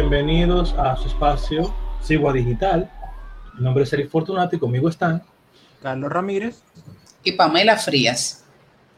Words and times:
bienvenidos 0.00 0.76
a 0.78 0.96
su 0.96 1.08
espacio 1.08 1.74
Sigua 2.00 2.32
Digital. 2.32 2.88
Mi 3.58 3.64
nombre 3.64 3.82
es 3.82 3.92
Eric 3.92 4.08
Fortunato 4.08 4.54
y 4.54 4.58
conmigo 4.60 4.88
están 4.88 5.24
Carlos 5.82 6.12
Ramírez 6.12 6.62
y 7.24 7.32
Pamela 7.32 7.76
Frías. 7.76 8.46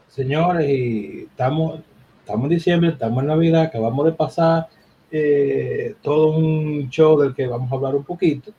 Señores, 0.09 0.69
y 0.69 1.23
estamos, 1.23 1.79
estamos 2.19 2.43
en 2.43 2.49
diciembre, 2.51 2.91
estamos 2.91 3.23
en 3.23 3.29
Navidad, 3.29 3.63
acabamos 3.63 4.05
de 4.05 4.11
pasar 4.11 4.67
eh, 5.11 5.95
todo 6.03 6.37
un 6.37 6.87
show 6.91 7.19
del 7.19 7.33
que 7.33 7.47
vamos 7.47 7.71
a 7.71 7.75
hablar 7.77 7.95
un 7.95 8.03
poquito, 8.03 8.51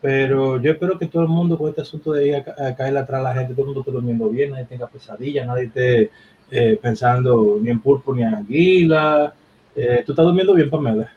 pero 0.00 0.58
yo 0.62 0.72
espero 0.72 0.98
que 0.98 1.08
todo 1.08 1.24
el 1.24 1.28
mundo 1.28 1.58
con 1.58 1.68
este 1.68 1.82
asunto 1.82 2.12
de 2.12 2.26
ir 2.26 2.36
a, 2.36 2.74
caer 2.74 2.96
atrás 2.96 3.20
a 3.20 3.22
la 3.22 3.34
gente, 3.34 3.52
todo 3.52 3.64
el 3.64 3.66
mundo 3.66 3.80
esté 3.80 3.92
durmiendo 3.92 4.30
bien, 4.30 4.52
nadie 4.52 4.64
tenga 4.64 4.86
pesadillas, 4.86 5.46
nadie 5.46 5.64
esté 5.64 6.10
eh, 6.50 6.78
pensando 6.80 7.58
ni 7.60 7.68
en 7.68 7.80
pulpo 7.80 8.14
ni 8.14 8.22
en 8.22 8.34
anguila. 8.34 9.34
Eh, 9.76 10.02
¿Tú 10.06 10.12
estás 10.12 10.24
durmiendo 10.24 10.54
bien, 10.54 10.70
Pamela? 10.70 11.12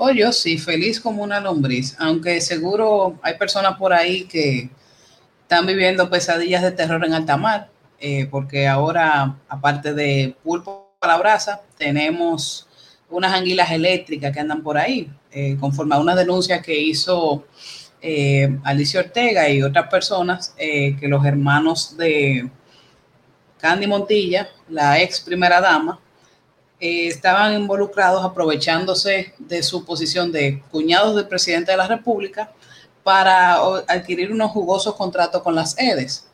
Oh, 0.00 0.12
yo 0.12 0.30
sí, 0.30 0.58
feliz 0.58 1.00
como 1.00 1.24
una 1.24 1.40
lombriz, 1.40 1.96
aunque 1.98 2.40
seguro 2.40 3.18
hay 3.20 3.36
personas 3.36 3.76
por 3.76 3.92
ahí 3.92 4.26
que 4.26 4.70
están 5.42 5.66
viviendo 5.66 6.08
pesadillas 6.08 6.62
de 6.62 6.70
terror 6.70 7.04
en 7.04 7.14
alta 7.14 7.36
mar, 7.36 7.68
eh, 7.98 8.28
porque 8.30 8.68
ahora, 8.68 9.36
aparte 9.48 9.94
de 9.94 10.36
pulpo 10.44 10.92
a 11.00 11.08
la 11.08 11.16
brasa, 11.16 11.62
tenemos 11.76 12.68
unas 13.10 13.32
anguilas 13.32 13.72
eléctricas 13.72 14.32
que 14.32 14.38
andan 14.38 14.62
por 14.62 14.78
ahí, 14.78 15.10
eh, 15.32 15.56
conforme 15.58 15.96
a 15.96 15.98
una 15.98 16.14
denuncia 16.14 16.62
que 16.62 16.78
hizo 16.78 17.44
eh, 18.00 18.56
Alicia 18.62 19.00
Ortega 19.00 19.48
y 19.48 19.64
otras 19.64 19.88
personas, 19.88 20.54
que 20.56 21.08
los 21.08 21.26
hermanos 21.26 21.96
de 21.96 22.48
Candy 23.58 23.88
Montilla, 23.88 24.48
la 24.68 25.00
ex 25.02 25.18
primera 25.18 25.60
dama, 25.60 25.98
eh, 26.80 27.08
estaban 27.08 27.54
involucrados 27.54 28.24
aprovechándose 28.24 29.34
de 29.38 29.62
su 29.62 29.84
posición 29.84 30.30
de 30.30 30.62
cuñados 30.70 31.16
del 31.16 31.26
presidente 31.26 31.72
de 31.72 31.76
la 31.76 31.88
República 31.88 32.52
para 33.02 33.56
adquirir 33.88 34.32
unos 34.32 34.50
jugosos 34.50 34.94
contratos 34.94 35.42
con 35.42 35.54
las 35.54 35.78
EDES. 35.78 36.26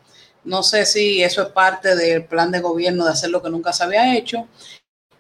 No 0.44 0.62
sé 0.62 0.84
si 0.84 1.22
eso 1.22 1.42
es 1.42 1.48
parte 1.48 1.96
del 1.96 2.24
plan 2.24 2.50
de 2.50 2.60
gobierno 2.60 3.04
de 3.04 3.12
hacer 3.12 3.30
lo 3.30 3.42
que 3.42 3.48
nunca 3.48 3.72
se 3.72 3.84
había 3.84 4.16
hecho 4.16 4.46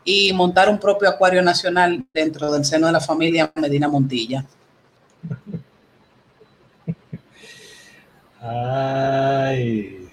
y 0.04 0.32
montar 0.34 0.68
un 0.68 0.78
propio 0.78 1.08
acuario 1.08 1.40
nacional 1.42 2.04
dentro 2.12 2.52
del 2.52 2.64
seno 2.64 2.88
de 2.88 2.92
la 2.92 3.00
familia 3.00 3.50
Medina 3.54 3.88
Montilla. 3.88 4.44
Ay. 8.40 10.06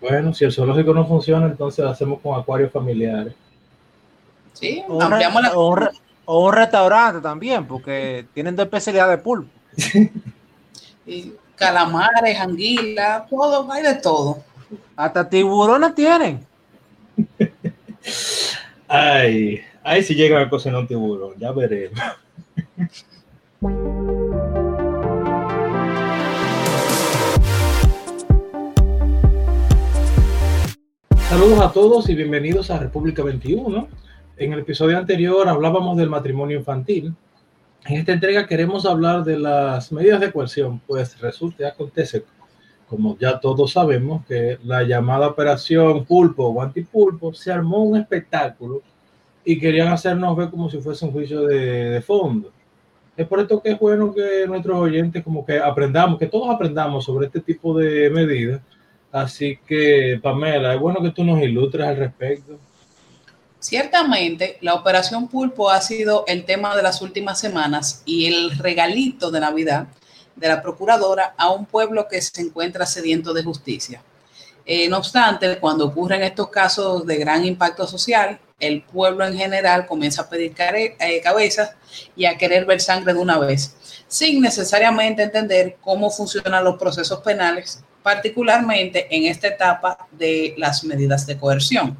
Bueno, 0.00 0.34
si 0.34 0.44
el 0.44 0.52
zoológico 0.52 0.92
no 0.92 1.06
funciona, 1.06 1.46
entonces 1.46 1.84
lo 1.84 1.90
hacemos 1.92 2.20
con 2.20 2.36
acuarios 2.38 2.72
familiares. 2.72 3.34
Sí, 4.52 4.82
o, 4.88 5.76
un 6.26 6.52
restaurante 6.52 7.20
también, 7.20 7.66
porque 7.66 8.26
tienen 8.32 8.56
de 8.56 8.62
especialidad 8.62 9.08
de 9.08 9.18
pulpo. 9.18 9.50
y 11.06 11.32
calamares, 11.56 12.38
anguilas, 12.38 13.28
todo, 13.28 13.70
hay 13.72 13.82
de 13.82 13.94
todo. 13.96 14.42
Hasta 14.96 15.28
tiburones 15.28 15.94
tienen. 15.94 16.46
Ay, 18.88 19.62
ay, 19.82 20.02
si 20.02 20.14
llega 20.14 20.38
a 20.38 20.50
cocinar 20.50 20.80
un 20.80 20.86
tiburón, 20.86 21.32
ya 21.38 21.50
veremos. 21.52 21.98
Saludos 31.32 31.60
a 31.60 31.72
todos 31.72 32.10
y 32.10 32.14
bienvenidos 32.14 32.70
a 32.70 32.78
República 32.78 33.22
21 33.22 33.88
en 34.44 34.52
el 34.52 34.60
episodio 34.60 34.98
anterior 34.98 35.48
hablábamos 35.48 35.96
del 35.96 36.10
matrimonio 36.10 36.58
infantil. 36.58 37.14
En 37.84 37.96
esta 37.96 38.12
entrega 38.12 38.46
queremos 38.46 38.86
hablar 38.86 39.24
de 39.24 39.38
las 39.38 39.92
medidas 39.92 40.20
de 40.20 40.32
coerción, 40.32 40.80
pues 40.86 41.20
resulta 41.20 41.62
y 41.62 41.66
acontece, 41.66 42.24
como 42.88 43.16
ya 43.18 43.38
todos 43.38 43.72
sabemos, 43.72 44.24
que 44.26 44.58
la 44.64 44.82
llamada 44.82 45.28
operación 45.28 46.04
pulpo 46.04 46.46
o 46.46 46.62
antipulpo 46.62 47.32
se 47.32 47.52
armó 47.52 47.84
un 47.84 47.96
espectáculo 47.96 48.82
y 49.44 49.58
querían 49.58 49.88
hacernos 49.88 50.36
ver 50.36 50.50
como 50.50 50.70
si 50.70 50.78
fuese 50.78 51.04
un 51.04 51.12
juicio 51.12 51.42
de, 51.42 51.90
de 51.90 52.00
fondo. 52.00 52.50
Es 53.16 53.26
por 53.26 53.40
esto 53.40 53.60
que 53.62 53.72
es 53.72 53.78
bueno 53.78 54.12
que 54.14 54.46
nuestros 54.46 54.78
oyentes 54.78 55.22
como 55.22 55.44
que 55.44 55.58
aprendamos, 55.58 56.18
que 56.18 56.26
todos 56.26 56.48
aprendamos 56.50 57.04
sobre 57.04 57.26
este 57.26 57.40
tipo 57.40 57.76
de 57.76 58.10
medidas. 58.10 58.60
Así 59.10 59.58
que, 59.66 60.18
Pamela, 60.22 60.74
es 60.74 60.80
bueno 60.80 61.02
que 61.02 61.10
tú 61.10 61.22
nos 61.22 61.42
ilustres 61.42 61.86
al 61.86 61.96
respecto. 61.96 62.58
Ciertamente, 63.62 64.58
la 64.60 64.74
operación 64.74 65.28
Pulpo 65.28 65.70
ha 65.70 65.80
sido 65.80 66.24
el 66.26 66.44
tema 66.44 66.74
de 66.74 66.82
las 66.82 67.00
últimas 67.00 67.38
semanas 67.38 68.02
y 68.04 68.26
el 68.26 68.58
regalito 68.58 69.30
de 69.30 69.38
Navidad 69.38 69.86
de 70.34 70.48
la 70.48 70.60
procuradora 70.60 71.32
a 71.38 71.50
un 71.50 71.66
pueblo 71.66 72.08
que 72.08 72.20
se 72.20 72.42
encuentra 72.42 72.86
sediento 72.86 73.32
de 73.32 73.44
justicia. 73.44 74.02
Eh, 74.66 74.88
no 74.88 74.98
obstante, 74.98 75.60
cuando 75.60 75.86
ocurren 75.86 76.24
estos 76.24 76.48
casos 76.48 77.06
de 77.06 77.16
gran 77.18 77.44
impacto 77.44 77.86
social, 77.86 78.40
el 78.58 78.82
pueblo 78.82 79.24
en 79.24 79.36
general 79.36 79.86
comienza 79.86 80.22
a 80.22 80.28
pedir 80.28 80.54
eh, 80.58 81.20
cabezas 81.22 81.76
y 82.16 82.24
a 82.24 82.36
querer 82.36 82.64
ver 82.64 82.80
sangre 82.80 83.14
de 83.14 83.20
una 83.20 83.38
vez, 83.38 83.76
sin 84.08 84.40
necesariamente 84.40 85.22
entender 85.22 85.76
cómo 85.80 86.10
funcionan 86.10 86.64
los 86.64 86.78
procesos 86.78 87.20
penales, 87.20 87.84
particularmente 88.02 89.06
en 89.14 89.26
esta 89.26 89.46
etapa 89.46 90.08
de 90.10 90.56
las 90.58 90.82
medidas 90.82 91.26
de 91.26 91.38
coerción. 91.38 91.96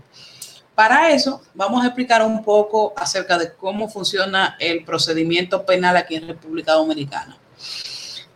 Para 0.82 1.10
eso, 1.10 1.40
vamos 1.54 1.84
a 1.84 1.86
explicar 1.86 2.26
un 2.26 2.42
poco 2.42 2.92
acerca 2.96 3.38
de 3.38 3.52
cómo 3.54 3.88
funciona 3.88 4.56
el 4.58 4.84
procedimiento 4.84 5.64
penal 5.64 5.96
aquí 5.96 6.16
en 6.16 6.26
República 6.26 6.72
Dominicana. 6.72 7.38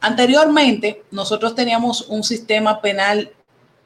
Anteriormente, 0.01 1.03
nosotros 1.11 1.57
teníamos 1.57 2.03
un 2.03 2.23
sistema 2.23 2.81
penal 2.81 3.33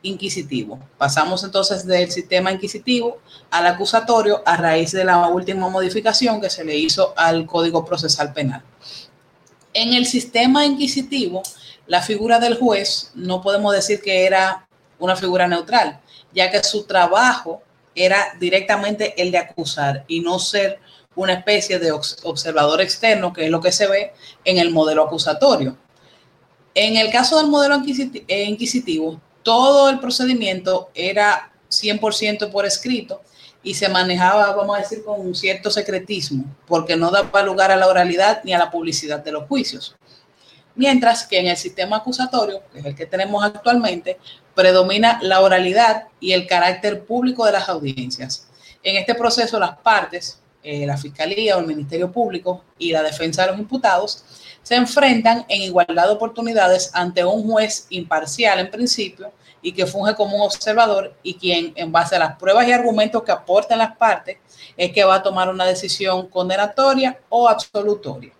inquisitivo. 0.02 0.78
Pasamos 0.98 1.42
entonces 1.42 1.86
del 1.86 2.10
sistema 2.10 2.52
inquisitivo 2.52 3.20
al 3.50 3.66
acusatorio 3.66 4.42
a 4.44 4.58
raíz 4.58 4.92
de 4.92 5.04
la 5.04 5.26
última 5.28 5.70
modificación 5.70 6.38
que 6.38 6.50
se 6.50 6.62
le 6.62 6.76
hizo 6.76 7.14
al 7.16 7.46
Código 7.46 7.86
Procesal 7.86 8.34
Penal. 8.34 8.62
En 9.72 9.94
el 9.94 10.04
sistema 10.04 10.66
inquisitivo, 10.66 11.42
la 11.86 12.02
figura 12.02 12.38
del 12.38 12.58
juez 12.58 13.10
no 13.14 13.40
podemos 13.40 13.72
decir 13.72 14.02
que 14.02 14.26
era 14.26 14.68
una 14.98 15.16
figura 15.16 15.48
neutral, 15.48 15.98
ya 16.34 16.50
que 16.50 16.62
su 16.62 16.84
trabajo 16.84 17.62
era 17.94 18.34
directamente 18.38 19.20
el 19.20 19.30
de 19.30 19.38
acusar 19.38 20.04
y 20.08 20.20
no 20.20 20.38
ser 20.38 20.80
una 21.14 21.34
especie 21.34 21.78
de 21.78 21.92
observador 21.92 22.80
externo, 22.80 23.32
que 23.32 23.44
es 23.44 23.50
lo 23.50 23.60
que 23.60 23.72
se 23.72 23.86
ve 23.86 24.12
en 24.44 24.58
el 24.58 24.70
modelo 24.70 25.04
acusatorio. 25.04 25.76
En 26.74 26.96
el 26.96 27.10
caso 27.10 27.38
del 27.38 27.48
modelo 27.48 27.82
eh, 28.28 28.44
inquisitivo, 28.44 29.20
todo 29.42 29.90
el 29.90 29.98
procedimiento 29.98 30.90
era 30.94 31.52
100% 31.68 32.50
por 32.50 32.64
escrito 32.64 33.22
y 33.62 33.74
se 33.74 33.88
manejaba, 33.88 34.54
vamos 34.54 34.76
a 34.76 34.80
decir, 34.80 35.04
con 35.04 35.20
un 35.20 35.34
cierto 35.34 35.70
secretismo, 35.70 36.44
porque 36.66 36.96
no 36.96 37.10
daba 37.10 37.42
lugar 37.42 37.70
a 37.70 37.76
la 37.76 37.88
oralidad 37.88 38.42
ni 38.44 38.52
a 38.52 38.58
la 38.58 38.70
publicidad 38.70 39.22
de 39.22 39.32
los 39.32 39.46
juicios. 39.48 39.96
Mientras 40.74 41.26
que 41.26 41.38
en 41.38 41.48
el 41.48 41.56
sistema 41.56 41.96
acusatorio, 41.96 42.62
que 42.72 42.78
es 42.78 42.84
el 42.86 42.94
que 42.94 43.06
tenemos 43.06 43.44
actualmente, 43.44 44.18
predomina 44.60 45.18
la 45.22 45.40
oralidad 45.40 46.08
y 46.20 46.32
el 46.32 46.46
carácter 46.46 47.06
público 47.06 47.46
de 47.46 47.52
las 47.52 47.70
audiencias. 47.70 48.46
En 48.82 48.96
este 48.96 49.14
proceso, 49.14 49.58
las 49.58 49.78
partes, 49.78 50.38
eh, 50.62 50.84
la 50.84 50.98
Fiscalía 50.98 51.56
o 51.56 51.60
el 51.60 51.66
Ministerio 51.66 52.12
Público 52.12 52.62
y 52.78 52.92
la 52.92 53.02
defensa 53.02 53.42
de 53.42 53.52
los 53.52 53.58
imputados, 53.58 54.22
se 54.62 54.74
enfrentan 54.74 55.46
en 55.48 55.62
igualdad 55.62 56.08
de 56.08 56.12
oportunidades 56.12 56.90
ante 56.92 57.24
un 57.24 57.50
juez 57.50 57.86
imparcial 57.88 58.58
en 58.58 58.70
principio 58.70 59.32
y 59.62 59.72
que 59.72 59.86
funge 59.86 60.14
como 60.14 60.36
un 60.36 60.42
observador 60.42 61.14
y 61.22 61.34
quien, 61.34 61.72
en 61.74 61.90
base 61.90 62.16
a 62.16 62.18
las 62.18 62.36
pruebas 62.36 62.68
y 62.68 62.72
argumentos 62.72 63.22
que 63.22 63.32
aportan 63.32 63.78
las 63.78 63.96
partes, 63.96 64.36
es 64.76 64.92
que 64.92 65.04
va 65.04 65.14
a 65.14 65.22
tomar 65.22 65.48
una 65.48 65.64
decisión 65.64 66.28
condenatoria 66.28 67.18
o 67.30 67.48
absolutoria. 67.48 68.32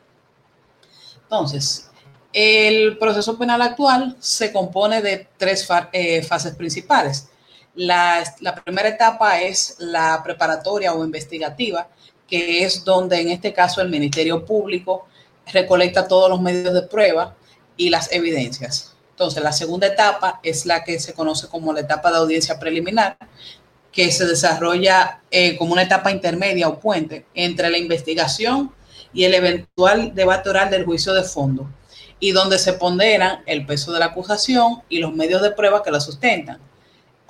Entonces, 1.23 1.90
el 2.33 2.97
proceso 2.99 3.37
penal 3.37 3.61
actual 3.63 4.17
se 4.21 4.53
compone 4.53 5.03
de 5.03 5.27
tres 5.37 5.67
eh, 5.93 6.23
fases 6.23 6.55
principales. 6.55 7.29
La, 7.75 8.25
primera 8.65 8.89
etapa 8.89 9.41
es 9.41 9.77
la 9.79 10.21
preparatoria 10.23 10.93
o 10.93 11.05
investigativa, 11.05 11.89
que 12.29 12.65
es 12.65 12.85
donde 12.85 13.21
en 13.21 13.31
este 13.31 13.53
caso 13.53 13.81
el 13.81 13.89
Ministerio 13.89 14.45
Público 14.45 15.07
recolecta 15.53 16.07
todos 16.07 16.31
los 16.31 16.41
medios 16.41 16.75
de 16.75 16.83
prueba 16.83 17.35
y 17.77 17.91
las 17.91 18.13
evidencias. 18.13 18.95
Entonces, 19.11 19.43
la 19.43 19.53
segunda 19.53 19.87
etapa 19.87 20.41
es 20.43 20.67
la 20.67 20.85
que 20.85 20.99
se 21.01 21.15
conoce 21.15 21.49
como 21.49 21.73
la 21.73 21.81
etapa 21.81 22.11
de 22.11 22.19
audiencia 22.19 22.59
preliminar, 22.59 23.17
que 23.93 24.11
se 24.13 24.25
desarrolla 24.25 25.21
eh, 25.31 25.57
como 25.57 25.73
una 25.73 25.83
etapa 25.83 26.13
intermedia 26.13 26.69
o 26.69 26.79
puente 26.79 27.27
entre 27.35 27.71
la 27.71 27.79
investigación 27.79 28.73
y 29.13 29.25
el 29.25 29.35
eventual 29.35 30.15
debate 30.15 30.49
oral 30.49 30.71
del 30.71 30.85
juicio 30.85 31.13
de 31.13 31.25
fondo 31.25 31.69
y 32.21 32.33
donde 32.33 32.59
se 32.59 32.75
ponderan 32.75 33.43
el 33.47 33.67
peso 33.67 33.93
de 33.93 33.99
la 33.99 34.07
acusación 34.07 34.83
y 34.89 34.99
los 34.99 35.13
medios 35.13 35.43
de 35.43 35.51
prueba 35.51 35.83
que 35.83 35.91
la 35.91 36.01
sustentan. 36.01 36.61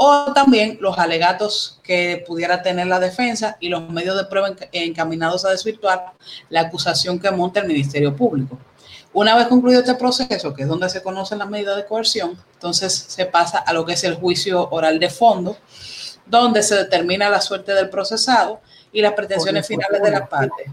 o 0.02 0.32
también 0.32 0.78
los 0.80 0.98
alegatos 0.98 1.78
que 1.82 2.24
pudiera 2.26 2.62
tener 2.62 2.86
la 2.86 2.98
defensa 2.98 3.58
y 3.60 3.68
los 3.68 3.86
medios 3.90 4.16
de 4.16 4.24
prueba 4.24 4.50
encaminados 4.72 5.44
a 5.44 5.50
desvirtuar 5.50 6.12
la 6.48 6.62
acusación 6.62 7.18
que 7.18 7.30
monta 7.30 7.60
el 7.60 7.66
Ministerio 7.66 8.16
Público. 8.16 8.58
Una 9.12 9.36
vez 9.36 9.48
concluido 9.48 9.80
este 9.80 9.94
proceso, 9.96 10.54
que 10.54 10.62
es 10.62 10.68
donde 10.68 10.88
se 10.88 11.02
conocen 11.02 11.38
las 11.38 11.50
medidas 11.50 11.76
de 11.76 11.84
coerción, 11.84 12.38
entonces 12.54 12.94
se 13.08 13.26
pasa 13.26 13.58
a 13.58 13.72
lo 13.74 13.84
que 13.84 13.92
es 13.92 14.04
el 14.04 14.14
juicio 14.14 14.70
oral 14.70 14.98
de 14.98 15.10
fondo, 15.10 15.58
donde 16.24 16.62
se 16.62 16.76
determina 16.76 17.28
la 17.28 17.40
suerte 17.40 17.74
del 17.74 17.90
procesado 17.90 18.60
y 18.92 19.02
las 19.02 19.12
pretensiones 19.12 19.66
finales 19.66 20.00
de 20.00 20.10
las 20.12 20.28
partes. 20.28 20.66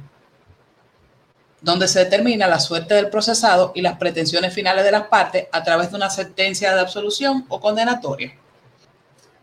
Donde 1.62 1.88
se 1.88 2.00
determina 2.00 2.48
la 2.48 2.60
suerte 2.60 2.94
del 2.94 3.10
procesado 3.10 3.72
y 3.74 3.82
las 3.82 3.98
pretensiones 3.98 4.54
finales 4.54 4.86
de 4.86 4.92
las 4.92 5.08
partes 5.08 5.48
a 5.52 5.64
través 5.64 5.90
de 5.90 5.98
una 5.98 6.10
sentencia 6.10 6.74
de 6.74 6.82
absolución 6.82 7.46
o 7.50 7.60
condenatoria. 7.60 8.36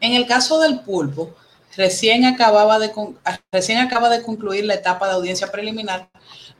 En 0.00 0.12
el 0.12 0.26
caso 0.26 0.60
del 0.60 0.80
pulpo, 0.80 1.34
recién, 1.76 2.24
acababa 2.24 2.78
de, 2.78 2.92
recién 3.50 3.78
acaba 3.78 4.08
de 4.08 4.22
concluir 4.22 4.64
la 4.64 4.74
etapa 4.74 5.08
de 5.08 5.14
audiencia 5.14 5.50
preliminar 5.50 6.08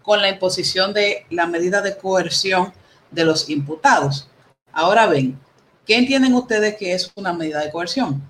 con 0.03 0.21
la 0.21 0.29
imposición 0.29 0.93
de 0.93 1.27
la 1.31 1.47
medida 1.47 1.81
de 1.81 1.97
coerción 1.97 2.73
de 3.11 3.25
los 3.25 3.49
imputados. 3.49 4.29
Ahora 4.73 5.07
ven, 5.07 5.39
¿qué 5.87 5.97
entienden 5.97 6.35
ustedes 6.35 6.77
que 6.77 6.95
es 6.95 7.13
una 7.17 7.33
medida 7.33 7.61
de 7.61 7.71
coerción? 7.71 8.23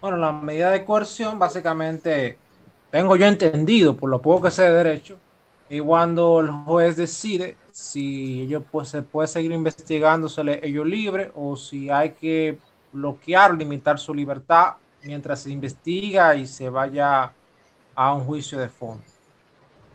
Bueno, 0.00 0.16
la 0.16 0.32
medida 0.32 0.70
de 0.70 0.84
coerción 0.84 1.38
básicamente, 1.38 2.36
tengo 2.90 3.14
yo 3.14 3.26
entendido 3.26 3.96
por 3.96 4.10
lo 4.10 4.20
poco 4.20 4.42
que 4.42 4.50
sé 4.50 4.62
de 4.62 4.72
derecho, 4.72 5.18
y 5.72 5.80
cuando 5.80 6.40
el 6.40 6.50
juez 6.50 6.98
decide 6.98 7.56
si 7.70 8.42
ellos 8.42 8.62
pues, 8.70 8.90
se 8.90 9.00
puede 9.00 9.26
seguir 9.26 9.52
investigándosele 9.52 10.60
ellos 10.62 10.86
libre 10.86 11.30
o 11.34 11.56
si 11.56 11.88
hay 11.88 12.10
que 12.10 12.58
bloquear, 12.92 13.56
limitar 13.56 13.98
su 13.98 14.12
libertad 14.12 14.74
mientras 15.02 15.40
se 15.40 15.50
investiga 15.50 16.36
y 16.36 16.44
se 16.44 16.68
vaya 16.68 17.32
a 17.94 18.14
un 18.14 18.20
juicio 18.24 18.58
de 18.58 18.68
fondo. 18.68 19.02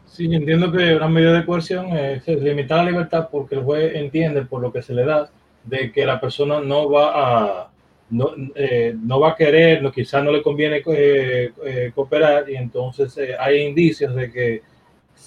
Sí, 0.07 0.25
entiendo 0.33 0.71
que 0.71 0.95
una 0.95 1.07
medida 1.07 1.33
de 1.33 1.45
coerción 1.45 1.95
es 1.95 2.27
limitar 2.27 2.83
la 2.83 2.89
libertad 2.89 3.29
porque 3.31 3.53
el 3.53 3.63
juez 3.63 3.93
entiende 3.93 4.41
por 4.47 4.63
lo 4.63 4.73
que 4.73 4.81
se 4.81 4.95
le 4.95 5.05
da 5.05 5.29
de 5.63 5.91
que 5.91 6.07
la 6.07 6.19
persona 6.19 6.59
no 6.59 6.89
va 6.89 7.11
a 7.13 7.69
no, 8.09 8.31
eh, 8.55 8.95
no 8.99 9.19
va 9.19 9.33
a 9.33 9.35
querer, 9.35 9.83
no, 9.83 9.91
quizás 9.91 10.23
no 10.23 10.31
le 10.31 10.41
conviene 10.41 10.81
eh, 10.87 11.51
eh, 11.63 11.91
cooperar 11.93 12.49
y 12.49 12.55
entonces 12.55 13.15
hay 13.37 13.57
indicios 13.61 14.15
de 14.15 14.31
que 14.31 14.61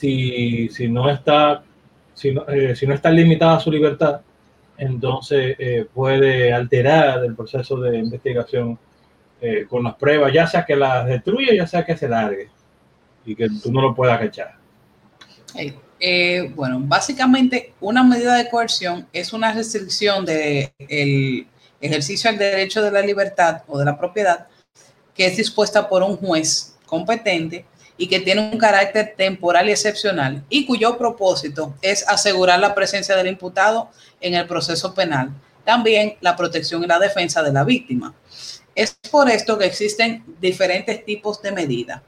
si, 0.00 0.68
si 0.70 0.88
no 0.88 1.10
está 1.10 1.62
si 2.14 2.32
no, 2.32 2.44
si 2.74 2.86
no 2.86 2.94
está 2.94 3.10
limitada 3.10 3.60
su 3.60 3.70
libertad, 3.70 4.20
entonces 4.76 5.56
eh, 5.58 5.86
puede 5.92 6.52
alterar 6.52 7.24
el 7.24 7.34
proceso 7.34 7.78
de 7.80 7.98
investigación 7.98 8.78
eh, 9.40 9.66
con 9.68 9.84
las 9.84 9.94
pruebas, 9.94 10.32
ya 10.32 10.46
sea 10.46 10.64
que 10.64 10.76
las 10.76 11.06
destruya, 11.06 11.54
ya 11.54 11.66
sea 11.66 11.84
que 11.84 11.96
se 11.96 12.08
largue 12.08 12.48
y 13.24 13.34
que 13.34 13.48
tú 13.62 13.70
no 13.72 13.82
lo 13.82 13.94
puedas 13.94 14.18
cachar. 14.18 14.54
Eh, 15.98 16.52
bueno, 16.54 16.80
básicamente 16.80 17.74
una 17.80 18.02
medida 18.02 18.36
de 18.36 18.48
coerción 18.48 19.06
es 19.12 19.34
una 19.34 19.52
restricción 19.52 20.24
del 20.24 20.70
el 20.78 21.46
ejercicio 21.80 22.30
al 22.30 22.38
derecho 22.38 22.82
de 22.82 22.90
la 22.90 23.02
libertad 23.02 23.62
o 23.66 23.78
de 23.78 23.84
la 23.84 23.98
propiedad 23.98 24.46
que 25.14 25.26
es 25.26 25.36
dispuesta 25.36 25.88
por 25.88 26.02
un 26.02 26.16
juez 26.16 26.78
competente 26.86 27.66
y 28.00 28.08
que 28.08 28.18
tiene 28.18 28.40
un 28.40 28.56
carácter 28.56 29.12
temporal 29.14 29.68
y 29.68 29.72
excepcional 29.72 30.42
y 30.48 30.64
cuyo 30.64 30.96
propósito 30.96 31.74
es 31.82 32.08
asegurar 32.08 32.58
la 32.58 32.74
presencia 32.74 33.14
del 33.14 33.26
imputado 33.26 33.90
en 34.22 34.32
el 34.32 34.46
proceso 34.46 34.94
penal, 34.94 35.30
también 35.66 36.16
la 36.22 36.34
protección 36.34 36.82
y 36.82 36.86
la 36.86 36.98
defensa 36.98 37.42
de 37.42 37.52
la 37.52 37.62
víctima. 37.62 38.14
Es 38.74 38.96
por 39.10 39.28
esto 39.28 39.58
que 39.58 39.66
existen 39.66 40.24
diferentes 40.40 41.04
tipos 41.04 41.42
de 41.42 41.52
medidas. 41.52 42.00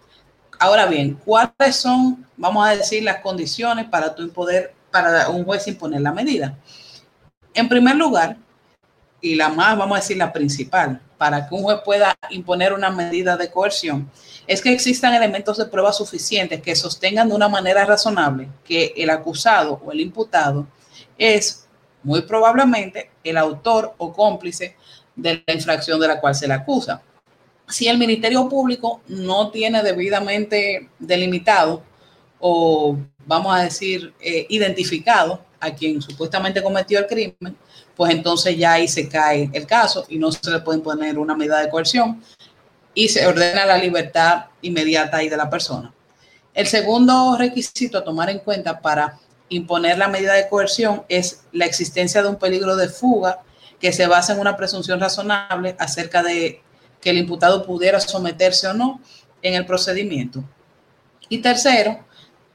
Ahora 0.58 0.86
bien, 0.86 1.20
¿cuáles 1.26 1.76
son, 1.76 2.26
vamos 2.38 2.66
a 2.66 2.74
decir, 2.74 3.02
las 3.02 3.18
condiciones 3.18 3.84
para 3.84 4.14
tu 4.14 4.30
poder, 4.30 4.72
para 4.90 5.28
un 5.28 5.44
juez 5.44 5.68
imponer 5.68 6.00
la 6.00 6.12
medida? 6.12 6.56
En 7.52 7.68
primer 7.68 7.96
lugar, 7.96 8.38
y 9.22 9.36
la 9.36 9.48
más, 9.48 9.78
vamos 9.78 9.96
a 9.96 10.00
decir, 10.00 10.16
la 10.16 10.32
principal, 10.32 11.00
para 11.16 11.48
que 11.48 11.54
un 11.54 11.62
juez 11.62 11.78
pueda 11.84 12.14
imponer 12.30 12.72
una 12.72 12.90
medida 12.90 13.36
de 13.36 13.50
coerción, 13.50 14.10
es 14.48 14.60
que 14.60 14.72
existan 14.72 15.14
elementos 15.14 15.56
de 15.56 15.66
prueba 15.66 15.92
suficientes 15.92 16.60
que 16.60 16.74
sostengan 16.74 17.28
de 17.28 17.36
una 17.36 17.48
manera 17.48 17.86
razonable 17.86 18.48
que 18.64 18.92
el 18.96 19.08
acusado 19.08 19.80
o 19.84 19.92
el 19.92 20.00
imputado 20.00 20.66
es 21.16 21.69
muy 22.02 22.22
probablemente 22.22 23.10
el 23.22 23.38
autor 23.38 23.94
o 23.96 24.12
cómplice 24.12 24.76
de 25.14 25.42
la 25.46 25.54
infracción 25.54 26.00
de 26.00 26.08
la 26.08 26.20
cual 26.20 26.34
se 26.34 26.48
le 26.48 26.54
acusa. 26.54 27.00
Si 27.68 27.86
el 27.86 27.98
Ministerio 27.98 28.48
Público 28.48 29.02
no 29.06 29.52
tiene 29.52 29.84
debidamente 29.84 30.88
delimitado 30.98 31.84
o, 32.40 32.96
vamos 33.25 33.54
a 33.54 33.62
decir, 33.62 34.12
eh, 34.20 34.46
identificado 34.48 35.40
a 35.60 35.72
quien 35.72 36.02
supuestamente 36.02 36.60
cometió 36.60 36.98
el 36.98 37.06
crimen, 37.06 37.56
pues 37.96 38.12
entonces 38.12 38.56
ya 38.56 38.74
ahí 38.74 38.88
se 38.88 39.08
cae 39.08 39.50
el 39.52 39.66
caso 39.66 40.06
y 40.08 40.18
no 40.18 40.32
se 40.32 40.50
le 40.50 40.60
puede 40.60 40.78
imponer 40.78 41.18
una 41.18 41.34
medida 41.34 41.60
de 41.60 41.68
coerción 41.68 42.22
y 42.94 43.08
se 43.08 43.26
ordena 43.26 43.66
la 43.66 43.78
libertad 43.78 44.46
inmediata 44.62 45.18
ahí 45.18 45.28
de 45.28 45.36
la 45.36 45.50
persona. 45.50 45.92
El 46.54 46.66
segundo 46.66 47.36
requisito 47.38 47.98
a 47.98 48.04
tomar 48.04 48.28
en 48.28 48.40
cuenta 48.40 48.80
para 48.80 49.18
imponer 49.48 49.98
la 49.98 50.08
medida 50.08 50.34
de 50.34 50.48
coerción 50.48 51.04
es 51.08 51.42
la 51.52 51.66
existencia 51.66 52.22
de 52.22 52.28
un 52.28 52.36
peligro 52.36 52.76
de 52.76 52.88
fuga 52.88 53.40
que 53.80 53.92
se 53.92 54.06
basa 54.06 54.32
en 54.32 54.40
una 54.40 54.56
presunción 54.56 55.00
razonable 55.00 55.76
acerca 55.78 56.22
de 56.22 56.62
que 57.00 57.10
el 57.10 57.18
imputado 57.18 57.66
pudiera 57.66 58.00
someterse 58.00 58.68
o 58.68 58.74
no 58.74 59.00
en 59.42 59.54
el 59.54 59.66
procedimiento. 59.66 60.44
Y 61.28 61.38
tercero, 61.38 61.98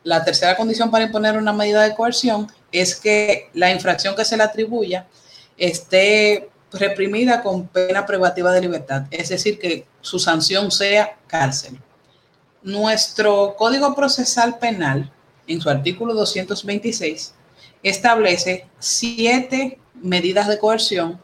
la 0.04 0.24
tercera 0.24 0.56
condición 0.56 0.90
para 0.90 1.06
imponer 1.06 1.38
una 1.38 1.52
medida 1.52 1.84
de 1.84 1.96
coerción 1.96 2.48
es 2.72 2.96
que 2.96 3.50
la 3.54 3.72
infracción 3.72 4.16
que 4.16 4.24
se 4.24 4.38
le 4.38 4.44
atribuya 4.44 5.08
esté 5.58 6.50
reprimida 6.72 7.42
con 7.42 7.68
pena 7.68 8.06
privativa 8.06 8.52
de 8.52 8.62
libertad, 8.62 9.04
es 9.12 9.30
decir, 9.30 9.60
que 9.60 9.86
su 10.02 10.20
sanción 10.20 10.72
sea 10.72 11.18
cárcel. 11.28 11.80
Nuestro 12.62 13.56
Código 13.58 13.96
Procesal 13.96 14.60
Penal, 14.60 15.12
en 15.48 15.62
su 15.62 15.70
artículo 15.70 16.14
226, 16.14 17.34
establece 17.84 18.68
siete 18.80 19.80
medidas 19.96 20.48
de 20.48 20.60
coerción 20.60 21.20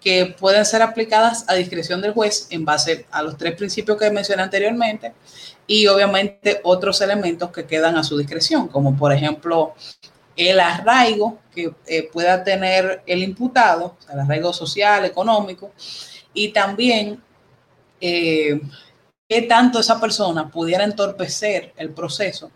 que 0.00 0.34
pueden 0.38 0.64
ser 0.64 0.82
aplicadas 0.82 1.44
a 1.46 1.54
discreción 1.54 2.00
del 2.00 2.12
juez 2.12 2.46
en 2.50 2.64
base 2.64 3.06
a 3.10 3.22
los 3.22 3.36
tres 3.36 3.54
principios 3.54 3.98
que 3.98 4.10
mencioné 4.10 4.42
anteriormente 4.42 5.12
y 5.66 5.86
obviamente 5.86 6.60
otros 6.64 7.00
elementos 7.02 7.50
que 7.50 7.66
quedan 7.66 7.96
a 7.96 8.02
su 8.02 8.16
discreción, 8.16 8.68
como 8.68 8.96
por 8.96 9.12
ejemplo 9.12 9.74
el 10.36 10.60
arraigo 10.60 11.38
que 11.54 11.72
eh, 11.86 12.08
pueda 12.12 12.42
tener 12.42 13.02
el 13.06 13.22
imputado, 13.22 13.96
el 14.12 14.20
arraigo 14.20 14.52
social, 14.52 15.04
económico, 15.04 15.72
y 16.32 16.52
también 16.52 17.22
eh, 18.00 18.60
qué 19.28 19.42
tanto 19.42 19.80
esa 19.80 20.00
persona 20.00 20.48
pudiera 20.48 20.84
entorpecer 20.84 21.72
el 21.76 21.90
proceso 21.90 22.50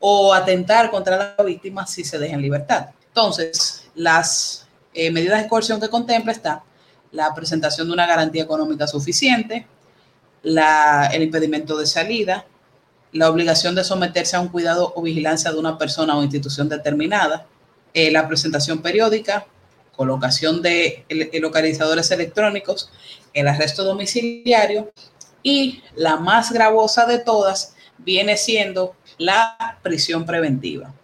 o 0.00 0.32
atentar 0.32 0.90
contra 0.90 1.34
la 1.36 1.44
víctima 1.44 1.86
si 1.86 2.04
se 2.04 2.18
deja 2.18 2.34
en 2.34 2.42
libertad. 2.42 2.88
Entonces, 3.06 3.90
las 3.94 4.68
eh, 4.94 5.10
medidas 5.10 5.42
de 5.42 5.48
coerción 5.48 5.80
que 5.80 5.88
contempla 5.88 6.32
está 6.32 6.64
la 7.12 7.34
presentación 7.34 7.86
de 7.86 7.94
una 7.94 8.06
garantía 8.06 8.42
económica 8.42 8.86
suficiente, 8.86 9.66
el 10.42 11.22
impedimento 11.22 11.76
de 11.76 11.86
salida, 11.86 12.46
la 13.12 13.30
obligación 13.30 13.74
de 13.74 13.84
someterse 13.84 14.36
a 14.36 14.40
un 14.40 14.48
cuidado 14.48 14.92
o 14.94 15.02
vigilancia 15.02 15.50
de 15.50 15.58
una 15.58 15.78
persona 15.78 16.16
o 16.16 16.22
institución 16.22 16.68
determinada, 16.68 17.46
eh, 17.94 18.10
la 18.10 18.28
presentación 18.28 18.80
periódica, 18.82 19.46
colocación 19.96 20.62
de 20.62 21.04
localizadores 21.40 22.10
electrónicos, 22.10 22.90
el 23.34 23.48
arresto 23.48 23.82
domiciliario 23.82 24.92
y 25.42 25.82
la 25.96 26.16
más 26.16 26.52
gravosa 26.52 27.06
de 27.06 27.18
todas 27.18 27.74
viene 27.98 28.36
siendo 28.36 28.94
la 29.16 29.78
prisión 29.82 30.24
preventiva. 30.24 30.94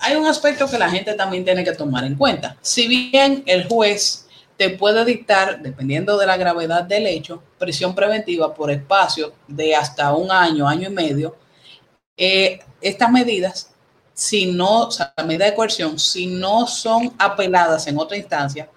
Hay 0.00 0.16
un 0.16 0.26
aspecto 0.26 0.68
que 0.68 0.78
la 0.78 0.90
gente 0.90 1.14
también 1.14 1.44
tiene 1.44 1.64
que 1.64 1.72
tomar 1.72 2.04
en 2.04 2.14
cuenta. 2.14 2.56
Si 2.60 2.86
bien 2.86 3.42
el 3.46 3.66
juez 3.66 4.23
te 4.56 4.70
puede 4.70 5.04
dictar, 5.04 5.60
dependiendo 5.62 6.16
de 6.16 6.26
la 6.26 6.36
gravedad 6.36 6.84
del 6.84 7.06
hecho, 7.06 7.42
prisión 7.58 7.94
preventiva 7.94 8.54
por 8.54 8.70
espacio 8.70 9.32
de 9.48 9.74
hasta 9.74 10.12
un 10.14 10.30
año, 10.30 10.68
año 10.68 10.88
y 10.88 10.92
medio. 10.92 11.36
Eh, 12.16 12.60
estas 12.80 13.10
medidas, 13.10 13.74
si 14.12 14.46
no, 14.46 14.82
o 14.86 14.90
sea, 14.90 15.12
la 15.16 15.24
medida 15.24 15.46
de 15.46 15.54
coerción, 15.54 15.98
si 15.98 16.26
no 16.26 16.66
son 16.66 17.12
apeladas 17.18 17.86
en 17.88 17.98
otra 17.98 18.16
instancia, 18.16 18.68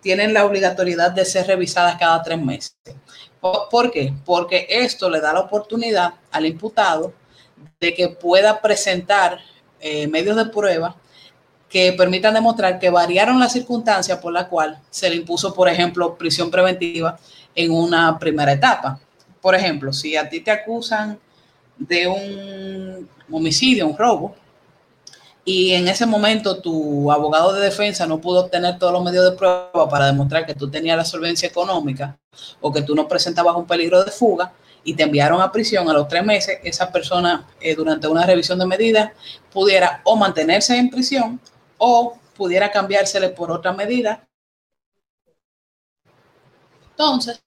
tienen 0.00 0.32
la 0.32 0.46
obligatoriedad 0.46 1.10
de 1.10 1.26
ser 1.26 1.46
revisadas 1.46 1.96
cada 1.98 2.22
tres 2.22 2.40
meses. 2.40 2.74
¿Por 3.40 3.90
qué? 3.90 4.12
Porque 4.24 4.66
esto 4.68 5.08
le 5.10 5.20
da 5.20 5.32
la 5.32 5.40
oportunidad 5.40 6.14
al 6.30 6.46
imputado 6.46 7.12
de 7.78 7.94
que 7.94 8.08
pueda 8.08 8.60
presentar 8.60 9.38
eh, 9.80 10.06
medios 10.06 10.36
de 10.36 10.46
prueba 10.46 10.96
que 11.70 11.92
permitan 11.92 12.34
demostrar 12.34 12.80
que 12.80 12.90
variaron 12.90 13.38
las 13.38 13.52
circunstancias 13.52 14.18
por 14.18 14.32
la 14.32 14.48
cual 14.48 14.78
se 14.90 15.08
le 15.08 15.16
impuso, 15.16 15.54
por 15.54 15.68
ejemplo, 15.68 16.18
prisión 16.18 16.50
preventiva 16.50 17.16
en 17.54 17.70
una 17.70 18.18
primera 18.18 18.52
etapa. 18.52 18.98
Por 19.40 19.54
ejemplo, 19.54 19.92
si 19.92 20.16
a 20.16 20.28
ti 20.28 20.40
te 20.40 20.50
acusan 20.50 21.18
de 21.78 22.08
un 22.08 23.08
homicidio, 23.30 23.86
un 23.86 23.96
robo, 23.96 24.34
y 25.44 25.72
en 25.72 25.88
ese 25.88 26.06
momento 26.06 26.60
tu 26.60 27.10
abogado 27.10 27.52
de 27.52 27.62
defensa 27.62 28.06
no 28.06 28.20
pudo 28.20 28.40
obtener 28.40 28.78
todos 28.78 28.92
los 28.92 29.02
medios 29.02 29.24
de 29.24 29.36
prueba 29.36 29.88
para 29.88 30.06
demostrar 30.06 30.44
que 30.44 30.54
tú 30.54 30.68
tenías 30.68 30.96
la 30.96 31.04
solvencia 31.04 31.48
económica 31.48 32.18
o 32.60 32.72
que 32.72 32.82
tú 32.82 32.94
no 32.94 33.08
presentabas 33.08 33.56
un 33.56 33.66
peligro 33.66 34.04
de 34.04 34.10
fuga 34.10 34.52
y 34.84 34.94
te 34.94 35.04
enviaron 35.04 35.40
a 35.40 35.52
prisión 35.52 35.88
a 35.88 35.92
los 35.92 36.08
tres 36.08 36.24
meses, 36.24 36.58
esa 36.64 36.90
persona 36.90 37.46
eh, 37.60 37.74
durante 37.74 38.08
una 38.08 38.26
revisión 38.26 38.58
de 38.58 38.66
medidas 38.66 39.12
pudiera 39.52 40.00
o 40.04 40.16
mantenerse 40.16 40.76
en 40.76 40.90
prisión 40.90 41.40
o 41.82 42.18
pudiera 42.36 42.70
cambiársele 42.70 43.30
por 43.30 43.50
otra 43.50 43.72
medida. 43.72 44.28
Entonces, 46.90 47.40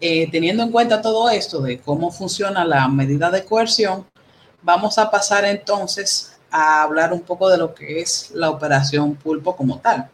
eh, 0.00 0.30
teniendo 0.30 0.62
en 0.62 0.72
cuenta 0.72 1.02
todo 1.02 1.28
esto 1.28 1.60
de 1.60 1.78
cómo 1.78 2.10
funciona 2.10 2.64
la 2.64 2.88
medida 2.88 3.30
de 3.30 3.44
coerción, 3.44 4.06
vamos 4.62 4.96
a 4.96 5.10
pasar 5.10 5.44
entonces 5.44 6.34
a 6.50 6.82
hablar 6.82 7.12
un 7.12 7.20
poco 7.20 7.48
de 7.50 7.58
lo 7.58 7.74
que 7.74 8.00
es 8.00 8.30
la 8.32 8.48
operación 8.50 9.16
pulpo 9.16 9.54
como 9.54 9.78
tal. 9.80 10.08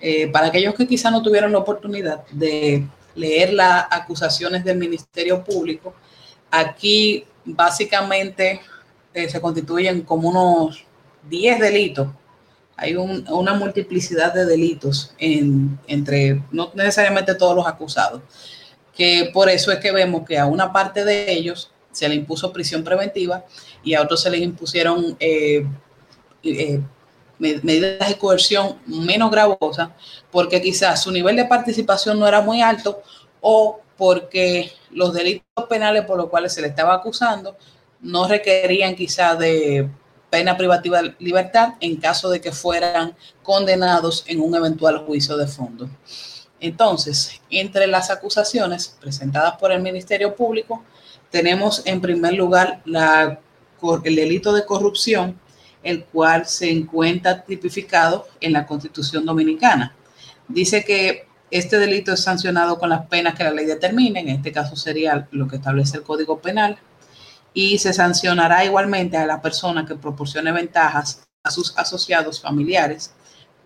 Eh, 0.00 0.28
para 0.28 0.46
aquellos 0.46 0.74
que 0.74 0.86
quizá 0.86 1.10
no 1.10 1.22
tuvieron 1.22 1.50
la 1.50 1.58
oportunidad 1.58 2.24
de 2.28 2.86
leer 3.16 3.52
las 3.52 3.86
acusaciones 3.90 4.64
del 4.64 4.78
Ministerio 4.78 5.42
Público, 5.42 5.94
aquí 6.50 7.26
básicamente 7.44 8.60
eh, 9.12 9.28
se 9.28 9.40
constituyen 9.40 10.02
como 10.02 10.28
unos 10.28 10.84
10 11.28 11.58
delitos. 11.58 12.08
Hay 12.76 12.96
una 12.96 13.54
multiplicidad 13.54 14.34
de 14.34 14.46
delitos 14.46 15.14
entre, 15.18 16.42
no 16.50 16.72
necesariamente 16.74 17.34
todos 17.34 17.54
los 17.54 17.66
acusados, 17.66 18.20
que 18.92 19.30
por 19.32 19.48
eso 19.48 19.70
es 19.70 19.78
que 19.78 19.92
vemos 19.92 20.26
que 20.26 20.38
a 20.38 20.46
una 20.46 20.72
parte 20.72 21.04
de 21.04 21.30
ellos 21.32 21.70
se 21.92 22.08
le 22.08 22.16
impuso 22.16 22.52
prisión 22.52 22.82
preventiva 22.82 23.44
y 23.84 23.94
a 23.94 24.02
otros 24.02 24.22
se 24.22 24.30
les 24.30 24.40
impusieron 24.40 25.16
eh, 25.20 25.64
eh, 26.42 26.80
medidas 27.38 28.08
de 28.08 28.18
coerción 28.18 28.78
menos 28.86 29.30
gravosas 29.30 29.90
porque 30.30 30.60
quizás 30.60 31.02
su 31.02 31.10
nivel 31.10 31.36
de 31.36 31.44
participación 31.44 32.18
no 32.18 32.26
era 32.26 32.40
muy 32.40 32.62
alto 32.62 33.02
o 33.40 33.80
porque 33.96 34.72
los 34.90 35.12
delitos 35.12 35.66
penales 35.68 36.04
por 36.04 36.16
los 36.16 36.28
cuales 36.28 36.52
se 36.52 36.62
le 36.62 36.68
estaba 36.68 36.94
acusando 36.94 37.56
no 38.00 38.28
requerían 38.28 38.94
quizás 38.94 39.38
de 39.38 39.88
pena 40.34 40.56
privativa 40.56 41.00
de 41.00 41.14
libertad 41.20 41.74
en 41.78 41.94
caso 41.94 42.28
de 42.28 42.40
que 42.40 42.50
fueran 42.50 43.14
condenados 43.44 44.24
en 44.26 44.40
un 44.40 44.52
eventual 44.56 44.98
juicio 45.06 45.36
de 45.36 45.46
fondo. 45.46 45.88
Entonces, 46.58 47.40
entre 47.50 47.86
las 47.86 48.10
acusaciones 48.10 48.96
presentadas 49.00 49.56
por 49.58 49.70
el 49.70 49.80
Ministerio 49.80 50.34
Público, 50.34 50.82
tenemos 51.30 51.82
en 51.86 52.00
primer 52.00 52.34
lugar 52.34 52.82
el 52.84 54.16
delito 54.16 54.52
de 54.52 54.66
corrupción, 54.66 55.38
el 55.84 56.04
cual 56.04 56.46
se 56.46 56.68
encuentra 56.68 57.44
tipificado 57.44 58.26
en 58.40 58.54
la 58.54 58.66
Constitución 58.66 59.24
Dominicana. 59.24 59.94
Dice 60.48 60.84
que 60.84 61.28
este 61.48 61.78
delito 61.78 62.12
es 62.12 62.24
sancionado 62.24 62.76
con 62.80 62.88
las 62.88 63.06
penas 63.06 63.36
que 63.36 63.44
la 63.44 63.52
ley 63.52 63.66
determine, 63.66 64.18
en 64.18 64.30
este 64.30 64.50
caso 64.50 64.74
sería 64.74 65.28
lo 65.30 65.46
que 65.46 65.56
establece 65.56 65.98
el 65.98 66.02
Código 66.02 66.40
Penal, 66.40 66.76
y 67.54 67.78
se 67.78 67.94
sancionará 67.94 68.64
igualmente 68.64 69.16
a 69.16 69.24
la 69.24 69.40
persona 69.40 69.86
que 69.86 69.94
proporcione 69.94 70.52
ventajas 70.52 71.22
a 71.42 71.50
sus 71.50 71.76
asociados 71.78 72.40
familiares 72.40 73.14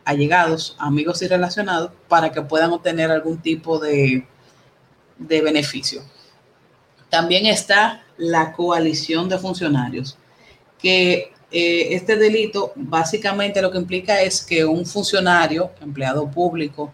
allegados, 0.09 0.75
amigos 0.79 1.21
y 1.21 1.29
relacionados 1.29 1.91
para 2.09 2.33
que 2.33 2.41
puedan 2.41 2.73
obtener 2.73 3.11
algún 3.11 3.43
tipo 3.43 3.79
de, 3.79 4.27
de 5.19 5.43
beneficio. 5.43 6.03
También 7.11 7.45
está 7.45 8.03
la 8.17 8.55
coalición 8.55 9.29
de 9.29 9.39
funcionarios, 9.39 10.17
que 10.79 11.35
eh, 11.51 11.89
este 11.91 12.17
delito 12.17 12.73
básicamente 12.75 13.61
lo 13.61 13.71
que 13.71 13.77
implica 13.77 14.23
es 14.23 14.43
que 14.43 14.65
un 14.65 14.87
funcionario, 14.87 15.73
empleado 15.83 16.31
público, 16.31 16.91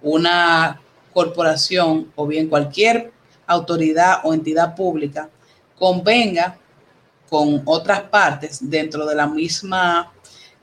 una 0.00 0.80
corporación 1.12 2.12
o 2.14 2.24
bien 2.24 2.48
cualquier 2.48 3.12
autoridad 3.48 4.20
o 4.22 4.32
entidad 4.32 4.76
pública 4.76 5.28
convenga 5.78 6.58
con 7.28 7.62
otras 7.64 8.02
partes 8.02 8.58
dentro 8.68 9.06
de 9.06 9.14
la 9.14 9.26
misma 9.26 10.12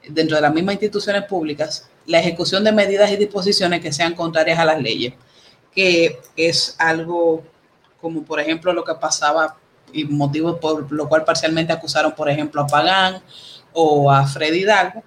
dentro 0.08 0.36
de 0.36 0.42
las 0.42 0.54
mismas 0.54 0.74
instituciones 0.74 1.24
públicas 1.26 1.90
la 2.06 2.20
ejecución 2.20 2.64
de 2.64 2.72
medidas 2.72 3.12
y 3.12 3.18
disposiciones 3.18 3.82
que 3.82 3.94
sean 3.94 4.16
contrarias 4.16 4.60
a 4.60 4.66
las 4.66 4.82
leyes, 4.82 5.14
que 5.74 6.20
es 6.36 6.76
algo 6.80 7.44
como 8.00 8.24
por 8.24 8.40
ejemplo 8.40 8.74
lo 8.74 8.84
que 8.84 8.96
pasaba 8.96 9.58
y 9.94 10.06
motivo 10.06 10.60
por 10.60 10.92
lo 10.92 11.08
cual 11.08 11.24
parcialmente 11.24 11.74
acusaron 11.74 12.14
por 12.14 12.30
ejemplo 12.30 12.62
a 12.62 12.68
Pagán 12.68 13.22
o 13.74 14.12
a 14.12 14.26
Freddy 14.26 14.62
Hidalgo, 14.62 15.04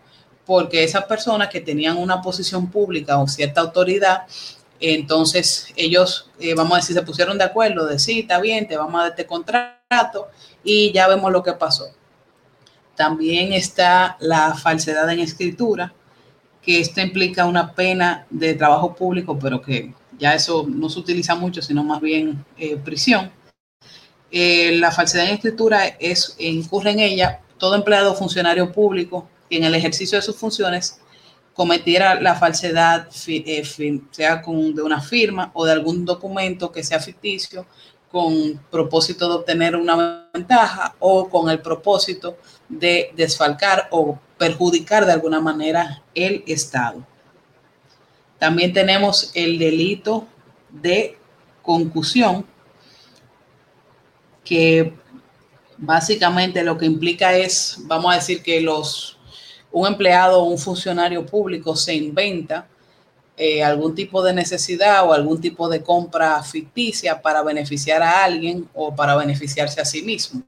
porque 0.47 0.85
esas 0.85 1.05
personas 1.05 1.49
que 1.49 1.61
tenían 1.61 1.97
una 1.97 2.23
posición 2.23 2.71
pública 2.71 3.19
o 3.19 3.27
cierta 3.27 3.61
autoridad, 3.61 4.23
entonces 4.81 5.73
ellos, 5.77 6.31
eh, 6.39 6.55
vamos 6.55 6.75
a 6.75 6.77
decir, 6.77 6.95
se 6.95 7.03
pusieron 7.03 7.39
de 7.39 7.45
acuerdo 7.45 7.87
de 7.87 7.99
sí, 7.99 8.21
está 8.21 8.41
bien, 8.41 8.69
te 8.69 8.77
vamos 8.77 8.95
a 8.97 9.05
dar 9.05 9.11
este 9.11 9.27
contrato 9.27 9.84
y 10.63 10.93
ya 10.93 11.09
vemos 11.09 11.33
lo 11.33 11.43
que 11.43 11.53
pasó. 11.53 11.87
También 12.97 13.53
está 13.53 14.17
la 14.21 14.55
falsedad 14.55 15.11
en 15.11 15.21
escritura, 15.21 15.93
que 16.63 16.81
esto 16.81 17.01
implica 17.01 17.47
una 17.47 17.73
pena 17.73 18.27
de 18.31 18.55
trabajo 18.55 18.95
público, 18.95 19.39
pero 19.39 19.61
que 19.61 19.93
ya 20.19 20.35
eso 20.35 20.65
no 20.69 20.89
se 20.89 21.01
utiliza 21.01 21.35
mucho, 21.35 21.61
sino 21.61 21.85
más 21.85 22.01
bien 22.01 22.45
eh, 22.57 22.77
prisión. 22.77 23.31
Eh, 24.31 24.77
la 24.79 24.91
falsedad 24.91 25.27
en 25.27 25.35
escritura 25.35 25.87
es, 25.87 26.37
incurre 26.39 26.91
en 26.91 27.01
ella 27.01 27.41
todo 27.59 27.75
empleado 27.75 28.13
o 28.13 28.15
funcionario 28.15 28.73
público 28.73 29.29
que 29.49 29.57
en 29.57 29.65
el 29.65 29.75
ejercicio 29.75 30.19
de 30.19 30.23
sus 30.23 30.37
funciones 30.37 31.01
cometiera 31.55 32.21
la 32.21 32.35
falsedad, 32.35 33.09
eh, 33.29 33.63
sea 34.11 34.43
con, 34.43 34.75
de 34.75 34.83
una 34.83 35.01
firma 35.01 35.51
o 35.55 35.65
de 35.65 35.73
algún 35.73 36.05
documento 36.05 36.73
que 36.73 36.83
sea 36.83 36.99
ficticio, 36.99 37.67
con 38.15 38.61
propósito 38.71 39.29
de 39.29 39.35
obtener 39.35 39.75
una 39.75 40.29
ventaja 40.33 40.95
o 41.01 41.29
con 41.29 41.51
el 41.51 41.59
propósito 41.59 42.37
de 42.69 43.11
desfalcar 43.17 43.89
o 43.91 44.17
perjudicar 44.39 45.05
de 45.05 45.11
alguna 45.11 45.41
manera 45.41 46.01
el 46.15 46.45
Estado. 46.47 47.05
También 48.39 48.73
tenemos 48.73 49.33
el 49.35 49.59
delito 49.59 50.29
de 50.71 51.19
concusión, 51.61 52.47
que 54.45 54.95
básicamente 55.77 56.63
lo 56.63 56.79
que 56.79 56.87
implica 56.87 57.37
es, 57.37 57.79
vamos 57.81 58.13
a 58.13 58.19
decir 58.19 58.45
que 58.45 58.61
los, 58.61 59.19
un 59.73 59.89
empleado 59.89 60.41
o 60.41 60.45
un 60.45 60.59
funcionario 60.59 61.27
público 61.27 61.75
se 61.75 61.97
inventa 61.97 62.69
eh, 63.37 63.65
algún 63.65 63.95
tipo 63.95 64.23
de 64.23 64.33
necesidad 64.33 65.09
o 65.09 65.13
algún 65.13 65.41
tipo 65.41 65.69
de 65.69 65.83
compra 65.83 66.43
ficticia 66.43 67.21
para 67.21 67.43
beneficiar 67.43 68.03
a 68.03 68.25
alguien 68.25 68.69
o 68.75 68.95
para 68.95 69.17
beneficiarse 69.17 69.81
a 69.81 69.85
sí 69.85 70.03
mismo. 70.03 70.43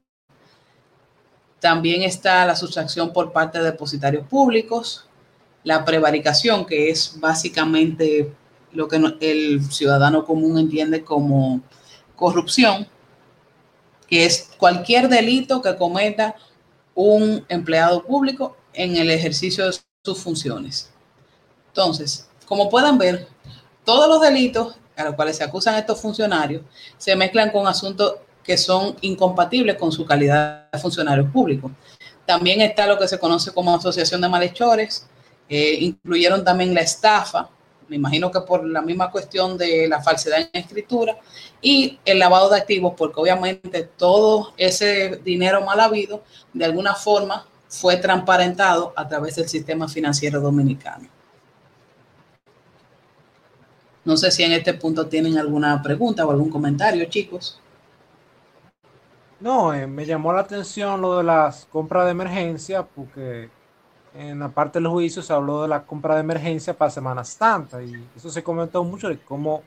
También 1.59 2.03
está 2.03 2.45
la 2.45 2.55
sustracción 2.55 3.11
por 3.11 3.33
parte 3.33 3.57
de 3.57 3.65
depositarios 3.65 4.25
públicos, 4.27 5.05
la 5.63 5.83
prevaricación, 5.83 6.65
que 6.65 6.89
es 6.89 7.19
básicamente 7.19 8.31
lo 8.71 8.87
que 8.87 8.97
el 9.19 9.61
ciudadano 9.71 10.23
común 10.23 10.57
entiende 10.57 11.03
como 11.03 11.61
corrupción, 12.15 12.87
que 14.07 14.25
es 14.25 14.49
cualquier 14.57 15.09
delito 15.09 15.61
que 15.61 15.75
cometa 15.75 16.35
un 16.95 17.45
empleado 17.49 18.05
público 18.05 18.55
en 18.73 18.95
el 18.95 19.11
ejercicio 19.11 19.65
de 19.65 19.77
sus 20.05 20.19
funciones. 20.19 20.89
Entonces, 21.67 22.27
como 22.47 22.69
pueden 22.69 22.97
ver, 22.97 23.27
todos 23.83 24.07
los 24.07 24.21
delitos 24.21 24.75
a 24.95 25.03
los 25.03 25.15
cuales 25.15 25.37
se 25.37 25.43
acusan 25.43 25.75
estos 25.75 26.01
funcionarios 26.01 26.63
se 26.97 27.15
mezclan 27.15 27.51
con 27.51 27.67
asuntos 27.67 28.15
que 28.43 28.57
son 28.57 28.95
incompatibles 29.01 29.75
con 29.75 29.91
su 29.91 30.05
calidad 30.05 30.71
de 30.71 30.79
funcionarios 30.79 31.29
públicos. 31.29 31.71
También 32.25 32.61
está 32.61 32.87
lo 32.87 32.97
que 32.97 33.07
se 33.07 33.19
conoce 33.19 33.51
como 33.51 33.75
asociación 33.75 34.21
de 34.21 34.29
malhechores, 34.29 35.05
eh, 35.49 35.77
incluyeron 35.81 36.43
también 36.43 36.73
la 36.73 36.81
estafa, 36.81 37.49
me 37.89 37.97
imagino 37.97 38.31
que 38.31 38.41
por 38.41 38.65
la 38.65 38.81
misma 38.81 39.11
cuestión 39.11 39.57
de 39.57 39.87
la 39.87 40.01
falsedad 40.01 40.39
en 40.39 40.49
escritura 40.53 41.17
y 41.61 41.99
el 42.05 42.19
lavado 42.19 42.49
de 42.49 42.57
activos, 42.57 42.93
porque 42.97 43.19
obviamente 43.19 43.83
todo 43.83 44.53
ese 44.57 45.21
dinero 45.23 45.61
mal 45.61 45.79
habido 45.79 46.23
de 46.53 46.65
alguna 46.65 46.95
forma 46.95 47.45
fue 47.69 47.97
transparentado 47.97 48.93
a 48.95 49.07
través 49.07 49.35
del 49.35 49.47
sistema 49.47 49.87
financiero 49.87 50.39
dominicano. 50.39 51.16
No 54.07 54.15
sé 54.15 54.31
si 54.31 54.41
en 54.41 54.53
este 54.53 54.73
punto 54.73 55.05
tienen 55.07 55.37
alguna 55.37 55.83
pregunta 55.83 56.25
o 56.25 56.31
algún 56.31 56.49
comentario, 56.49 57.03
chicos. 57.09 57.59
No, 59.41 59.73
eh, 59.73 59.85
me 59.85 60.05
llamó 60.05 60.31
la 60.31 60.39
atención 60.39 61.01
lo 61.01 61.17
de 61.17 61.25
las 61.25 61.65
compras 61.65 62.05
de 62.05 62.11
emergencia, 62.11 62.83
porque 62.83 63.49
en 64.15 64.39
la 64.39 64.47
parte 64.47 64.79
del 64.79 64.87
juicio 64.87 65.21
se 65.21 65.33
habló 65.33 65.63
de 65.63 65.67
la 65.67 65.83
compra 65.83 66.15
de 66.15 66.21
emergencia 66.21 66.73
para 66.73 66.89
Semana 66.89 67.25
Santa 67.25 67.83
y 67.83 68.01
eso 68.15 68.29
se 68.29 68.41
comentó 68.41 68.81
mucho 68.81 69.09
de 69.09 69.19
cómo, 69.19 69.61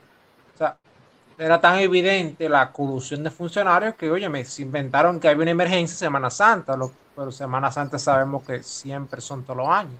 era 1.37 1.61
tan 1.61 1.77
evidente 1.77 2.49
la 2.49 2.71
corrupción 2.71 3.23
de 3.23 3.29
funcionarios 3.29 3.93
que, 3.93 4.09
oye, 4.09 4.27
me 4.27 4.43
inventaron 4.57 5.19
que 5.19 5.29
había 5.29 5.43
una 5.43 5.51
emergencia 5.51 5.95
Semana 5.95 6.31
Santa, 6.31 6.75
pero 7.15 7.31
Semana 7.31 7.71
Santa 7.71 7.99
sabemos 7.99 8.43
que 8.43 8.63
siempre 8.63 9.21
son 9.21 9.43
todos 9.43 9.57
los 9.57 9.67
años. 9.67 9.99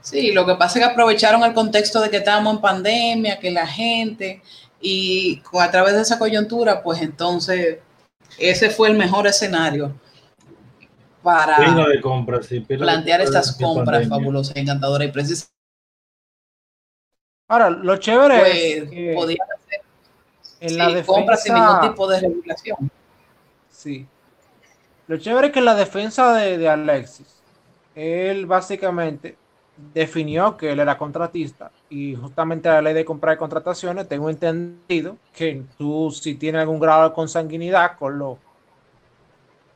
Sí, 0.00 0.32
lo 0.32 0.44
que 0.44 0.54
pasa 0.56 0.78
es 0.78 0.84
que 0.84 0.92
aprovecharon 0.92 1.42
el 1.44 1.54
contexto 1.54 2.00
de 2.00 2.10
que 2.10 2.18
estábamos 2.18 2.56
en 2.56 2.60
pandemia, 2.60 3.38
que 3.38 3.50
la 3.50 3.66
gente, 3.66 4.42
y 4.80 5.40
a 5.58 5.70
través 5.70 5.94
de 5.94 6.02
esa 6.02 6.18
coyuntura, 6.18 6.82
pues 6.82 7.00
entonces 7.00 7.78
ese 8.38 8.68
fue 8.68 8.88
el 8.88 8.96
mejor 8.96 9.26
escenario 9.26 9.94
para 11.22 11.56
plantear 12.76 13.22
estas 13.22 13.56
compras 13.56 14.06
fabulosas, 14.08 14.56
encantadoras 14.56 15.08
y 15.08 15.10
precisas. 15.10 15.50
Ahora, 17.48 17.70
lo 17.70 17.96
chévere 17.96 18.36
es 18.36 18.78
pues, 18.80 18.90
que 18.90 19.12
podía 19.14 19.44
hacer 19.44 19.80
en 20.60 20.78
la 20.78 20.88
defensa, 20.88 21.06
compras 21.06 21.42
sin 21.42 21.54
ningún 21.54 21.80
tipo 21.80 22.08
de 22.08 22.20
regulación. 22.20 22.90
Sí. 23.70 24.06
Lo 25.06 25.16
chévere 25.16 25.46
es 25.46 25.52
que 25.54 25.58
en 25.60 25.64
la 25.64 25.74
defensa 25.74 26.34
de, 26.34 26.58
de 26.58 26.68
Alexis, 26.68 27.42
él 27.94 28.44
básicamente 28.46 29.36
definió 29.92 30.56
que 30.56 30.70
él 30.70 30.80
era 30.80 30.96
contratista 30.96 31.70
y 31.90 32.14
justamente 32.14 32.68
la 32.68 32.80
ley 32.80 32.94
de 32.94 33.04
compra 33.04 33.34
y 33.34 33.36
contrataciones 33.36 34.08
tengo 34.08 34.30
entendido 34.30 35.16
que 35.32 35.64
tú 35.76 36.10
si 36.12 36.34
tienes 36.36 36.60
algún 36.60 36.78
grado 36.78 37.08
de 37.08 37.14
consanguinidad 37.14 37.96
con 37.98 38.18
los 38.18 38.38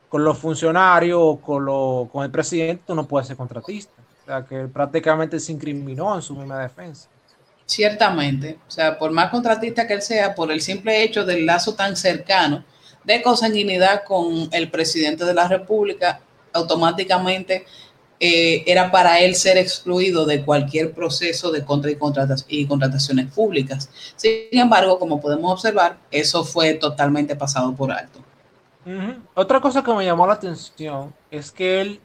con 0.07 0.23
los 0.23 0.37
funcionarios 0.37 1.19
o 1.21 1.37
con, 1.37 1.65
lo, 1.65 2.09
con 2.11 2.23
el 2.23 2.31
presidente 2.31 2.83
tú 2.87 2.95
no 2.95 3.05
puedes 3.07 3.27
ser 3.27 3.37
contratista. 3.37 3.93
O 4.23 4.25
sea 4.25 4.45
que 4.45 4.61
él 4.61 4.69
prácticamente 4.69 5.39
se 5.39 5.51
incriminó 5.51 6.15
en 6.15 6.21
su 6.21 6.35
misma 6.35 6.59
defensa. 6.59 7.07
Ciertamente, 7.65 8.57
o 8.67 8.71
sea, 8.71 8.97
por 8.97 9.11
más 9.11 9.29
contratista 9.29 9.85
que 9.85 9.93
él 9.93 10.01
sea, 10.01 10.33
por 10.33 10.51
el 10.51 10.61
simple 10.61 11.03
hecho 11.03 11.23
del 11.23 11.45
lazo 11.45 11.75
tan 11.75 11.95
cercano 11.95 12.63
de 13.03 13.21
consanguinidad 13.21 14.03
con 14.03 14.49
el 14.51 14.71
presidente 14.71 15.23
de 15.25 15.33
la 15.35 15.47
República, 15.47 16.21
automáticamente 16.53 17.65
eh, 18.21 18.63
era 18.67 18.91
para 18.91 19.19
él 19.21 19.33
ser 19.35 19.57
excluido 19.57 20.25
de 20.25 20.43
cualquier 20.43 20.91
proceso 20.93 21.51
de 21.51 21.63
contra 21.63 21.89
y, 21.91 22.65
contrataciones 22.65 23.31
públicas. 23.31 23.89
Sin 24.17 24.47
embargo, 24.51 24.99
como 24.99 25.21
podemos 25.21 25.53
observar, 25.53 25.97
eso 26.11 26.43
fue 26.43 26.73
totalmente 26.73 27.35
pasado 27.35 27.73
por 27.73 27.91
alto. 27.91 28.19
Otra 29.35 29.61
cosa 29.61 29.83
que 29.83 29.93
me 29.93 30.03
llamó 30.03 30.25
la 30.25 30.33
atención 30.33 31.13
es 31.29 31.51
que 31.51 31.79
él, 31.79 32.01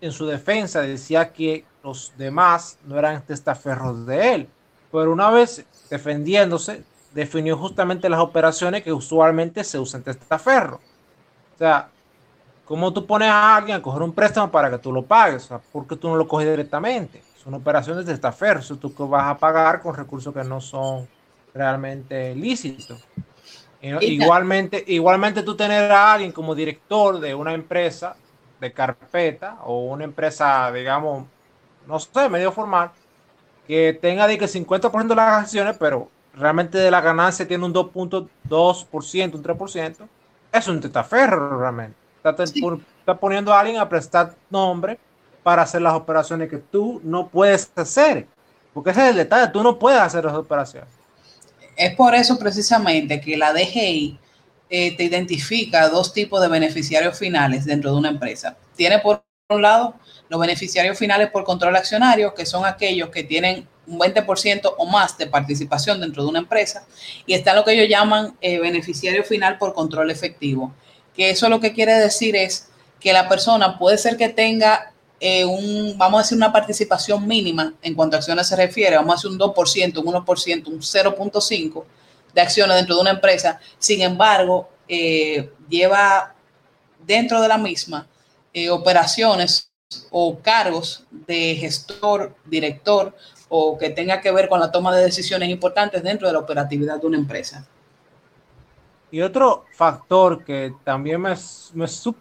en 0.00 0.10
su 0.10 0.26
defensa, 0.26 0.80
decía 0.82 1.32
que 1.32 1.64
los 1.84 2.12
demás 2.18 2.78
no 2.84 2.98
eran 2.98 3.24
testaferros 3.24 4.04
de 4.06 4.34
él, 4.34 4.48
pero 4.90 5.12
una 5.12 5.30
vez 5.30 5.64
defendiéndose, 5.88 6.82
definió 7.14 7.56
justamente 7.56 8.08
las 8.08 8.20
operaciones 8.20 8.82
que 8.82 8.92
usualmente 8.92 9.62
se 9.62 9.78
usan 9.78 10.02
testaferro. 10.02 10.80
O 11.54 11.58
sea, 11.58 11.88
¿Cómo 12.64 12.92
tú 12.92 13.06
pones 13.06 13.28
a 13.28 13.56
alguien 13.56 13.76
a 13.76 13.82
coger 13.82 14.02
un 14.02 14.12
préstamo 14.12 14.50
para 14.50 14.70
que 14.70 14.78
tú 14.78 14.92
lo 14.92 15.04
pagues? 15.04 15.50
O 15.50 15.60
¿Por 15.72 15.86
qué 15.86 15.96
tú 15.96 16.08
no 16.08 16.16
lo 16.16 16.26
coges 16.26 16.48
directamente? 16.48 17.22
Son 17.36 17.52
operaciones 17.52 18.06
de 18.06 18.14
estafer, 18.14 18.58
eso 18.58 18.76
tú 18.76 18.90
vas 19.06 19.24
a 19.24 19.36
pagar 19.36 19.82
con 19.82 19.94
recursos 19.94 20.32
que 20.32 20.42
no 20.44 20.60
son 20.60 21.06
realmente 21.52 22.34
lícitos. 22.34 23.06
Igualmente, 24.00 24.82
igualmente 24.86 25.42
tú 25.42 25.54
tener 25.54 25.92
a 25.92 26.14
alguien 26.14 26.32
como 26.32 26.54
director 26.54 27.20
de 27.20 27.34
una 27.34 27.52
empresa 27.52 28.16
de 28.58 28.72
carpeta 28.72 29.58
o 29.64 29.84
una 29.84 30.04
empresa, 30.04 30.72
digamos, 30.72 31.26
no 31.86 31.98
sé, 31.98 32.30
medio 32.30 32.50
formal, 32.50 32.92
que 33.66 33.98
tenga 34.00 34.26
de 34.26 34.38
que 34.38 34.46
50% 34.46 35.08
de 35.08 35.14
las 35.14 35.42
acciones, 35.42 35.76
pero 35.78 36.08
realmente 36.34 36.78
de 36.78 36.90
la 36.90 37.02
ganancia 37.02 37.46
tiene 37.46 37.66
un 37.66 37.74
2.2%, 37.74 39.34
un 39.34 39.42
3%, 39.42 40.08
es 40.50 40.68
un 40.68 40.80
testaferro 40.80 41.60
realmente. 41.60 42.03
Está, 42.24 43.14
poniendo 43.20 43.52
a 43.52 43.60
alguien 43.60 43.76
a 43.76 43.86
prestar 43.86 44.34
nombre 44.48 44.98
para 45.42 45.60
hacer 45.60 45.82
las 45.82 45.92
operaciones 45.92 46.48
que 46.48 46.56
tú 46.56 46.98
no 47.04 47.28
puedes 47.28 47.70
hacer. 47.76 48.26
Porque 48.72 48.90
ese 48.90 49.02
es 49.02 49.10
el 49.10 49.16
detalle, 49.16 49.52
tú 49.52 49.62
no 49.62 49.78
puedes 49.78 50.00
hacer 50.00 50.24
las 50.24 50.34
operaciones. 50.34 50.88
Es 51.76 51.94
por 51.94 52.14
eso 52.14 52.38
precisamente 52.38 53.20
que 53.20 53.36
la 53.36 53.52
DGI 53.52 54.18
eh, 54.70 54.96
te 54.96 55.04
identifica 55.04 55.88
dos 55.90 56.14
tipos 56.14 56.40
de 56.40 56.48
beneficiarios 56.48 57.18
finales 57.18 57.66
dentro 57.66 57.92
de 57.92 57.98
una 57.98 58.08
empresa. 58.08 58.56
Tiene 58.74 59.00
por 59.00 59.22
un 59.50 59.60
lado 59.60 59.94
los 60.30 60.40
beneficiarios 60.40 60.96
finales 60.96 61.30
por 61.30 61.44
control 61.44 61.76
accionario, 61.76 62.32
que 62.32 62.46
son 62.46 62.64
aquellos 62.64 63.10
que 63.10 63.22
tienen 63.22 63.68
un 63.86 63.98
20% 63.98 64.74
o 64.78 64.86
más 64.86 65.18
de 65.18 65.26
participación 65.26 66.00
dentro 66.00 66.22
de 66.22 66.30
una 66.30 66.38
empresa, 66.38 66.86
y 67.26 67.34
está 67.34 67.54
lo 67.54 67.64
que 67.64 67.72
ellos 67.72 67.88
llaman 67.88 68.34
eh, 68.40 68.58
beneficiario 68.58 69.24
final 69.24 69.58
por 69.58 69.74
control 69.74 70.10
efectivo, 70.10 70.72
que 71.14 71.30
eso 71.30 71.48
lo 71.48 71.60
que 71.60 71.72
quiere 71.72 71.94
decir 71.94 72.36
es 72.36 72.68
que 73.00 73.12
la 73.12 73.28
persona 73.28 73.78
puede 73.78 73.98
ser 73.98 74.16
que 74.16 74.28
tenga 74.28 74.92
eh, 75.20 75.44
un, 75.44 75.96
vamos 75.96 76.18
a 76.18 76.22
decir, 76.22 76.36
una 76.36 76.52
participación 76.52 77.26
mínima 77.26 77.74
en 77.82 77.94
cuanto 77.94 78.16
a 78.16 78.18
acciones 78.18 78.46
se 78.46 78.56
refiere, 78.56 78.96
vamos 78.96 79.12
a 79.12 79.16
decir 79.16 79.30
un 79.30 79.38
2%, 79.38 79.98
un 79.98 80.14
1%, 80.14 80.66
un 80.66 80.80
0.5% 80.80 81.84
de 82.34 82.40
acciones 82.40 82.76
dentro 82.76 82.96
de 82.96 83.00
una 83.00 83.10
empresa, 83.10 83.60
sin 83.78 84.02
embargo, 84.02 84.68
eh, 84.88 85.50
lleva 85.68 86.34
dentro 87.06 87.40
de 87.40 87.48
la 87.48 87.58
misma 87.58 88.06
eh, 88.52 88.70
operaciones 88.70 89.70
o 90.10 90.38
cargos 90.40 91.04
de 91.10 91.56
gestor, 91.56 92.34
director 92.44 93.14
o 93.48 93.78
que 93.78 93.90
tenga 93.90 94.20
que 94.20 94.32
ver 94.32 94.48
con 94.48 94.58
la 94.58 94.72
toma 94.72 94.94
de 94.94 95.04
decisiones 95.04 95.48
importantes 95.48 96.02
dentro 96.02 96.26
de 96.26 96.32
la 96.32 96.40
operatividad 96.40 97.00
de 97.00 97.06
una 97.06 97.18
empresa. 97.18 97.66
Y 99.14 99.22
otro 99.22 99.66
factor 99.70 100.42
que 100.42 100.74
también 100.82 101.20
me 101.20 101.30
es 101.34 101.72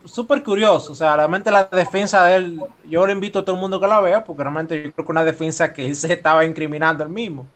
súper 0.06 0.44
curioso, 0.44 0.92
o 0.92 0.96
sea, 0.96 1.16
realmente 1.16 1.50
la 1.50 1.64
defensa 1.64 2.24
de 2.26 2.36
él, 2.36 2.62
yo 2.88 3.08
le 3.08 3.14
invito 3.14 3.40
a 3.40 3.42
todo 3.44 3.56
el 3.56 3.62
mundo 3.62 3.80
que 3.80 3.88
la 3.88 4.00
vea, 4.00 4.24
porque 4.24 4.44
realmente 4.44 4.76
yo 4.76 4.94
creo 4.94 5.04
que 5.04 5.12
una 5.12 5.24
defensa 5.24 5.74
que 5.74 5.88
él 5.88 5.96
se 5.96 6.14
estaba 6.14 6.46
incriminando 6.46 7.04
él 7.04 7.10
mismo. 7.10 7.48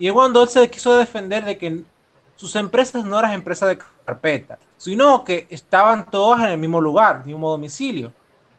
Y 0.00 0.10
cuando 0.10 0.42
él 0.42 0.48
se 0.48 0.68
quiso 0.68 0.96
defender 0.96 1.44
de 1.44 1.56
que 1.56 1.84
sus 2.34 2.56
empresas 2.56 3.04
no 3.04 3.20
eran 3.20 3.34
empresas 3.34 3.68
de 3.68 3.78
carpeta, 4.04 4.58
sino 4.76 5.22
que 5.22 5.46
estaban 5.48 6.10
todas 6.10 6.40
en 6.40 6.48
el 6.48 6.58
mismo 6.58 6.80
lugar, 6.80 7.14
en 7.14 7.20
el 7.20 7.26
mismo 7.28 7.52
domicilio. 7.52 8.12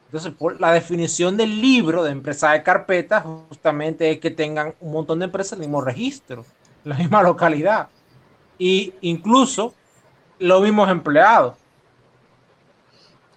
Entonces, 0.05 0.31
por 0.31 0.57
la 0.57 0.71
definición 0.71 1.35
del 1.35 1.59
libro 1.59 2.01
de 2.01 2.11
empresa 2.11 2.51
de 2.51 2.63
carpeta, 2.63 3.19
justamente 3.49 4.09
es 4.09 4.19
que 4.21 4.31
tengan 4.31 4.73
un 4.79 4.93
montón 4.93 5.19
de 5.19 5.25
empresas 5.25 5.51
en 5.57 5.63
el 5.63 5.67
mismo 5.67 5.81
registro, 5.81 6.45
en 6.85 6.91
la 6.91 6.95
misma 6.95 7.21
localidad. 7.21 7.89
Y 8.57 8.93
incluso 9.01 9.73
los 10.39 10.61
mismos 10.61 10.89
empleados. 10.89 11.55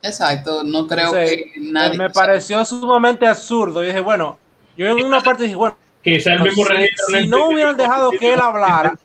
Exacto, 0.03 0.63
no 0.63 0.87
creo 0.87 1.13
que 1.13 1.53
nadie. 1.59 1.99
Me 1.99 2.11
pareció 2.11 2.65
sumamente 2.65 3.27
absurdo. 3.27 3.83
Y 3.83 3.89
dije, 3.89 4.01
bueno, 4.01 4.39
yo 4.77 4.87
en 4.87 5.05
una 5.05 5.21
parte 5.21 5.45
dije, 5.45 5.57
bueno, 5.57 5.77
Quizá 6.07 6.35
el 6.35 6.43
mismo 6.43 6.65
si, 7.09 7.27
no 7.27 7.49
hubieran 7.49 7.77
dejado 7.77 8.13
que 8.13 8.33
él 8.33 8.41
hablara, 8.41 8.97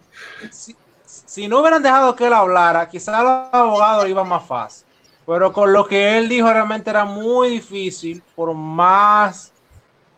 si, 0.51 1.47
no 1.47 1.60
hubieran 1.60 1.82
dejado 1.82 2.15
que 2.15 2.27
él 2.27 2.34
hablara, 2.34 2.88
quizás 2.88 3.23
los 3.23 3.51
abogados 3.51 4.08
iban 4.08 4.30
más 4.30 4.45
fácil. 4.45 4.86
Pero 5.25 5.51
con 5.51 5.73
lo 5.73 5.88
que 5.88 6.19
él 6.19 6.30
dijo 6.30 6.54
realmente 6.54 6.91
era 6.91 7.04
muy 7.04 7.49
difícil, 7.49 8.21
por 8.36 8.54
más 8.54 9.51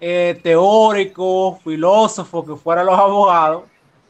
eh, 0.01 0.37
teórico, 0.43 1.57
filósofo 1.63 2.45
que 2.45 2.57
fueran 2.57 2.85
los 2.87 2.99
abogados, 2.99 3.63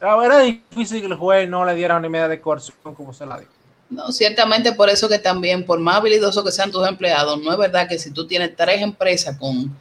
era 0.04 0.40
difícil 0.40 1.00
que 1.00 1.08
el 1.08 1.16
juez 1.16 1.50
no 1.50 1.66
le 1.66 1.76
diera 1.76 1.98
una 1.98 2.10
medida 2.10 2.28
de 2.28 2.42
coerción 2.42 2.76
como 2.96 3.14
se 3.14 3.26
la 3.26 3.40
dio. 3.40 3.48
No, 3.90 4.12
ciertamente 4.12 4.74
por 4.74 4.90
eso 4.90 5.08
que 5.08 5.20
también, 5.20 5.66
por 5.66 5.80
más 5.80 5.98
habilidosos 5.98 6.44
que 6.44 6.52
sean 6.52 6.72
tus 6.72 6.88
empleados, 6.88 7.42
no 7.42 7.52
es 7.52 7.58
verdad 7.58 7.88
que 7.88 8.00
si 8.00 8.12
tú 8.12 8.26
tienes 8.28 8.56
tres 8.56 8.82
empresas 8.82 9.38
con 9.38 9.76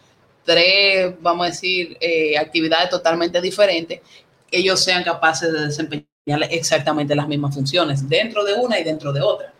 tres, 0.44 1.14
vamos 1.20 1.46
a 1.46 1.50
decir, 1.50 1.96
eh, 2.00 2.36
actividades 2.36 2.90
totalmente 2.90 3.40
diferentes, 3.40 4.00
ellos 4.50 4.80
sean 4.80 5.02
capaces 5.02 5.52
de 5.52 5.66
desempeñar 5.66 6.06
exactamente 6.50 7.14
las 7.14 7.26
mismas 7.26 7.54
funciones 7.54 8.08
dentro 8.08 8.44
de 8.44 8.54
una 8.54 8.78
y 8.78 8.84
dentro 8.84 9.12
de 9.12 9.22
otra. 9.22 9.52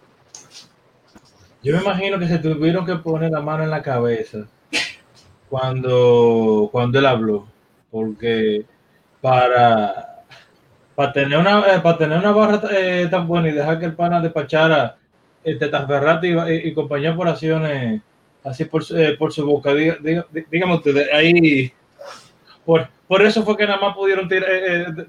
Yo 1.63 1.75
me 1.75 1.83
imagino 1.83 2.19
que 2.19 2.29
se 2.29 2.39
tuvieron 2.39 2.85
que 2.85 2.97
poner 2.97 3.31
la 3.31 3.41
mano 3.41 3.65
en 3.65 3.71
la 3.71 3.83
cabeza 3.83 4.47
cuando, 5.49 6.69
cuando 6.71 6.99
él 6.99 7.07
habló, 7.07 7.47
porque 7.91 8.65
para 9.21 10.12
para 10.95 11.13
tener 11.13 11.39
una 11.39 11.61
eh, 11.75 11.81
para 11.81 11.99
tener 11.99 12.19
una 12.19 12.33
barra 12.33 12.61
eh, 12.71 13.09
tan 13.11 13.27
buena 13.27 13.49
y 13.49 13.53
dejar 13.53 13.79
que 13.79 13.87
el 13.87 13.95
pana 13.95 14.21
despachara 14.21 14.97
el 15.45 15.59
Tetaferrati 15.59 16.29
y, 16.29 16.69
y, 16.69 16.75
compañía 16.75 17.17
por 17.17 17.29
acciones 17.29 18.01
así 18.45 18.65
por, 18.65 18.83
eh, 18.95 19.17
por 19.19 19.33
su 19.33 19.47
boca, 19.47 19.73
dígame 19.73 20.75
ustedes, 20.75 21.09
ahí 21.13 21.73
por, 22.65 22.89
por 23.07 23.23
eso 23.23 23.43
fue 23.43 23.57
que 23.57 23.67
nada 23.67 23.81
más 23.81 23.95
pudieron 23.95 24.29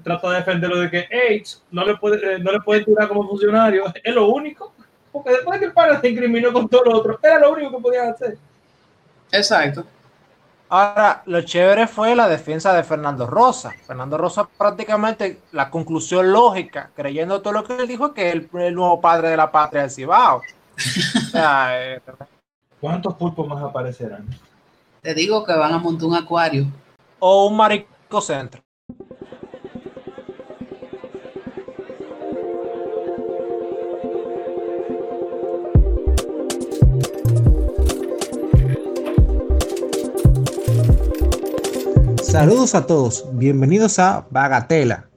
tratar 0.02 0.30
de 0.30 0.36
defenderlo 0.36 0.78
de 0.80 0.90
que 0.90 1.08
AIDS 1.10 1.62
no 1.70 1.84
le 1.84 1.96
puede 1.96 2.38
no 2.38 2.52
le 2.52 2.60
puede 2.60 2.84
tirar 2.84 3.08
como 3.08 3.28
funcionario, 3.28 3.84
es 4.02 4.14
lo 4.14 4.28
único, 4.28 4.72
porque 5.12 5.30
después 5.30 5.54
de 5.54 5.60
que 5.60 5.66
el 5.66 5.72
pana 5.72 6.00
se 6.00 6.08
incriminó 6.08 6.52
con 6.52 6.68
todo 6.68 6.84
lo 6.84 6.98
otro, 6.98 7.18
era 7.22 7.40
lo 7.40 7.52
único 7.52 7.76
que 7.76 7.82
podían 7.82 8.08
hacer. 8.10 8.36
Exacto. 9.32 9.84
Ahora, 10.68 11.22
lo 11.26 11.42
chévere 11.42 11.86
fue 11.86 12.14
la 12.16 12.28
defensa 12.28 12.72
de 12.72 12.82
Fernando 12.82 13.26
Rosa. 13.26 13.72
Fernando 13.86 14.16
Rosa 14.16 14.48
prácticamente 14.58 15.40
la 15.52 15.70
conclusión 15.70 16.32
lógica, 16.32 16.90
creyendo 16.94 17.42
todo 17.42 17.52
lo 17.52 17.64
que 17.64 17.76
él 17.76 17.86
dijo, 17.86 18.14
que 18.14 18.30
es 18.30 18.34
el, 18.34 18.74
nuevo 18.74 19.00
padre 19.00 19.28
de 19.28 19.36
la 19.36 19.52
patria 19.52 19.82
del 19.82 19.90
Cibao. 19.90 20.40
Eh, 21.36 22.00
¿Cuántos 22.80 23.14
pulpos 23.14 23.48
más 23.48 23.60
aparecerán? 23.60 24.24
Te 25.02 25.14
digo 25.14 25.44
que 25.44 25.52
van 25.52 25.72
a 25.72 25.78
montar 25.78 26.06
un 26.06 26.14
acuario. 26.14 26.66
O 27.18 27.46
un 27.46 27.56
marico 27.56 28.20
centro. 28.20 28.62
Saludos 42.34 42.74
a 42.74 42.84
todos, 42.84 43.26
bienvenidos 43.34 44.00
a 44.00 44.26
Bagatela, 44.28 45.08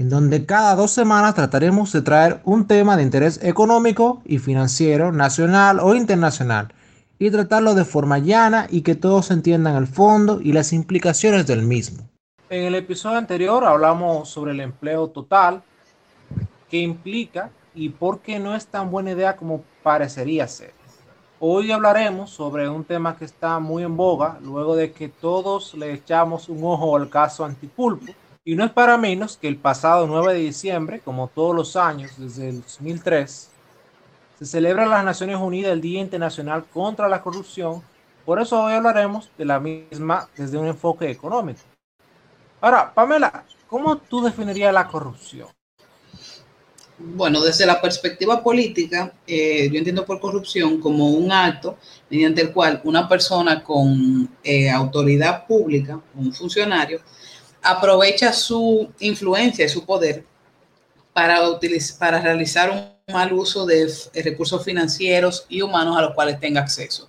en 0.00 0.10
donde 0.10 0.46
cada 0.46 0.74
dos 0.74 0.90
semanas 0.90 1.36
trataremos 1.36 1.92
de 1.92 2.02
traer 2.02 2.40
un 2.42 2.66
tema 2.66 2.96
de 2.96 3.04
interés 3.04 3.38
económico 3.44 4.20
y 4.24 4.38
financiero, 4.38 5.12
nacional 5.12 5.78
o 5.78 5.94
internacional, 5.94 6.74
y 7.20 7.30
tratarlo 7.30 7.76
de 7.76 7.84
forma 7.84 8.18
llana 8.18 8.66
y 8.68 8.80
que 8.80 8.96
todos 8.96 9.30
entiendan 9.30 9.76
el 9.76 9.86
fondo 9.86 10.40
y 10.42 10.52
las 10.52 10.72
implicaciones 10.72 11.46
del 11.46 11.62
mismo. 11.62 12.08
En 12.50 12.64
el 12.64 12.74
episodio 12.74 13.18
anterior 13.18 13.64
hablamos 13.64 14.28
sobre 14.28 14.50
el 14.50 14.58
empleo 14.58 15.06
total, 15.06 15.62
qué 16.68 16.78
implica 16.78 17.50
y 17.76 17.90
por 17.90 18.18
qué 18.18 18.40
no 18.40 18.56
es 18.56 18.66
tan 18.66 18.90
buena 18.90 19.12
idea 19.12 19.36
como 19.36 19.62
parecería 19.84 20.48
ser. 20.48 20.75
Hoy 21.38 21.70
hablaremos 21.70 22.30
sobre 22.30 22.66
un 22.66 22.82
tema 22.82 23.14
que 23.14 23.26
está 23.26 23.58
muy 23.58 23.82
en 23.82 23.94
boga 23.94 24.38
luego 24.40 24.74
de 24.74 24.92
que 24.92 25.10
todos 25.10 25.74
le 25.74 25.92
echamos 25.92 26.48
un 26.48 26.64
ojo 26.64 26.96
al 26.96 27.10
caso 27.10 27.44
Antipulpo. 27.44 28.10
Y 28.42 28.54
no 28.54 28.64
es 28.64 28.70
para 28.70 28.96
menos 28.96 29.36
que 29.36 29.46
el 29.46 29.58
pasado 29.58 30.06
9 30.06 30.32
de 30.32 30.38
diciembre, 30.38 31.00
como 31.00 31.28
todos 31.28 31.54
los 31.54 31.76
años 31.76 32.12
desde 32.16 32.48
el 32.48 32.62
2003, 32.62 33.50
se 34.38 34.46
celebra 34.46 34.84
en 34.84 34.90
las 34.90 35.04
Naciones 35.04 35.36
Unidas 35.36 35.72
el 35.72 35.82
Día 35.82 36.00
Internacional 36.00 36.64
contra 36.72 37.06
la 37.06 37.20
Corrupción. 37.20 37.82
Por 38.24 38.40
eso 38.40 38.62
hoy 38.62 38.72
hablaremos 38.72 39.30
de 39.36 39.44
la 39.44 39.60
misma 39.60 40.30
desde 40.38 40.56
un 40.56 40.66
enfoque 40.66 41.10
económico. 41.10 41.60
Ahora, 42.62 42.94
Pamela, 42.94 43.44
¿cómo 43.66 43.98
tú 43.98 44.22
definirías 44.22 44.72
la 44.72 44.88
corrupción? 44.88 45.48
Bueno, 46.98 47.42
desde 47.42 47.66
la 47.66 47.80
perspectiva 47.80 48.42
política, 48.42 49.12
eh, 49.26 49.68
yo 49.70 49.78
entiendo 49.78 50.06
por 50.06 50.18
corrupción 50.18 50.80
como 50.80 51.10
un 51.10 51.30
acto 51.30 51.76
mediante 52.08 52.40
el 52.40 52.52
cual 52.52 52.80
una 52.84 53.08
persona 53.08 53.62
con 53.62 54.28
eh, 54.42 54.70
autoridad 54.70 55.46
pública, 55.46 56.00
un 56.14 56.32
funcionario, 56.32 57.00
aprovecha 57.62 58.32
su 58.32 58.88
influencia 59.00 59.66
y 59.66 59.68
su 59.68 59.84
poder 59.84 60.24
para, 61.12 61.38
para 61.98 62.20
realizar 62.20 62.70
un 62.70 63.12
mal 63.12 63.32
uso 63.32 63.66
de 63.66 63.92
recursos 64.24 64.64
financieros 64.64 65.46
y 65.48 65.62
humanos 65.62 65.96
a 65.96 66.02
los 66.02 66.14
cuales 66.14 66.40
tenga 66.40 66.60
acceso. 66.60 67.08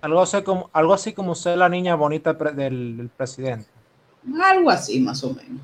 Algo 0.00 0.22
así 0.22 0.42
como, 0.42 0.70
algo 0.72 0.94
así 0.94 1.12
como 1.12 1.34
ser 1.34 1.58
la 1.58 1.68
niña 1.68 1.94
bonita 1.94 2.32
del 2.32 3.10
presidente. 3.16 3.68
Algo 4.42 4.70
así, 4.70 5.00
más 5.00 5.22
o 5.24 5.34
menos. 5.34 5.60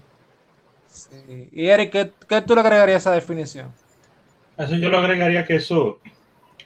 Y 1.52 1.66
Eric, 1.66 2.12
¿qué, 2.28 2.42
tú 2.42 2.54
le 2.54 2.60
agregarías 2.60 3.06
a 3.06 3.10
esa 3.10 3.12
definición? 3.12 3.72
Eso 4.56 4.76
yo 4.76 4.90
le 4.90 4.96
agregaría 4.96 5.44
que 5.44 5.56
eso 5.56 6.00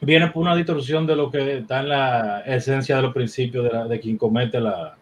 viene 0.00 0.28
por 0.28 0.42
una 0.42 0.56
distorsión 0.56 1.06
de 1.06 1.16
lo 1.16 1.30
que 1.30 1.58
está 1.58 1.80
en 1.80 1.88
la 1.88 2.40
esencia 2.40 2.96
de 2.96 3.02
los 3.02 3.14
principios 3.14 3.88
de, 3.88 4.00
quien 4.00 4.16
comete 4.16 4.60
la, 4.60 4.96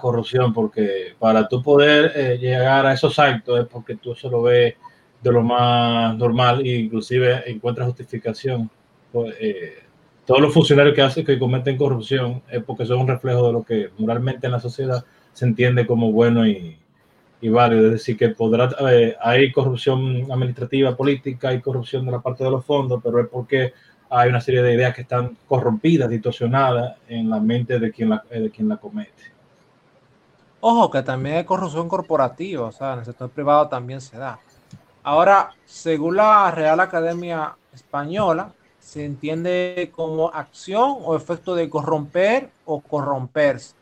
corrupción, 0.00 0.54
porque 0.54 1.14
para 1.18 1.46
tú 1.46 1.62
poder 1.62 2.12
eh, 2.14 2.38
llegar 2.38 2.86
a 2.86 2.94
esos 2.94 3.18
actos 3.18 3.60
es 3.60 3.66
porque 3.66 3.96
tú 3.96 4.12
eso 4.12 4.30
lo 4.30 4.42
ves 4.42 4.74
de 5.22 5.32
lo 5.32 5.42
más 5.42 6.16
normal 6.16 6.62
e 6.66 6.78
inclusive 6.78 7.42
encuentras 7.50 7.88
justificación. 7.88 8.70
Pues, 9.12 9.34
eh, 9.40 9.74
todos 10.24 10.40
los 10.40 10.54
funcionarios 10.54 10.94
que 10.94 11.02
hacen 11.02 11.24
que 11.24 11.38
cometen 11.38 11.76
corrupción 11.76 12.42
es 12.50 12.62
porque 12.64 12.86
son 12.86 13.00
un 13.00 13.08
reflejo 13.08 13.46
de 13.46 13.52
lo 13.52 13.62
que 13.62 13.90
moralmente 13.98 14.46
en 14.46 14.52
la 14.52 14.60
sociedad 14.60 15.04
se 15.34 15.44
entiende 15.44 15.86
como 15.86 16.12
bueno 16.12 16.46
y, 16.46 16.78
y 17.40 17.48
válido. 17.48 17.86
Es 17.86 17.92
decir, 17.92 18.16
que 18.16 18.30
podrá, 18.30 18.70
eh, 18.90 19.16
hay 19.20 19.52
corrupción 19.52 20.30
administrativa, 20.30 20.96
política, 20.96 21.48
hay 21.48 21.60
corrupción 21.60 22.06
de 22.06 22.12
la 22.12 22.20
parte 22.20 22.44
de 22.44 22.50
los 22.50 22.64
fondos, 22.64 23.00
pero 23.02 23.20
es 23.20 23.28
porque 23.28 23.72
hay 24.10 24.28
una 24.28 24.40
serie 24.40 24.62
de 24.62 24.74
ideas 24.74 24.94
que 24.94 25.02
están 25.02 25.36
corrompidas, 25.48 26.08
distorsionadas 26.08 26.96
en 27.08 27.28
la 27.28 27.40
mente 27.40 27.78
de 27.78 27.90
quien 27.90 28.10
la, 28.10 28.24
eh, 28.30 28.40
de 28.40 28.50
quien 28.50 28.68
la 28.68 28.76
comete. 28.76 29.32
Ojo, 30.60 30.90
que 30.90 31.02
también 31.02 31.36
hay 31.36 31.44
corrupción 31.44 31.88
corporativa, 31.88 32.66
o 32.66 32.72
sea, 32.72 32.94
en 32.94 33.00
el 33.00 33.04
sector 33.04 33.28
privado 33.28 33.68
también 33.68 34.00
se 34.00 34.16
da. 34.16 34.38
Ahora, 35.02 35.50
según 35.66 36.16
la 36.16 36.50
Real 36.50 36.80
Academia 36.80 37.54
Española, 37.74 38.50
se 38.78 39.04
entiende 39.04 39.90
como 39.94 40.28
acción 40.28 40.96
o 41.02 41.16
efecto 41.16 41.54
de 41.54 41.68
corromper 41.68 42.50
o 42.64 42.80
corromperse. 42.80 43.74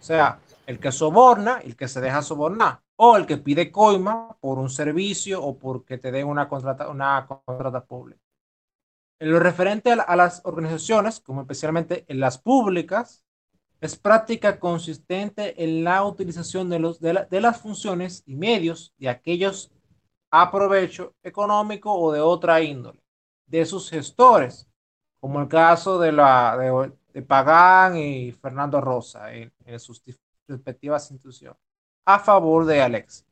O 0.00 0.02
sea, 0.02 0.38
el 0.66 0.78
que 0.78 0.92
soborna, 0.92 1.60
el 1.64 1.76
que 1.76 1.88
se 1.88 2.00
deja 2.00 2.22
sobornar, 2.22 2.80
o 2.96 3.16
el 3.16 3.26
que 3.26 3.38
pide 3.38 3.72
coima 3.72 4.36
por 4.40 4.58
un 4.58 4.70
servicio 4.70 5.42
o 5.42 5.58
porque 5.58 5.98
te 5.98 6.12
den 6.12 6.26
una 6.26 6.48
contrata, 6.48 6.88
una 6.88 7.26
contrata 7.26 7.84
pública. 7.84 8.20
En 9.18 9.32
lo 9.32 9.38
referente 9.38 9.92
a, 9.92 10.16
las 10.16 10.40
organizaciones, 10.44 11.20
como 11.20 11.42
especialmente 11.42 12.04
en 12.08 12.20
las 12.20 12.38
públicas, 12.38 13.22
es 13.80 13.96
práctica 13.96 14.58
consistente 14.58 15.62
en 15.62 15.84
la 15.84 16.04
utilización 16.04 16.70
de, 16.70 16.78
los, 16.78 17.00
de, 17.00 17.40
las 17.40 17.60
funciones 17.60 18.22
y 18.26 18.36
medios 18.36 18.94
de 18.98 19.08
aquellos 19.08 19.72
a 20.30 20.50
provecho 20.50 21.14
económico 21.22 21.92
o 21.92 22.12
de 22.12 22.20
otra 22.20 22.62
índole, 22.62 23.02
de 23.46 23.66
sus 23.66 23.90
gestores, 23.90 24.66
como 25.20 25.40
el 25.40 25.48
caso 25.48 25.98
de, 25.98 26.12
la, 26.12 26.56
de, 27.12 27.22
Pagán 27.22 27.96
y 27.96 28.32
Fernando 28.32 28.80
Rosa 28.80 29.34
en, 29.34 29.52
en 29.66 29.80
sus 29.80 30.02
respectivas 30.50 31.10
instituciones 31.10 31.58
a 32.04 32.18
favor 32.18 32.64
de 32.64 32.82
Alex. 32.82 33.26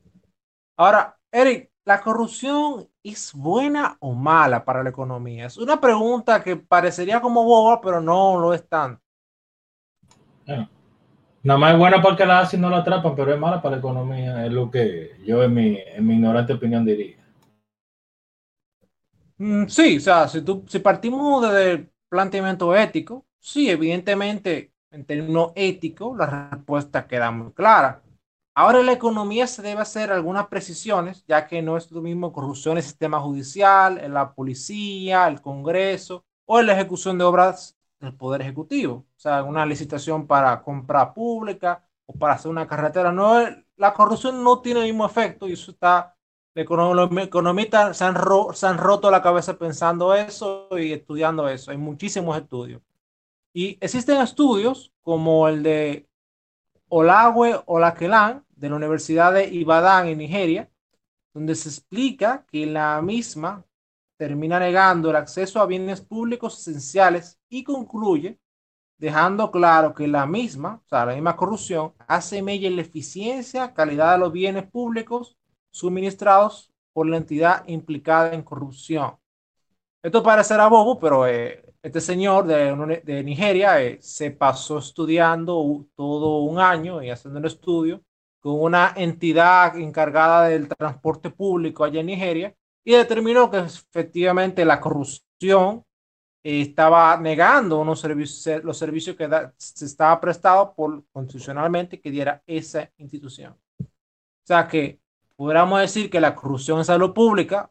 Ahora, 0.76 1.18
Eric, 1.32 1.70
¿la 1.84 2.00
corrupción 2.00 2.88
es 3.02 3.32
buena 3.34 3.96
o 4.00 4.14
mala 4.14 4.64
para 4.64 4.82
la 4.82 4.90
economía? 4.90 5.46
Es 5.46 5.58
una 5.58 5.80
pregunta 5.80 6.42
que 6.42 6.56
parecería 6.56 7.20
como 7.20 7.44
boba, 7.44 7.80
pero 7.80 8.00
no 8.00 8.38
lo 8.38 8.54
es 8.54 8.66
tanto. 8.68 9.02
nada 11.42 11.58
más 11.58 11.72
es 11.72 11.78
buena 11.78 12.02
porque 12.02 12.24
la 12.26 12.40
hacen 12.40 12.60
y 12.60 12.62
no 12.62 12.70
la 12.70 12.78
atrapan, 12.78 13.14
pero 13.16 13.32
es 13.34 13.40
mala 13.40 13.60
para 13.60 13.76
la 13.76 13.80
economía, 13.80 14.46
es 14.46 14.52
lo 14.52 14.70
que 14.70 15.20
yo 15.24 15.42
en 15.42 15.54
mi, 15.54 15.78
en 15.78 16.06
mi 16.06 16.14
ignorante 16.14 16.52
opinión 16.52 16.84
diría. 16.84 17.16
Mm, 19.38 19.66
sí, 19.68 19.96
o 19.98 20.00
sea, 20.00 20.28
si, 20.28 20.42
tú, 20.42 20.64
si 20.68 20.78
partimos 20.80 21.42
desde 21.42 21.72
el 21.72 21.90
planteamiento 22.08 22.74
ético, 22.76 23.26
sí, 23.38 23.70
evidentemente 23.70 24.72
en 24.90 25.04
términos 25.04 25.52
éticos, 25.54 26.16
la 26.16 26.50
respuesta 26.50 27.06
queda 27.06 27.30
muy 27.30 27.52
clara. 27.52 28.02
Ahora 28.54 28.82
la 28.82 28.92
economía 28.92 29.46
se 29.46 29.62
debe 29.62 29.82
hacer 29.82 30.10
algunas 30.10 30.48
precisiones, 30.48 31.24
ya 31.26 31.46
que 31.46 31.62
no 31.62 31.76
es 31.76 31.92
lo 31.92 32.00
mismo 32.02 32.32
corrupción 32.32 32.72
en 32.72 32.78
el 32.78 32.82
sistema 32.82 33.20
judicial, 33.20 33.98
en 33.98 34.12
la 34.14 34.32
policía, 34.32 35.28
el 35.28 35.40
Congreso 35.40 36.24
o 36.44 36.58
en 36.58 36.66
la 36.66 36.72
ejecución 36.72 37.18
de 37.18 37.24
obras 37.24 37.76
del 38.00 38.14
Poder 38.14 38.42
Ejecutivo. 38.42 39.06
O 39.16 39.20
sea, 39.20 39.44
una 39.44 39.64
licitación 39.64 40.26
para 40.26 40.60
compra 40.62 41.14
pública 41.14 41.84
o 42.06 42.14
para 42.14 42.34
hacer 42.34 42.50
una 42.50 42.66
carretera. 42.66 43.12
No, 43.12 43.38
la 43.76 43.94
corrupción 43.94 44.42
no 44.42 44.60
tiene 44.60 44.80
el 44.80 44.86
mismo 44.86 45.06
efecto 45.06 45.46
y 45.46 45.52
eso 45.52 45.70
está, 45.70 46.16
los 46.54 47.12
economistas 47.18 47.96
se 47.96 48.04
han, 48.04 48.16
se 48.54 48.66
han 48.66 48.78
roto 48.78 49.10
la 49.10 49.22
cabeza 49.22 49.56
pensando 49.56 50.14
eso 50.14 50.68
y 50.76 50.92
estudiando 50.92 51.48
eso. 51.48 51.70
Hay 51.70 51.76
muchísimos 51.76 52.36
estudios. 52.36 52.82
Y 53.58 53.76
existen 53.80 54.20
estudios 54.20 54.92
como 55.02 55.48
el 55.48 55.64
de 55.64 56.08
Olawe 56.90 57.60
Olakelan 57.66 58.44
de 58.54 58.68
la 58.70 58.76
Universidad 58.76 59.32
de 59.32 59.48
Ibadan 59.48 60.06
en 60.06 60.18
Nigeria, 60.18 60.70
donde 61.34 61.56
se 61.56 61.68
explica 61.68 62.46
que 62.52 62.66
la 62.66 63.02
misma 63.02 63.64
termina 64.16 64.60
negando 64.60 65.10
el 65.10 65.16
acceso 65.16 65.60
a 65.60 65.66
bienes 65.66 66.00
públicos 66.00 66.56
esenciales 66.60 67.40
y 67.48 67.64
concluye 67.64 68.38
dejando 68.96 69.50
claro 69.50 69.92
que 69.92 70.06
la 70.06 70.24
misma, 70.24 70.80
o 70.84 70.88
sea, 70.88 71.06
la 71.06 71.14
misma 71.14 71.34
corrupción, 71.34 71.94
hace 72.06 72.40
mella 72.42 72.70
la 72.70 72.82
eficiencia, 72.82 73.74
calidad 73.74 74.12
de 74.12 74.18
los 74.18 74.30
bienes 74.30 74.70
públicos 74.70 75.36
suministrados 75.72 76.70
por 76.92 77.08
la 77.08 77.16
entidad 77.16 77.64
implicada 77.66 78.34
en 78.34 78.42
corrupción. 78.42 79.16
Esto 80.00 80.22
parecerá 80.22 80.68
bobo, 80.68 81.00
pero 81.00 81.26
eh, 81.26 81.67
este 81.82 82.00
señor 82.00 82.46
de, 82.46 83.22
Nigeria 83.22 83.82
eh, 83.82 83.98
se 84.00 84.30
pasó 84.30 84.78
estudiando 84.78 85.86
todo 85.94 86.38
un 86.38 86.58
año 86.58 87.02
y 87.02 87.10
haciendo 87.10 87.38
un 87.38 87.46
estudio 87.46 88.02
con 88.40 88.60
una 88.60 88.94
entidad 88.96 89.76
encargada 89.76 90.48
del 90.48 90.68
transporte 90.68 91.30
público 91.30 91.84
allá 91.84 92.00
en 92.00 92.06
Nigeria 92.06 92.54
y 92.84 92.92
determinó 92.92 93.50
que 93.50 93.58
efectivamente 93.58 94.64
la 94.64 94.80
corrupción 94.80 95.84
estaba 96.42 97.16
negando 97.18 97.80
unos 97.80 98.00
servicios, 98.00 98.64
los 98.64 98.78
servicios 98.78 99.16
que 99.16 99.28
se 99.56 99.84
estaba 99.84 100.20
prestado 100.20 100.74
por 100.74 101.04
constitucionalmente 101.12 102.00
que 102.00 102.10
diera 102.10 102.42
esa 102.46 102.90
institución. 102.96 103.56
O 103.80 103.86
sea 104.44 104.66
que 104.66 105.00
pudiéramos 105.36 105.80
decir 105.80 106.08
que 106.08 106.20
la 106.20 106.34
corrupción 106.34 106.78
en 106.78 106.84
salud 106.84 107.12
pública, 107.12 107.70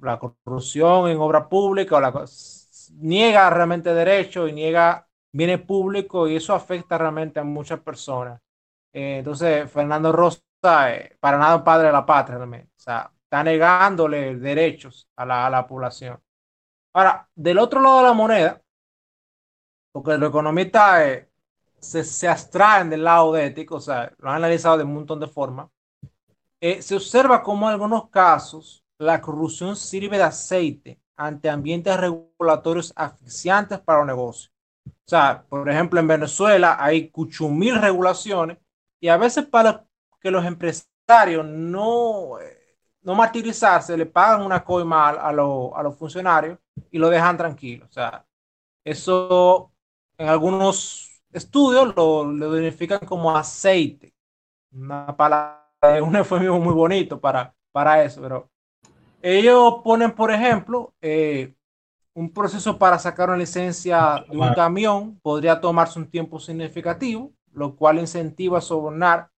la 0.00 0.18
corrupción 0.18 1.08
en 1.08 1.18
obra 1.18 1.48
pública, 1.48 1.96
o 1.96 2.00
la, 2.00 2.26
niega 2.92 3.48
realmente 3.50 3.94
derechos 3.94 4.50
y 4.50 4.52
niega 4.52 5.06
bienes 5.32 5.60
públicos 5.62 6.30
y 6.30 6.36
eso 6.36 6.54
afecta 6.54 6.98
realmente 6.98 7.40
a 7.40 7.44
muchas 7.44 7.80
personas. 7.80 8.40
Eh, 8.92 9.18
entonces, 9.18 9.70
Fernando 9.70 10.12
Rosa, 10.12 10.40
eh, 10.90 11.16
para 11.20 11.38
nada 11.38 11.56
un 11.56 11.64
padre 11.64 11.88
de 11.88 11.92
la 11.92 12.06
patria 12.06 12.38
realmente. 12.38 12.70
Está 12.76 13.44
negándole 13.44 14.36
derechos 14.36 15.08
a 15.16 15.26
la, 15.26 15.46
a 15.46 15.50
la 15.50 15.66
población. 15.66 16.18
Ahora, 16.94 17.28
del 17.34 17.58
otro 17.58 17.80
lado 17.80 17.98
de 17.98 18.02
la 18.04 18.12
moneda, 18.14 18.62
porque 19.92 20.16
los 20.16 20.30
economistas 20.30 21.00
eh, 21.02 21.30
se, 21.78 22.04
se, 22.04 22.28
abstraen 22.28 22.90
del 22.90 23.04
lado 23.04 23.32
de 23.32 23.46
ético, 23.46 23.76
o 23.76 23.80
sea, 23.80 24.12
lo 24.18 24.30
han 24.30 24.36
analizado 24.36 24.78
de 24.78 24.84
un 24.84 24.94
montón 24.94 25.20
de 25.20 25.26
formas, 25.26 25.68
eh, 26.60 26.82
se 26.82 26.96
observa 26.96 27.42
como 27.42 27.68
en 27.68 27.74
algunos 27.74 28.10
casos 28.10 28.84
la 28.98 29.20
corrupción 29.20 29.76
sirve 29.76 30.16
de 30.16 30.24
aceite 30.24 31.00
ante 31.18 31.50
ambientes 31.50 31.96
regulatorios 31.98 32.92
asfixiantes 32.96 33.80
para 33.80 34.00
los 34.00 34.08
negocios. 34.08 34.52
O 34.88 35.08
sea, 35.10 35.44
por 35.48 35.68
ejemplo, 35.70 36.00
en 36.00 36.08
Venezuela 36.08 36.76
hay 36.80 37.10
mil 37.50 37.76
regulaciones 37.80 38.58
y 39.00 39.08
a 39.08 39.16
veces 39.16 39.46
para 39.46 39.86
que 40.20 40.30
los 40.30 40.44
empresarios 40.44 41.46
no, 41.46 42.40
eh, 42.40 42.76
no 43.02 43.14
martirizarse, 43.14 43.96
le 43.96 44.06
pagan 44.06 44.42
una 44.42 44.64
coima 44.64 45.08
a, 45.10 45.28
a, 45.28 45.30
a 45.30 45.82
los 45.82 45.96
funcionarios 45.98 46.58
y 46.90 46.98
lo 46.98 47.08
dejan 47.10 47.36
tranquilo. 47.36 47.86
O 47.88 47.92
sea, 47.92 48.26
eso 48.84 49.72
en 50.18 50.28
algunos 50.28 51.22
estudios 51.32 51.94
lo, 51.96 52.24
lo 52.24 52.58
identifican 52.60 53.00
como 53.00 53.36
aceite. 53.36 54.14
Una 54.72 55.16
palabra, 55.16 55.64
un 56.02 56.16
eufemismo 56.16 56.60
muy 56.60 56.74
bonito 56.74 57.20
para, 57.20 57.54
para 57.72 58.04
eso, 58.04 58.22
pero 58.22 58.50
ellos 59.22 59.80
ponen, 59.84 60.12
por 60.12 60.30
ejemplo, 60.30 60.94
eh, 61.00 61.54
un 62.14 62.32
proceso 62.32 62.78
para 62.78 62.98
sacar 62.98 63.28
una 63.28 63.38
licencia 63.38 64.24
de 64.28 64.36
un 64.36 64.52
camión 64.54 65.18
podría 65.20 65.60
tomarse 65.60 65.98
un 65.98 66.10
tiempo 66.10 66.40
significativo, 66.40 67.32
lo 67.52 67.76
cual 67.76 67.98
incentiva 67.98 68.58
a 68.58 68.62
sobornar 68.62 69.30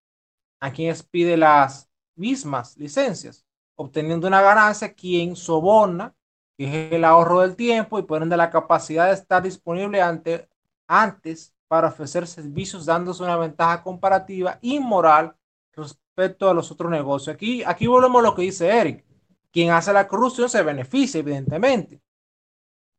a 0.61 0.71
quien 0.73 0.95
pide 1.11 1.37
las 1.37 1.91
mismas 2.15 2.77
licencias, 2.77 3.45
obteniendo 3.77 4.27
una 4.29 4.43
ganancia 4.43 4.93
quien 4.95 5.37
soborna 5.37 6.15
que 6.61 6.89
es 6.89 6.93
el 6.93 7.05
ahorro 7.07 7.41
del 7.41 7.57
tiempo 7.57 7.99
y 7.99 8.03
por 8.03 8.23
ende 8.23 8.37
la 8.37 8.51
capacidad 8.51 9.07
de 9.07 9.15
estar 9.15 9.43
disponible 9.43 10.03
ante, 10.03 10.47
antes 10.87 11.55
para 11.69 11.89
ofrecer 11.89 12.27
servicios 12.27 12.85
dándose 12.85 13.23
una 13.23 13.39
ventaja 13.39 13.83
comparativa 13.83 14.59
y 14.61 14.79
moral 14.79 15.35
respecto 15.73 16.51
a 16.51 16.53
los 16.53 16.71
otros 16.71 16.91
negocios. 16.91 17.35
Aquí, 17.35 17.63
aquí 17.65 17.87
volvemos 17.87 18.21
a 18.21 18.25
lo 18.25 18.35
que 18.35 18.43
dice 18.43 18.69
Eric. 18.69 19.10
Quien 19.53 19.71
hace 19.71 19.93
la 19.93 20.07
corrupción 20.09 20.49
se 20.49 20.63
beneficia, 20.63 21.21
evidentemente. 21.21 22.01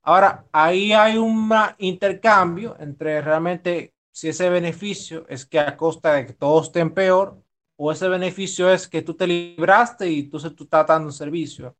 Ahora, 0.04 0.46
ahí 0.52 0.94
hay 0.94 1.18
un 1.18 1.52
intercambio 1.78 2.76
entre 2.80 3.22
realmente 3.22 3.94
si 4.12 4.30
ese 4.30 4.50
beneficio 4.50 5.26
es 5.30 5.46
que 5.46 5.60
a 5.60 5.78
costa 5.78 6.14
de 6.14 6.26
que 6.28 6.34
todos 6.34 6.68
estén 6.68 6.94
peor 6.94 7.42
o 7.78 7.92
ese 7.92 8.08
beneficio 8.10 8.72
es 8.72 8.88
que 8.88 9.02
tú 9.02 9.16
te 9.16 9.28
libraste 9.28 10.10
y 10.10 10.20
entonces 10.22 10.56
tú 10.56 10.64
estás 10.66 10.88
dando 10.88 11.08
un 11.08 11.14
servicio. 11.14 11.76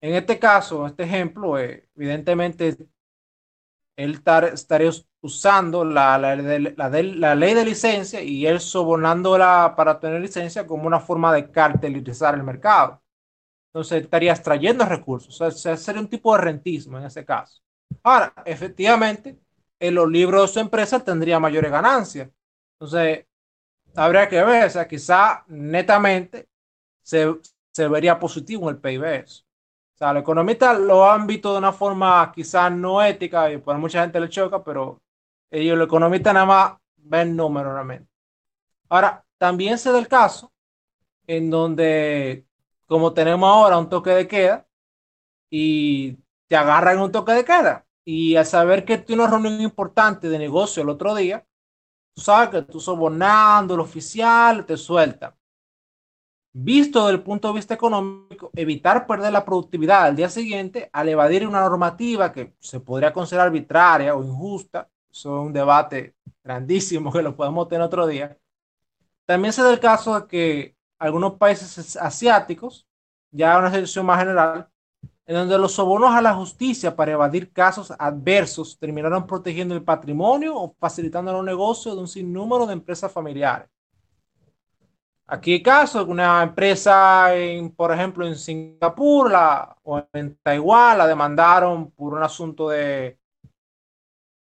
En 0.00 0.14
este 0.14 0.38
caso, 0.38 0.86
este 0.86 1.04
ejemplo, 1.04 1.58
eh, 1.58 1.88
evidentemente, 1.94 2.76
él 3.96 4.22
estaría 4.52 4.90
usando 5.22 5.84
la, 5.84 6.18
la, 6.18 6.36
la, 6.36 6.88
la, 6.90 7.34
ley 7.34 7.54
de 7.54 7.64
licencia 7.64 8.22
y 8.22 8.46
él 8.46 8.60
sobornándola 8.60 9.74
para 9.76 9.98
tener 9.98 10.20
licencia 10.20 10.66
como 10.66 10.86
una 10.86 11.00
forma 11.00 11.32
de 11.32 11.50
cartelizar 11.50 12.34
el 12.34 12.42
mercado. 12.42 13.02
Entonces 13.68 14.02
estaría 14.04 14.32
extrayendo 14.32 14.84
recursos. 14.84 15.40
O 15.40 15.50
sea, 15.50 15.76
sería 15.76 16.00
un 16.00 16.08
tipo 16.08 16.34
de 16.34 16.42
rentismo 16.42 16.98
en 16.98 17.04
ese 17.04 17.24
caso. 17.24 17.60
Ahora, 18.02 18.32
efectivamente, 18.44 19.38
en 19.78 19.94
los 19.94 20.08
libros 20.10 20.42
de 20.42 20.54
su 20.54 20.60
empresa 20.60 21.00
tendría 21.00 21.38
mayores 21.38 21.70
ganancias. 21.70 22.30
Entonces, 22.74 23.26
habría 23.94 24.28
que 24.28 24.42
ver, 24.42 24.66
o 24.66 24.70
sea, 24.70 24.88
quizá 24.88 25.44
netamente 25.48 26.48
se, 27.02 27.36
se 27.72 27.88
vería 27.88 28.18
positivo 28.18 28.68
en 28.70 28.76
el 28.76 28.80
PIB 28.80 29.04
eso. 29.04 29.44
O 29.94 29.98
sea, 29.98 30.12
los 30.12 30.22
economistas 30.22 30.78
lo 30.78 31.10
han 31.10 31.26
visto 31.26 31.52
de 31.52 31.58
una 31.58 31.72
forma 31.72 32.30
quizás 32.34 32.70
no 32.72 33.02
ética 33.02 33.50
y 33.52 33.58
por 33.58 33.78
mucha 33.78 34.02
gente 34.02 34.20
le 34.20 34.28
choca, 34.28 34.62
pero 34.62 35.02
ellos, 35.50 35.78
los 35.78 35.86
economistas, 35.86 36.34
nada 36.34 36.46
más 36.46 36.72
ven 36.96 37.34
números 37.36 37.72
realmente. 37.72 38.08
Ahora, 38.88 39.24
también 39.38 39.78
se 39.78 39.90
da 39.92 39.98
el 39.98 40.08
caso 40.08 40.52
en 41.26 41.50
donde, 41.50 42.45
como 42.86 43.12
tenemos 43.12 43.48
ahora 43.48 43.78
un 43.78 43.88
toque 43.88 44.10
de 44.10 44.28
queda 44.28 44.66
y 45.50 46.18
te 46.48 46.56
agarran 46.56 47.00
un 47.00 47.12
toque 47.12 47.32
de 47.32 47.44
queda 47.44 47.86
y 48.04 48.36
al 48.36 48.46
saber 48.46 48.84
que 48.84 48.98
tiene 48.98 49.22
una 49.22 49.30
reunión 49.32 49.60
importante 49.60 50.28
de 50.28 50.38
negocio 50.38 50.82
el 50.82 50.88
otro 50.90 51.14
día, 51.14 51.46
tú 52.14 52.22
sabes 52.22 52.50
que 52.50 52.62
tú 52.62 52.80
sobornando 52.80 53.74
el 53.74 53.80
oficial, 53.80 54.64
te 54.66 54.76
sueltan 54.76 55.34
visto 56.58 57.00
desde 57.04 57.18
el 57.18 57.22
punto 57.22 57.48
de 57.48 57.54
vista 57.54 57.74
económico, 57.74 58.50
evitar 58.54 59.06
perder 59.06 59.32
la 59.32 59.44
productividad 59.44 60.04
al 60.04 60.16
día 60.16 60.30
siguiente 60.30 60.88
al 60.92 61.08
evadir 61.08 61.46
una 61.46 61.60
normativa 61.60 62.32
que 62.32 62.54
se 62.60 62.80
podría 62.80 63.12
considerar 63.12 63.48
arbitraria 63.48 64.14
o 64.14 64.24
injusta. 64.24 64.88
Eso 65.10 65.40
es 65.40 65.46
un 65.46 65.52
debate 65.52 66.16
grandísimo 66.42 67.12
que 67.12 67.22
lo 67.22 67.36
podemos 67.36 67.68
tener 67.68 67.82
otro 67.82 68.06
día. 68.06 68.38
También 69.26 69.52
se 69.52 69.62
da 69.62 69.70
el 69.72 69.80
caso 69.80 70.20
de 70.20 70.26
que 70.28 70.75
algunos 70.98 71.34
países 71.34 71.96
asiáticos, 71.96 72.86
ya 73.30 73.58
una 73.58 73.70
situación 73.70 74.06
más 74.06 74.18
general, 74.18 74.68
en 75.26 75.34
donde 75.34 75.58
los 75.58 75.72
sobornos 75.72 76.14
a 76.14 76.22
la 76.22 76.34
justicia 76.34 76.94
para 76.94 77.12
evadir 77.12 77.52
casos 77.52 77.92
adversos 77.98 78.78
terminaron 78.78 79.26
protegiendo 79.26 79.74
el 79.74 79.82
patrimonio 79.82 80.56
o 80.56 80.74
facilitando 80.78 81.32
los 81.32 81.44
negocios 81.44 81.94
de 81.94 82.00
un 82.00 82.08
sinnúmero 82.08 82.66
de 82.66 82.74
empresas 82.74 83.12
familiares. 83.12 83.68
Aquí 85.28 85.60
caso, 85.60 86.06
una 86.06 86.40
empresa, 86.44 87.34
en, 87.34 87.70
por 87.70 87.92
ejemplo, 87.92 88.24
en 88.24 88.36
Singapur 88.36 89.28
la, 89.32 89.76
o 89.82 90.00
en 90.12 90.36
Taiwán 90.36 90.98
la 90.98 91.06
demandaron 91.08 91.90
por 91.90 92.14
un 92.14 92.22
asunto 92.22 92.68
de, 92.68 93.18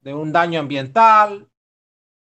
de 0.02 0.12
un 0.12 0.30
daño 0.30 0.60
ambiental 0.60 1.48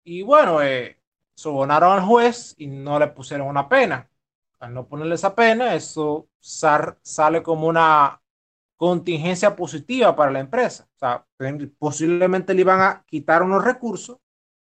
y 0.04 0.22
bueno, 0.22 0.62
eh, 0.62 1.00
sobornaron 1.34 1.94
al 1.94 2.06
juez 2.06 2.54
y 2.60 2.68
no 2.68 3.00
le 3.00 3.08
pusieron 3.08 3.48
una 3.48 3.68
pena. 3.68 4.08
Al 4.62 4.76
no 4.76 4.88
ponerle 4.88 5.16
esa 5.16 5.34
pena, 5.34 5.74
eso 5.74 6.30
sale 6.40 7.42
como 7.42 7.68
una 7.68 8.22
contingencia 8.78 9.56
positiva 9.56 10.16
para 10.16 10.32
la 10.32 10.40
empresa. 10.40 10.88
O 10.96 11.00
sea, 11.00 11.26
posiblemente 11.80 12.54
le 12.54 12.62
iban 12.62 12.80
a 12.80 13.04
quitar 13.08 13.42
unos 13.42 13.66
recursos 13.66 14.20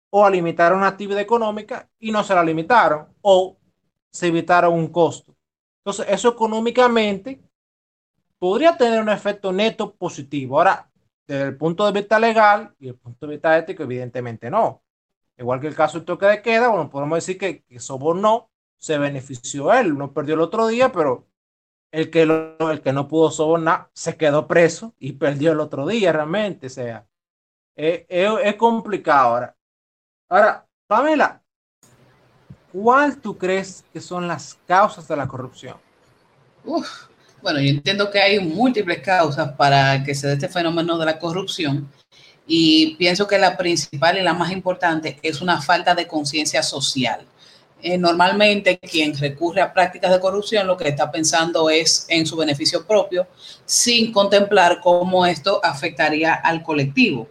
o 0.10 0.26
a 0.26 0.30
limitar 0.32 0.74
una 0.74 0.88
actividad 0.88 1.22
económica 1.22 1.88
y 2.00 2.12
no 2.12 2.24
se 2.24 2.34
la 2.34 2.44
limitaron. 2.44 3.08
O 3.22 3.58
se 4.12 4.28
evitaron 4.28 4.74
un 4.74 4.88
costo. 4.88 5.36
Entonces, 5.80 6.08
eso 6.10 6.30
económicamente 6.30 7.40
podría 8.40 8.76
tener 8.76 9.02
un 9.02 9.10
efecto 9.10 9.52
neto 9.54 9.96
positivo. 9.96 10.58
Ahora, 10.58 10.92
desde 11.28 11.44
el 11.44 11.58
punto 11.58 11.86
de 11.86 12.00
vista 12.00 12.20
legal 12.20 12.76
y 12.80 12.90
el 12.90 12.96
punto 12.96 13.28
de 13.28 13.34
vista 13.34 13.58
ético, 13.58 13.84
evidentemente 13.84 14.50
no. 14.50 14.84
Igual 15.38 15.60
que 15.62 15.68
el 15.68 15.76
caso 15.76 16.00
del 16.00 16.06
toque 16.06 16.26
de 16.26 16.42
queda, 16.42 16.70
bueno, 16.70 16.90
podemos 16.90 17.18
decir 17.18 17.38
que, 17.38 17.64
que 17.64 17.80
sobornó, 17.80 18.51
se 18.82 18.98
benefició 18.98 19.72
él, 19.74 19.96
no 19.96 20.12
perdió 20.12 20.34
el 20.34 20.42
otro 20.42 20.68
día, 20.68 20.92
pero 20.92 21.28
el 21.92 22.10
que, 22.10 22.24
el 22.24 22.82
que 22.82 22.94
no 22.94 23.08
pudo 23.08 23.30
sobornar 23.30 23.90
se 23.94 24.18
quedó 24.18 24.48
preso 24.48 24.96
y 24.98 25.14
perdió 25.14 25.52
el 25.52 25.60
otro 25.60 25.86
día 25.86 26.12
realmente. 26.12 26.68
O 26.68 26.70
sea, 26.70 27.06
es, 27.76 28.06
es, 28.10 28.30
es 28.44 28.56
complicado 28.56 29.30
ahora. 29.30 29.58
Ahora, 30.30 30.68
Pamela, 30.88 31.44
¿cuál 32.72 33.18
tú 33.18 33.38
crees 33.38 33.86
que 33.94 34.02
son 34.02 34.28
las 34.28 34.58
causas 34.66 35.08
de 35.08 35.16
la 35.16 35.28
corrupción? 35.28 35.78
Bueno, 37.42 37.60
yo 37.60 37.70
entiendo 37.70 38.10
que 38.10 38.20
hay 38.20 38.40
múltiples 38.40 39.02
causas 39.02 39.52
para 39.54 40.04
que 40.04 40.16
se 40.16 40.28
dé 40.28 40.34
este 40.34 40.50
fenómeno 40.50 40.98
de 40.98 41.06
la 41.06 41.20
corrupción 41.20 41.88
y 42.48 42.96
pienso 42.96 43.28
que 43.28 43.38
la 43.38 43.58
principal 43.58 44.18
y 44.18 44.22
la 44.22 44.34
más 44.34 44.52
importante 44.52 45.20
es 45.22 45.42
una 45.42 45.62
falta 45.62 45.94
de 45.94 46.08
conciencia 46.08 46.64
social. 46.64 47.26
Eh, 47.84 47.98
normalmente 47.98 48.78
quien 48.78 49.18
recurre 49.18 49.62
a 49.62 49.74
prácticas 49.74 50.12
de 50.12 50.20
corrupción 50.20 50.68
lo 50.68 50.78
que 50.78 50.88
está 50.88 51.12
pensando 51.12 51.68
es 51.70 52.06
en 52.10 52.28
su 52.28 52.36
beneficio 52.36 52.86
propio 52.86 53.26
sin 53.66 54.12
contemplar 54.12 54.80
cómo 54.82 55.26
esto 55.26 55.60
afectaría 55.64 56.34
al 56.36 56.62
colectivo. 56.62 57.28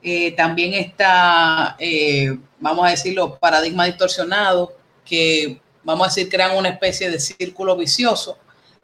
Eh, 0.00 0.32
también 0.32 0.74
está, 0.74 1.74
eh, 1.80 2.38
vamos 2.60 2.86
a 2.86 2.90
decirlo, 2.90 3.36
paradigma 3.38 3.86
distorsionado 3.86 4.72
que, 5.04 5.60
vamos 5.82 6.06
a 6.06 6.10
decir, 6.10 6.28
crean 6.28 6.56
una 6.56 6.68
especie 6.68 7.10
de 7.10 7.18
círculo 7.18 7.76
vicioso 7.76 8.38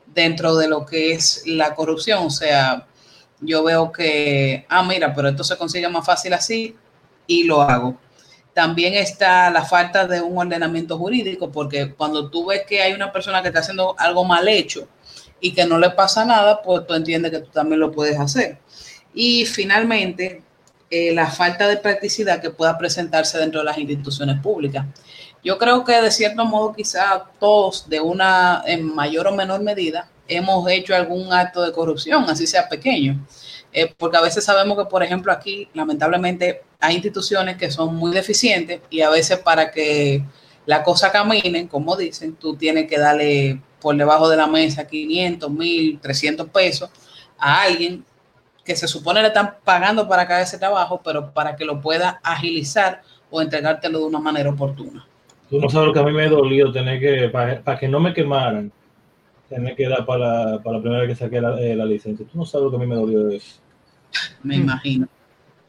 dentro 0.06 0.56
de 0.56 0.68
lo 0.68 0.84
que 0.84 1.12
es 1.12 1.44
la 1.46 1.74
corrupción. 1.74 2.26
O 2.26 2.30
sea, 2.30 2.86
yo 3.40 3.62
veo 3.62 3.92
que, 3.92 4.66
ah, 4.68 4.82
mira, 4.82 5.14
pero 5.14 5.28
esto 5.28 5.44
se 5.44 5.56
consigue 5.56 5.88
más 5.88 6.04
fácil 6.04 6.32
así 6.32 6.76
y 7.26 7.44
lo 7.44 7.62
hago. 7.62 7.96
También 8.54 8.94
está 8.94 9.50
la 9.50 9.64
falta 9.64 10.06
de 10.06 10.20
un 10.22 10.38
ordenamiento 10.38 10.96
jurídico, 10.96 11.50
porque 11.50 11.92
cuando 11.92 12.30
tú 12.30 12.46
ves 12.46 12.62
que 12.66 12.80
hay 12.80 12.92
una 12.92 13.12
persona 13.12 13.42
que 13.42 13.48
está 13.48 13.60
haciendo 13.60 13.94
algo 13.98 14.24
mal 14.24 14.46
hecho 14.48 14.88
y 15.40 15.52
que 15.52 15.66
no 15.66 15.78
le 15.78 15.90
pasa 15.90 16.24
nada, 16.24 16.62
pues 16.62 16.86
tú 16.86 16.94
entiendes 16.94 17.32
que 17.32 17.40
tú 17.40 17.50
también 17.50 17.80
lo 17.80 17.90
puedes 17.90 18.18
hacer. 18.18 18.58
Y 19.12 19.44
finalmente, 19.44 20.42
eh, 20.90 21.12
la 21.12 21.26
falta 21.28 21.66
de 21.66 21.76
practicidad 21.78 22.40
que 22.40 22.50
pueda 22.50 22.78
presentarse 22.78 23.38
dentro 23.38 23.60
de 23.60 23.66
las 23.66 23.78
instituciones 23.78 24.40
públicas. 24.40 24.86
Yo 25.42 25.58
creo 25.58 25.84
que 25.84 26.00
de 26.00 26.10
cierto 26.10 26.44
modo 26.44 26.72
quizá 26.72 27.24
todos, 27.40 27.88
de 27.88 28.00
una 28.00 28.62
en 28.66 28.94
mayor 28.94 29.26
o 29.26 29.34
menor 29.34 29.60
medida, 29.62 30.08
hemos 30.28 30.70
hecho 30.70 30.94
algún 30.94 31.32
acto 31.32 31.62
de 31.62 31.72
corrupción, 31.72 32.24
así 32.30 32.46
sea 32.46 32.68
pequeño. 32.68 33.26
Eh, 33.76 33.92
porque 33.98 34.16
a 34.16 34.20
veces 34.20 34.44
sabemos 34.44 34.78
que, 34.78 34.84
por 34.84 35.02
ejemplo, 35.02 35.32
aquí 35.32 35.68
lamentablemente 35.74 36.62
hay 36.78 36.94
instituciones 36.94 37.56
que 37.56 37.72
son 37.72 37.96
muy 37.96 38.12
deficientes 38.12 38.80
y 38.88 39.00
a 39.00 39.10
veces 39.10 39.38
para 39.38 39.72
que 39.72 40.22
la 40.64 40.84
cosa 40.84 41.10
camine, 41.10 41.66
como 41.66 41.96
dicen, 41.96 42.36
tú 42.36 42.54
tienes 42.54 42.88
que 42.88 42.98
darle 42.98 43.60
por 43.80 43.96
debajo 43.96 44.28
de 44.28 44.36
la 44.36 44.46
mesa 44.46 44.86
500, 44.86 45.50
1000, 45.50 45.98
300 46.00 46.48
pesos 46.50 46.88
a 47.36 47.62
alguien 47.62 48.04
que 48.64 48.76
se 48.76 48.86
supone 48.86 49.20
le 49.20 49.28
están 49.28 49.56
pagando 49.64 50.08
para 50.08 50.26
que 50.26 50.40
ese 50.40 50.56
trabajo, 50.56 51.00
pero 51.04 51.32
para 51.32 51.56
que 51.56 51.64
lo 51.64 51.80
pueda 51.80 52.20
agilizar 52.22 53.02
o 53.28 53.42
entregártelo 53.42 53.98
de 53.98 54.04
una 54.04 54.20
manera 54.20 54.50
oportuna. 54.50 55.04
Tú 55.50 55.60
no 55.60 55.68
sabes 55.68 55.88
lo 55.88 55.92
que 55.92 55.98
a 55.98 56.04
mí 56.04 56.12
me 56.12 56.28
dolió 56.28 56.70
tener 56.72 57.00
que, 57.00 57.28
para, 57.28 57.78
que 57.78 57.88
no 57.88 57.98
me 57.98 58.14
quemaran, 58.14 58.70
tener 59.48 59.74
que 59.74 59.88
dar 59.88 60.06
para 60.06 60.52
la, 60.52 60.80
primera 60.80 61.00
vez 61.02 61.08
que 61.08 61.24
saqué 61.24 61.40
la, 61.40 61.60
eh, 61.60 61.74
la, 61.74 61.84
licencia. 61.84 62.24
Tú 62.24 62.38
no 62.38 62.46
sabes 62.46 62.66
lo 62.66 62.70
que 62.70 62.76
a 62.76 62.78
mí 62.78 62.86
me 62.86 62.94
dolió 62.94 63.24
de 63.24 63.36
eso. 63.36 63.63
Me 64.42 64.56
imagino. 64.56 65.08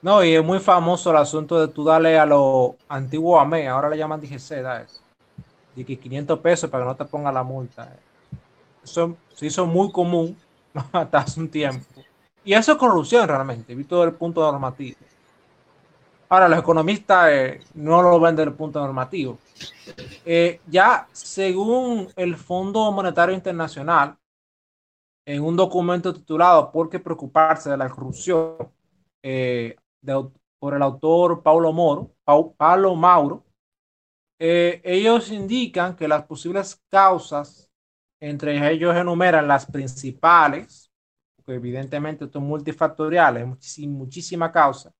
No, 0.01 0.23
y 0.23 0.35
es 0.35 0.43
muy 0.43 0.59
famoso 0.59 1.09
el 1.09 1.17
asunto 1.17 1.59
de 1.59 1.67
tú 1.67 1.83
darle 1.83 2.19
a 2.19 2.25
los 2.25 2.73
antiguos 2.87 3.41
AME, 3.41 3.67
ahora 3.67 3.89
le 3.89 3.97
llaman 3.97 4.21
DGC, 4.21 4.61
da 4.61 4.81
eso. 4.81 5.01
De 5.75 5.83
que 5.83 5.97
500 5.97 6.39
pesos 6.39 6.69
para 6.69 6.83
que 6.83 6.89
no 6.89 6.95
te 6.95 7.05
ponga 7.05 7.31
la 7.31 7.43
multa. 7.43 7.91
Eso 8.83 9.17
se 9.33 9.47
hizo 9.47 9.65
muy 9.65 9.91
común 9.91 10.37
hasta 10.91 11.17
hace 11.17 11.39
un 11.39 11.49
tiempo. 11.49 12.03
Y 12.43 12.53
eso 12.53 12.73
es 12.73 12.77
corrupción 12.77 13.27
realmente, 13.27 13.73
visto 13.73 14.03
el 14.03 14.13
punto 14.13 14.41
normativo. 14.41 14.97
Ahora, 16.29 16.47
los 16.49 16.59
economistas 16.59 17.29
eh, 17.31 17.61
no 17.73 18.01
lo 18.01 18.19
ven 18.19 18.35
desde 18.35 18.49
el 18.49 18.55
punto 18.55 18.79
normativo. 18.79 19.39
Eh, 20.25 20.59
ya 20.67 21.07
según 21.11 22.09
el 22.15 22.35
Fondo 22.35 22.91
Monetario 22.91 23.33
Internacional, 23.33 24.15
en 25.25 25.43
un 25.43 25.55
documento 25.55 26.13
titulado 26.13 26.71
¿Por 26.71 26.89
qué 26.89 26.99
preocuparse 26.99 27.69
de 27.69 27.77
la 27.77 27.89
corrupción? 27.89 28.57
Eh, 29.23 29.75
por 30.59 30.75
el 30.75 30.81
autor 30.81 31.41
Paulo 31.41 31.73
Moro, 31.73 32.11
Paulo 32.23 32.95
Mauro, 32.95 33.43
ellos 34.37 35.31
indican 35.31 35.95
que 35.95 36.07
las 36.07 36.25
posibles 36.25 36.79
causas, 36.89 37.69
entre 38.19 38.71
ellos 38.71 38.95
enumeran 38.95 39.47
las 39.47 39.65
principales, 39.65 40.91
evidentemente 41.47 42.25
esto 42.25 42.39
es 42.39 42.45
multifactorial, 42.45 43.37
es 43.37 43.79
muchísima 43.87 44.51
causa, 44.51 44.93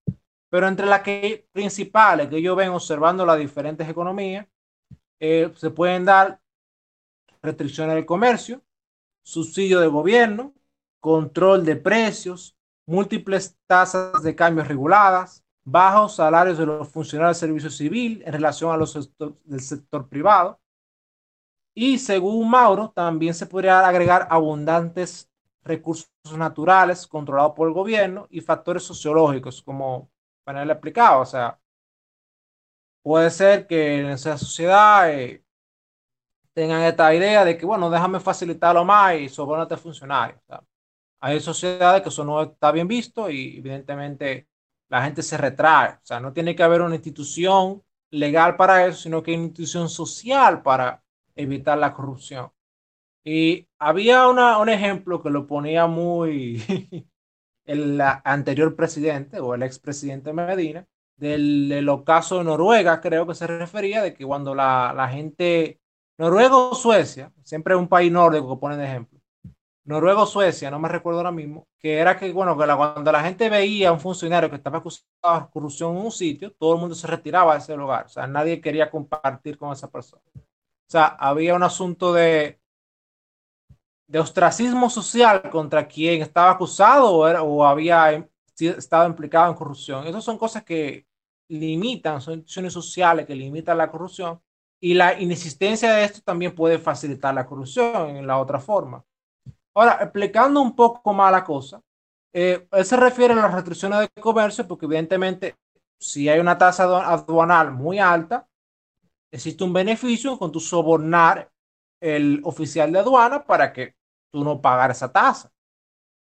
pero 0.50 0.68
entre 0.68 0.86
las 0.86 1.02
que 1.02 1.48
principales 1.52 2.28
que 2.28 2.38
ellos 2.38 2.56
ven 2.56 2.70
observando 2.70 3.26
las 3.26 3.40
diferentes 3.40 3.88
economías, 3.88 4.48
eh, 5.20 5.52
se 5.56 5.70
pueden 5.70 6.06
dar 6.06 6.40
restricciones 7.42 7.96
del 7.96 8.06
comercio, 8.06 8.62
subsidio 9.26 9.80
de 9.80 9.88
gobierno, 9.88 10.54
control 11.00 11.66
de 11.66 11.76
precios, 11.76 12.56
múltiples 12.86 13.58
tasas 13.68 14.22
de 14.22 14.36
cambios 14.36 14.68
reguladas, 14.68 15.44
bajos 15.64 16.16
salarios 16.16 16.60
de 16.60 16.68
los 16.68 16.88
funcionarios 16.88 17.40
del 17.40 17.50
servicio 17.50 17.70
civil 17.72 18.22
en 18.24 18.34
relación 18.34 18.72
a 18.72 18.78
los 18.78 19.10
del 19.44 19.62
sector 19.62 20.08
privado. 20.08 20.60
Y 21.74 21.98
según 21.98 22.50
Mauro, 22.50 22.92
también 22.92 23.34
se 23.34 23.48
podría 23.48 23.86
agregar 23.86 24.28
abundantes 24.30 25.30
recursos 25.64 26.08
naturales 26.38 27.08
controlados 27.08 27.54
por 27.56 27.68
el 27.68 27.74
gobierno 27.74 28.28
y 28.30 28.42
factores 28.42 28.84
sociológicos, 28.84 29.62
como 29.64 30.12
Panel 30.44 30.70
explicado. 30.70 31.22
O 31.22 31.26
sea, 31.26 31.60
puede 33.02 33.32
ser 33.32 33.66
que 33.66 34.00
en 34.00 34.08
esa 34.08 34.38
sociedad 34.38 35.12
eh, 35.12 35.45
tengan 36.56 36.82
esta 36.84 37.14
idea 37.14 37.44
de 37.46 37.58
que, 37.58 37.66
bueno, 37.66 37.90
déjame 37.90 38.20
facilitarlo 38.20 38.86
más 38.86 39.16
y 39.16 39.30
sobornate 39.30 39.78
funcionarios. 39.78 40.40
hay 41.20 41.40
sociedades 41.40 42.02
que 42.02 42.10
eso 42.10 42.24
no 42.24 42.42
está 42.44 42.72
bien 42.72 42.88
visto 42.88 43.30
y 43.30 43.58
evidentemente 43.58 44.48
la 44.90 45.04
gente 45.04 45.22
se 45.24 45.38
retrae. 45.38 45.96
O 45.96 46.00
sea, 46.06 46.20
no 46.20 46.34
tiene 46.34 46.56
que 46.56 46.64
haber 46.64 46.82
una 46.82 46.96
institución 46.96 47.84
legal 48.12 48.56
para 48.56 48.86
eso, 48.88 49.00
sino 49.00 49.22
que 49.22 49.32
hay 49.32 49.38
una 49.38 49.48
institución 49.48 49.90
social 49.90 50.62
para 50.64 51.04
evitar 51.36 51.78
la 51.78 51.94
corrupción. 51.94 52.52
Y 53.24 53.68
había 53.80 54.28
una, 54.28 54.60
un 54.60 54.70
ejemplo 54.70 55.22
que 55.22 55.30
lo 55.32 55.48
ponía 55.48 55.88
muy 55.88 56.64
el 57.66 58.00
anterior 58.02 58.76
presidente 58.76 59.40
o 59.40 59.56
el 59.56 59.64
expresidente 59.64 60.32
Medina, 60.34 60.88
del, 61.18 61.70
del, 61.70 61.90
ocaso 61.90 62.38
de 62.38 62.44
Noruega, 62.46 63.02
creo 63.02 63.26
que 63.28 63.36
se 63.36 63.48
refería, 63.48 64.02
de 64.04 64.14
que 64.14 64.26
cuando 64.26 64.54
la, 64.54 64.94
la 64.96 65.08
gente, 65.08 65.82
Noruega 66.18 66.74
Suecia, 66.74 67.32
siempre 67.44 67.76
un 67.76 67.88
país 67.88 68.12
nórdico 68.12 68.56
que 68.56 68.60
ponen 68.60 68.80
de 68.80 68.86
ejemplo, 68.86 69.20
Noruega 69.86 70.26
Suecia, 70.26 70.72
no 70.72 70.80
me 70.80 70.90
recuerdo 70.90 71.20
ahora 71.20 71.32
mismo, 71.32 71.68
que 71.78 71.98
era 71.98 72.18
que, 72.18 72.32
bueno, 72.32 72.56
cuando 72.56 73.12
la 73.12 73.24
gente 73.24 73.50
veía 73.50 73.90
a 73.90 73.92
un 73.92 74.00
funcionario 74.00 74.50
que 74.50 74.56
estaba 74.56 74.80
acusado 74.80 75.06
de 75.42 75.50
corrupción 75.52 75.96
en 75.96 76.06
un 76.06 76.12
sitio, 76.12 76.52
todo 76.54 76.74
el 76.74 76.80
mundo 76.80 76.96
se 76.96 77.06
retiraba 77.06 77.54
de 77.54 77.60
ese 77.60 77.76
lugar, 77.76 78.06
o 78.06 78.10
sea, 78.10 78.26
nadie 78.26 78.60
quería 78.60 78.90
compartir 78.90 79.58
con 79.58 79.72
esa 79.72 79.90
persona. 79.90 80.24
O 80.36 80.92
sea, 80.92 81.06
había 81.06 81.56
un 81.56 81.64
asunto 81.64 82.14
de, 82.14 82.60
de 84.08 84.20
ostracismo 84.20 84.90
social 84.90 85.50
contra 85.50 85.88
quien 85.88 86.22
estaba 86.22 86.52
acusado 86.52 87.18
o, 87.18 87.66
había 87.66 88.28
estado 88.58 89.08
implicado 89.08 89.52
en 89.52 89.58
corrupción. 89.58 90.08
Esas 90.08 90.24
son 90.24 90.38
cosas 90.38 90.64
que 90.64 91.06
limitan, 91.50 92.22
son 92.22 92.36
instituciones 92.36 92.74
sociales 92.74 93.26
que 93.26 93.36
limitan 93.36 93.78
la 93.78 93.92
corrupción 93.92 94.42
y 94.80 94.94
la 94.94 95.20
inexistencia 95.20 95.94
de 95.94 96.04
esto 96.04 96.22
también 96.22 96.54
puede 96.54 96.80
facilitar 96.80 97.34
la 97.34 97.46
corrupción 97.46 98.18
en 98.18 98.28
la 98.28 98.38
otra 98.38 98.60
forma. 98.60 99.04
Ahora, 99.74 99.98
explicando 100.02 100.62
un 100.62 100.76
poco 100.76 101.14
más 101.14 101.32
la 101.32 101.44
cosa, 101.44 101.82
eh, 102.34 102.68
él 102.72 102.86
se 102.86 102.98
refiere 102.98 103.34
a 103.34 103.38
las 103.38 103.54
restricciones 103.54 104.00
de 104.00 104.22
comercio 104.22 104.68
porque 104.68 104.86
evidentemente 104.86 105.56
si 106.00 106.30
hay 106.30 106.40
una 106.40 106.58
tasa 106.58 106.84
aduanal 106.84 107.72
muy 107.72 108.00
alta, 108.00 108.48
existe 109.32 109.64
un 109.64 109.74
beneficio 109.74 110.38
con 110.38 110.52
tu 110.52 110.60
sobornar 110.60 111.50
el 112.00 112.42
oficial 112.44 112.92
de 112.92 113.00
aduana 113.00 113.44
para 113.44 113.74
que 113.74 113.96
tú 114.32 114.44
no 114.44 114.62
pagar 114.62 114.92
esa 114.92 115.12
tasa. 115.12 115.52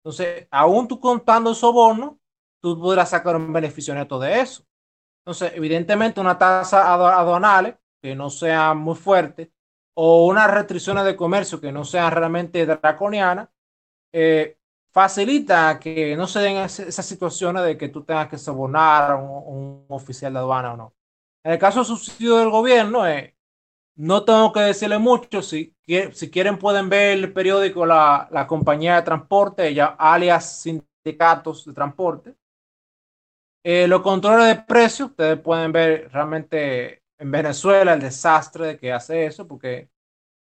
Entonces, 0.04 0.48
aún 0.50 0.88
tú 0.88 1.00
contando 1.00 1.50
el 1.50 1.56
soborno, 1.56 2.20
tú 2.62 2.80
podrás 2.80 3.10
sacar 3.10 3.36
un 3.36 3.52
beneficio 3.52 3.94
neto 3.94 4.18
de 4.20 4.40
eso. 4.40 4.64
Entonces, 5.22 5.52
evidentemente, 5.56 6.22
una 6.22 6.38
tasa 6.38 6.94
aduanal 6.94 7.78
que 8.02 8.16
no 8.16 8.30
sea 8.30 8.74
muy 8.74 8.96
fuerte 8.96 9.52
o 10.00 10.28
unas 10.28 10.52
restricciones 10.52 11.06
de 11.06 11.16
comercio 11.16 11.60
que 11.60 11.72
no 11.72 11.84
sean 11.84 12.12
realmente 12.12 12.66
draconianas, 12.66 13.50
eh, 14.14 14.58
facilita 14.92 15.80
que 15.80 16.16
no 16.16 16.28
se 16.28 16.40
den 16.40 16.58
esas 16.58 17.06
situaciones 17.06 17.64
de 17.64 17.78
que 17.78 17.90
tú 17.90 18.04
tengas 18.04 18.28
que 18.30 18.38
sobornar 18.38 19.12
a 19.12 19.16
un, 19.16 19.86
oficial 19.90 20.34
de 20.34 20.40
aduana 20.40 20.74
o 20.74 20.78
no. 20.78 20.94
En 21.44 21.54
el 21.54 21.58
caso 21.58 21.80
del 21.80 21.88
subsidio 21.88 22.38
del 22.38 22.52
gobierno, 22.52 23.08
eh, 23.08 23.36
no 23.96 24.24
tengo 24.24 24.54
que 24.54 24.60
decirle 24.60 25.00
mucho. 25.00 25.42
Si, 25.42 25.76
si 26.14 26.30
quieren, 26.30 26.60
pueden 26.60 26.90
ver 26.90 27.18
el 27.18 27.34
periódico 27.34 27.86
La, 27.86 28.28
la 28.32 28.46
Compañía 28.46 28.98
de 28.98 29.02
Transporte, 29.02 29.74
ya, 29.74 29.96
alias 29.98 30.62
Sindicatos 30.62 31.66
de 31.66 31.74
Transporte. 31.74 32.36
Eh, 33.64 33.88
los 33.88 34.02
controles 34.02 34.48
de 34.48 34.64
precios, 34.64 35.10
ustedes 35.10 35.40
pueden 35.40 35.72
ver 35.72 36.10
realmente 36.12 37.04
en 37.18 37.32
Venezuela 37.32 37.94
el 37.94 38.00
desastre 38.02 38.68
de 38.68 38.78
que 38.78 38.94
hace 38.94 39.26
eso, 39.26 39.48
porque 39.48 39.90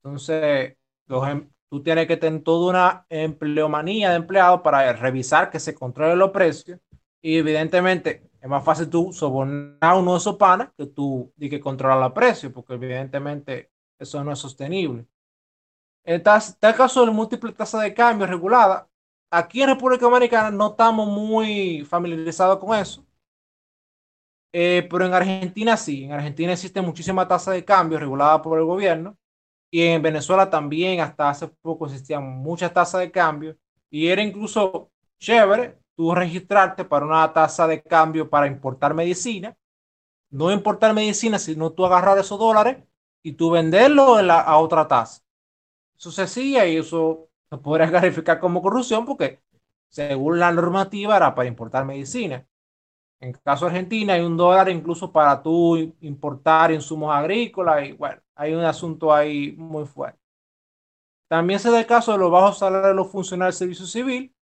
entonces 0.04 0.78
em, 1.08 1.50
tú 1.70 1.84
tienes 1.84 2.08
que 2.08 2.18
tener 2.18 2.44
toda 2.44 2.70
una 2.70 3.06
empleomanía 3.10 4.12
de 4.12 4.18
empleados 4.18 4.62
para 4.62 4.94
revisar 4.94 5.50
que 5.50 5.60
se 5.60 5.76
controlen 5.76 6.20
los 6.20 6.32
precios. 6.32 6.80
Y 7.22 7.38
evidentemente 7.38 8.30
es 8.42 8.50
más 8.50 8.64
fácil 8.64 8.90
tú 8.90 9.12
sobornar 9.12 9.98
uno 9.98 10.14
de 10.14 10.18
esos 10.20 10.38
panas 10.38 10.70
que 10.78 10.86
tú 10.88 11.34
y 11.38 11.50
que 11.50 11.60
controlar 11.60 12.06
el 12.06 12.14
precio, 12.14 12.52
porque 12.54 12.74
evidentemente 12.76 13.72
eso 14.00 14.24
no 14.24 14.32
es 14.32 14.40
sostenible. 14.40 15.06
En 16.04 16.24
tal, 16.24 16.42
caso 16.76 17.06
de 17.06 17.12
múltiple 17.12 17.52
tasa 17.52 17.82
de 17.82 17.94
cambio 17.94 18.28
regulada, 18.28 18.88
aquí 19.30 19.62
en 19.62 19.70
República 19.70 20.06
Dominicana 20.06 20.52
no 20.52 20.72
estamos 20.72 21.08
muy 21.08 21.86
familiarizados 21.86 22.60
con 22.60 22.78
eso. 22.78 23.07
Eh, 24.54 24.88
pero 24.90 25.06
en 25.06 25.14
Argentina 25.14 25.78
sí, 25.78 26.06
en 26.06 26.14
Argentina 26.14 26.54
existe 26.54 26.82
muchísima 26.82 27.28
tasa 27.28 27.52
de 27.52 27.66
cambio 27.66 28.00
regulada 28.00 28.42
por 28.42 28.58
el 28.58 28.66
gobierno 28.66 29.18
y 29.70 29.84
en 29.84 30.02
Venezuela 30.02 30.50
también 30.50 31.02
hasta 31.02 31.30
hace 31.30 31.48
poco 31.50 31.86
existían 31.88 32.24
muchas 32.24 32.74
tasas 32.74 33.02
de 33.02 33.12
cambio 33.12 33.58
y 33.90 34.08
era 34.08 34.24
incluso 34.24 34.92
chévere 35.20 35.78
tú 35.96 36.14
registrarte 36.16 36.86
para 36.86 37.06
una 37.06 37.34
tasa 37.34 37.68
de 37.68 37.82
cambio 37.84 38.30
para 38.30 38.48
importar 38.48 38.94
medicina, 38.94 39.58
no 40.30 40.52
importar 40.52 40.94
medicina, 40.94 41.40
sino 41.40 41.72
tú 41.74 41.86
agarrar 41.86 42.18
esos 42.18 42.40
dólares 42.40 42.78
y 43.24 43.34
tú 43.34 43.52
venderlo 43.52 44.18
a 44.18 44.58
otra 44.58 44.88
tasa. 44.88 45.24
Eso 45.98 46.12
se 46.12 46.24
hacía 46.24 46.68
y 46.68 46.78
eso 46.78 47.30
se 47.50 47.58
podría 47.58 47.92
calificar 47.92 48.40
como 48.40 48.62
corrupción 48.62 49.06
porque 49.06 49.42
según 49.90 50.40
la 50.40 50.52
normativa 50.52 51.18
era 51.18 51.36
para 51.36 51.48
importar 51.48 51.86
medicina. 51.86 52.48
En 53.20 53.30
el 53.30 53.42
caso 53.42 53.66
de 53.66 53.72
Argentina 53.72 54.14
hay 54.14 54.22
un 54.22 54.38
dólar 54.38 54.70
incluso 54.70 55.12
para 55.12 55.42
tú 55.42 55.76
importar 56.02 56.72
insumos 56.72 57.14
agrícolas 57.16 57.88
y 57.88 57.94
bueno, 57.94 58.22
hay 58.36 58.54
un 58.54 58.64
asunto 58.64 59.14
ahí 59.14 59.54
muy 59.58 59.86
fuerte. 59.86 60.20
También 61.28 61.60
se 61.60 61.70
da 61.72 61.80
el 61.80 61.86
caso 61.86 62.12
de 62.14 62.18
los 62.20 62.32
bajos 62.32 62.60
salarios 62.60 62.90
de 62.90 62.96
los 62.96 63.12
funcionarios 63.12 63.60
del 63.60 63.68
servicio 63.68 63.86
civil. 63.86 64.34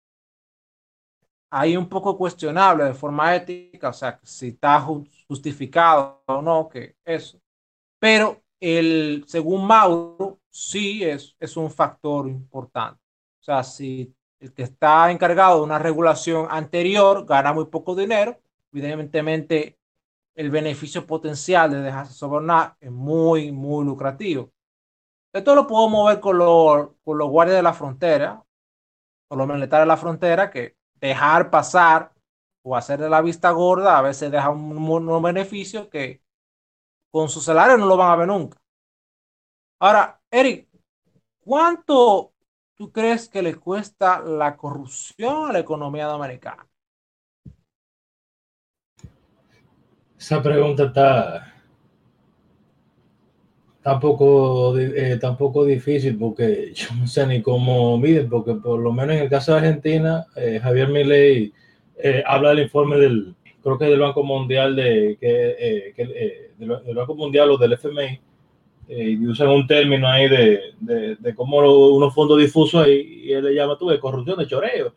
Hay 1.50 1.76
un 1.76 1.88
poco 1.88 2.18
cuestionable 2.18 2.84
de 2.84 2.94
forma 2.94 3.34
ética, 3.34 3.90
o 3.90 3.92
sea, 3.92 4.18
si 4.24 4.48
está 4.48 4.80
justificado 4.80 6.22
o 6.26 6.42
no, 6.42 6.68
que 6.68 6.96
eso. 7.04 7.40
Pero 7.98 8.42
el, 8.60 9.24
según 9.28 9.66
Mauro, 9.66 10.40
sí 10.50 11.04
es, 11.04 11.36
es 11.38 11.56
un 11.56 11.70
factor 11.70 12.28
importante. 12.28 13.00
O 13.40 13.44
sea, 13.44 13.62
si 13.62 14.14
el 14.40 14.52
que 14.52 14.64
está 14.64 15.10
encargado 15.10 15.58
de 15.58 15.64
una 15.64 15.78
regulación 15.78 16.46
anterior 16.50 17.24
gana 17.26 17.52
muy 17.52 17.66
poco 17.66 17.94
dinero, 17.94 18.40
evidentemente 18.74 19.78
el 20.34 20.50
beneficio 20.50 21.06
potencial 21.06 21.70
de 21.70 21.80
dejarse 21.80 22.12
sobornar 22.12 22.76
es 22.80 22.90
muy, 22.90 23.52
muy 23.52 23.84
lucrativo. 23.84 24.52
Esto 25.32 25.54
lo 25.54 25.66
podemos 25.66 26.08
ver 26.08 26.20
con, 26.20 26.38
con 27.04 27.18
los 27.18 27.28
guardias 27.28 27.56
de 27.56 27.62
la 27.62 27.72
frontera, 27.74 28.44
o 29.28 29.36
los 29.36 29.46
militares 29.46 29.84
de 29.84 29.88
la 29.88 29.96
frontera, 29.96 30.50
que 30.50 30.76
dejar 30.94 31.50
pasar 31.50 32.12
o 32.62 32.76
hacer 32.76 33.00
de 33.00 33.10
la 33.10 33.20
vista 33.20 33.50
gorda 33.50 33.98
a 33.98 34.02
veces 34.02 34.30
deja 34.30 34.50
un, 34.50 34.76
un 34.88 35.22
beneficio 35.22 35.90
que 35.90 36.22
con 37.10 37.28
su 37.28 37.40
salario 37.40 37.76
no 37.76 37.86
lo 37.86 37.96
van 37.96 38.10
a 38.10 38.16
ver 38.16 38.28
nunca. 38.28 38.60
Ahora, 39.78 40.20
Eric, 40.30 40.68
¿cuánto 41.40 42.32
tú 42.74 42.90
crees 42.90 43.28
que 43.28 43.42
le 43.42 43.54
cuesta 43.56 44.20
la 44.20 44.56
corrupción 44.56 45.50
a 45.50 45.52
la 45.52 45.60
economía 45.60 46.06
dominicana? 46.06 46.68
Esa 50.24 50.42
pregunta 50.42 50.84
está 50.84 51.52
tampoco 53.82 54.74
eh, 54.78 55.18
tampoco 55.20 55.66
difícil 55.66 56.16
porque 56.16 56.72
yo 56.74 56.86
no 56.98 57.06
sé 57.06 57.26
ni 57.26 57.42
cómo 57.42 57.98
miden, 57.98 58.30
porque 58.30 58.54
por 58.54 58.80
lo 58.80 58.90
menos 58.90 59.16
en 59.16 59.24
el 59.24 59.28
caso 59.28 59.52
de 59.52 59.58
Argentina, 59.58 60.24
eh, 60.34 60.58
Javier 60.62 60.88
Milei 60.88 61.52
eh, 61.98 62.22
habla 62.26 62.48
del 62.54 62.60
informe 62.60 62.96
del, 62.96 63.34
creo 63.62 63.76
que 63.76 63.84
del 63.84 64.00
Banco 64.00 64.22
Mundial, 64.22 64.74
de, 64.74 65.18
que, 65.20 65.92
que 65.94 66.52
del, 66.56 66.94
Banco 66.94 67.14
Mundial 67.14 67.50
o 67.50 67.58
del 67.58 67.74
FMI, 67.74 68.18
y 68.88 69.26
usan 69.26 69.50
un 69.50 69.66
término 69.66 70.08
ahí 70.08 70.26
de, 70.26 70.58
de, 70.80 71.16
de 71.16 71.34
cómo 71.34 71.58
unos 71.58 72.14
fondos 72.14 72.38
difusos 72.38 72.82
ahí, 72.82 73.24
y 73.26 73.32
él 73.32 73.44
le 73.44 73.54
llama 73.54 73.76
tú 73.76 73.90
de 73.90 74.00
corrupción, 74.00 74.38
de 74.38 74.46
choreo, 74.46 74.94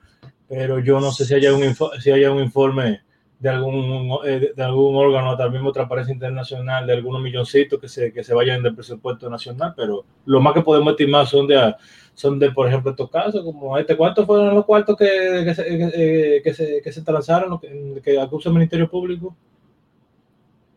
pero 0.48 0.80
yo 0.80 1.02
no 1.02 1.12
sé 1.12 1.26
si 1.26 1.34
haya 1.34 1.54
un, 1.54 1.76
si 2.00 2.12
haya 2.12 2.32
un 2.32 2.42
informe 2.42 3.02
de 3.40 3.50
algún, 3.50 4.18
eh, 4.26 4.52
de 4.56 4.64
algún 4.64 4.96
órgano, 4.96 5.38
tal 5.38 5.52
mismo 5.52 5.72
Transparencia 5.72 6.14
Internacional, 6.14 6.88
de 6.88 6.94
algunos 6.94 7.22
milloncitos 7.22 7.80
que 7.80 7.88
se, 7.88 8.12
que 8.12 8.24
se 8.24 8.34
vayan 8.34 8.64
del 8.64 8.74
presupuesto 8.74 9.30
nacional, 9.30 9.74
pero 9.76 10.06
lo 10.26 10.42
más 10.42 10.54
que 10.54 10.62
podemos 10.62 10.92
estimar 10.92 11.28
son 11.28 11.46
de, 11.46 11.76
son 12.16 12.40
de 12.40 12.52
por 12.52 12.68
ejemplo, 12.68 12.92
estos 12.92 13.10
casos, 13.12 13.44
como 13.44 13.78
este, 13.78 13.96
¿cuántos 13.96 14.26
fueron 14.26 14.56
los 14.56 14.66
cuartos 14.66 14.98
que, 14.98 15.44
que, 15.46 15.54
se, 15.54 15.66
que, 15.66 16.42
que 16.44 16.54
se, 16.54 16.82
que 16.82 16.92
se 16.92 17.02
transaron, 17.04 17.60
que, 17.60 18.02
que 18.04 18.20
acusa 18.20 18.50
el 18.50 18.56
Ministerio 18.56 18.90
Público? 18.90 19.36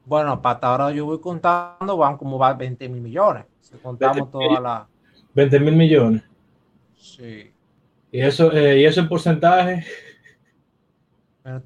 Bueno, 0.04 0.42
para 0.42 0.58
ahora 0.62 0.90
yo 0.90 1.06
voy 1.06 1.20
contando, 1.20 1.96
van 1.96 2.18
como 2.18 2.38
va 2.38 2.52
20 2.52 2.88
mil 2.88 3.00
millones, 3.00 3.46
si 3.61 3.76
contamos 3.78 4.30
toda 4.30 4.61
la... 4.61 4.88
20 5.32 5.61
mil 5.61 5.76
millones. 5.76 6.22
Sí. 6.96 7.50
Y 8.12 8.20
eso, 8.20 8.52
eh, 8.52 8.80
y 8.80 8.84
eso 8.84 9.00
en 9.00 9.08
porcentaje 9.08 9.84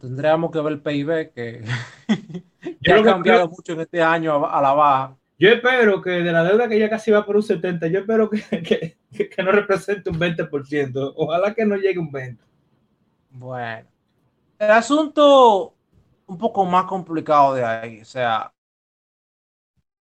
tendríamos 0.00 0.50
que 0.50 0.60
ver 0.60 0.72
el 0.74 0.80
PIB 0.80 1.32
que, 1.32 1.64
ha 2.92 3.02
cambiado 3.02 3.48
mucho 3.48 3.72
en 3.72 3.80
este 3.80 4.02
año 4.02 4.46
a, 4.46 4.60
la 4.60 4.72
baja. 4.72 5.16
Yo 5.38 5.48
espero 5.48 6.00
que 6.00 6.10
de 6.10 6.32
la 6.32 6.44
deuda 6.44 6.68
que 6.68 6.78
ya 6.78 6.88
casi 6.88 7.10
va 7.10 7.26
por 7.26 7.36
un 7.36 7.42
70, 7.42 7.88
yo 7.88 8.00
espero 8.00 8.30
que, 8.30 8.96
que, 9.10 9.42
no 9.42 9.52
represente 9.52 10.10
un 10.10 10.18
20%. 10.18 11.12
Ojalá 11.16 11.54
que 11.54 11.64
no 11.64 11.76
llegue 11.76 11.98
un 11.98 12.12
20%. 12.12 12.38
Bueno, 13.30 13.88
el 14.58 14.70
asunto 14.70 15.74
un 16.26 16.38
poco 16.38 16.64
más 16.64 16.84
complicado 16.84 17.54
de 17.54 17.64
ahí. 17.64 18.00
O 18.00 18.04
sea, 18.04 18.52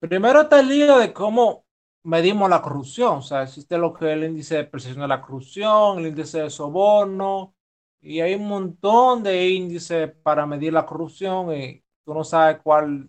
primero 0.01 0.43
está 0.43 0.61
el 0.61 0.69
lío 0.69 0.99
de 0.99 1.13
cómo 1.13 1.65
medimos 2.05 2.49
la 2.49 2.63
corrupción. 2.63 3.19
O 3.19 3.23
sea, 3.23 3.43
existe 3.43 3.77
lo 3.77 3.93
que 3.93 4.07
es 4.07 4.13
el 4.13 4.25
índice 4.25 4.57
de 4.57 4.65
percepción 4.65 5.03
de 5.03 5.09
la 5.09 5.21
corrupción, 5.21 5.99
el 5.99 6.07
índice 6.07 6.43
de 6.43 6.51
soborno, 6.51 7.55
y 8.01 8.21
hay 8.21 8.35
un 8.35 8.47
montón 8.47 9.23
de 9.23 9.49
índices 9.49 10.11
para 10.23 10.47
medir 10.47 10.73
la 10.73 10.87
corrupción 10.87 11.53
y 11.53 11.83
tú 12.05 12.15
no 12.15 12.25
sabes 12.25 12.59
cuál, 12.63 13.09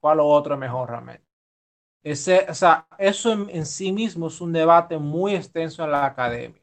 cuál 0.00 0.20
o 0.20 0.26
otro 0.26 0.54
es 0.54 0.60
mejor 0.60 0.88
realmente. 0.88 1.26
Ese, 2.02 2.46
o 2.48 2.54
sea, 2.54 2.86
eso 2.98 3.32
en, 3.32 3.66
sí 3.66 3.92
mismo 3.92 4.28
es 4.28 4.40
un 4.40 4.52
debate 4.52 4.96
muy 4.98 5.34
extenso 5.34 5.84
en 5.84 5.90
la 5.90 6.06
academia. 6.06 6.60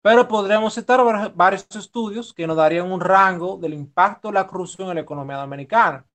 Pero 0.00 0.28
podríamos 0.28 0.74
citar 0.74 1.00
varios 1.34 1.66
estudios 1.74 2.32
que 2.32 2.46
nos 2.46 2.56
darían 2.56 2.92
un 2.92 3.00
rango 3.00 3.56
del 3.56 3.74
impacto 3.74 4.28
de 4.28 4.34
la 4.34 4.46
corrupción 4.46 4.88
en 4.90 4.96
la 4.96 5.00
economía 5.00 5.38
dominicana. 5.38 6.06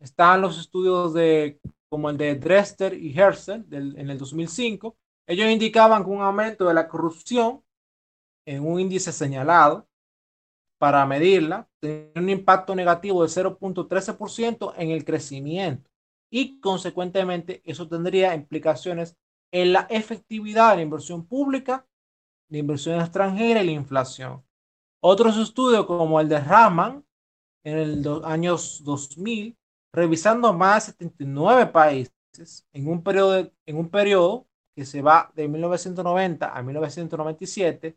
Están 0.00 0.42
los 0.42 0.58
estudios 0.58 1.14
de, 1.14 1.58
como 1.88 2.10
el 2.10 2.18
de 2.18 2.34
Dresser 2.34 2.92
y 2.92 3.18
Herzl 3.18 3.64
en 3.70 4.10
el 4.10 4.18
2005. 4.18 4.96
Ellos 5.26 5.48
indicaban 5.48 6.04
que 6.04 6.10
un 6.10 6.20
aumento 6.20 6.66
de 6.66 6.74
la 6.74 6.88
corrupción 6.88 7.62
en 8.44 8.66
un 8.66 8.80
índice 8.80 9.12
señalado 9.12 9.88
para 10.84 11.06
medirla, 11.06 11.66
tiene 11.80 12.12
un 12.14 12.28
impacto 12.28 12.74
negativo 12.74 13.22
de 13.22 13.30
0.13% 13.30 14.74
en 14.76 14.90
el 14.90 15.02
crecimiento 15.02 15.90
y 16.30 16.60
consecuentemente 16.60 17.62
eso 17.64 17.88
tendría 17.88 18.34
implicaciones 18.34 19.16
en 19.50 19.72
la 19.72 19.86
efectividad 19.88 20.72
de 20.72 20.76
la 20.76 20.82
inversión 20.82 21.26
pública, 21.26 21.86
la 22.50 22.58
inversión 22.58 23.00
extranjera 23.00 23.62
y 23.62 23.66
la 23.68 23.72
inflación. 23.72 24.44
Otros 25.02 25.38
estudios 25.38 25.86
como 25.86 26.20
el 26.20 26.28
de 26.28 26.40
Raman 26.40 27.02
en 27.64 27.78
el 27.78 28.06
años 28.22 28.82
2000, 28.84 29.56
revisando 29.90 30.52
más 30.52 30.88
de 30.88 30.92
79 30.92 31.64
países 31.68 32.66
en 32.74 32.88
un 32.88 33.02
periodo, 33.02 33.50
en 33.64 33.78
un 33.78 33.88
periodo 33.88 34.46
que 34.76 34.84
se 34.84 35.00
va 35.00 35.32
de 35.34 35.48
1990 35.48 36.54
a 36.54 36.62
1997, 36.62 37.96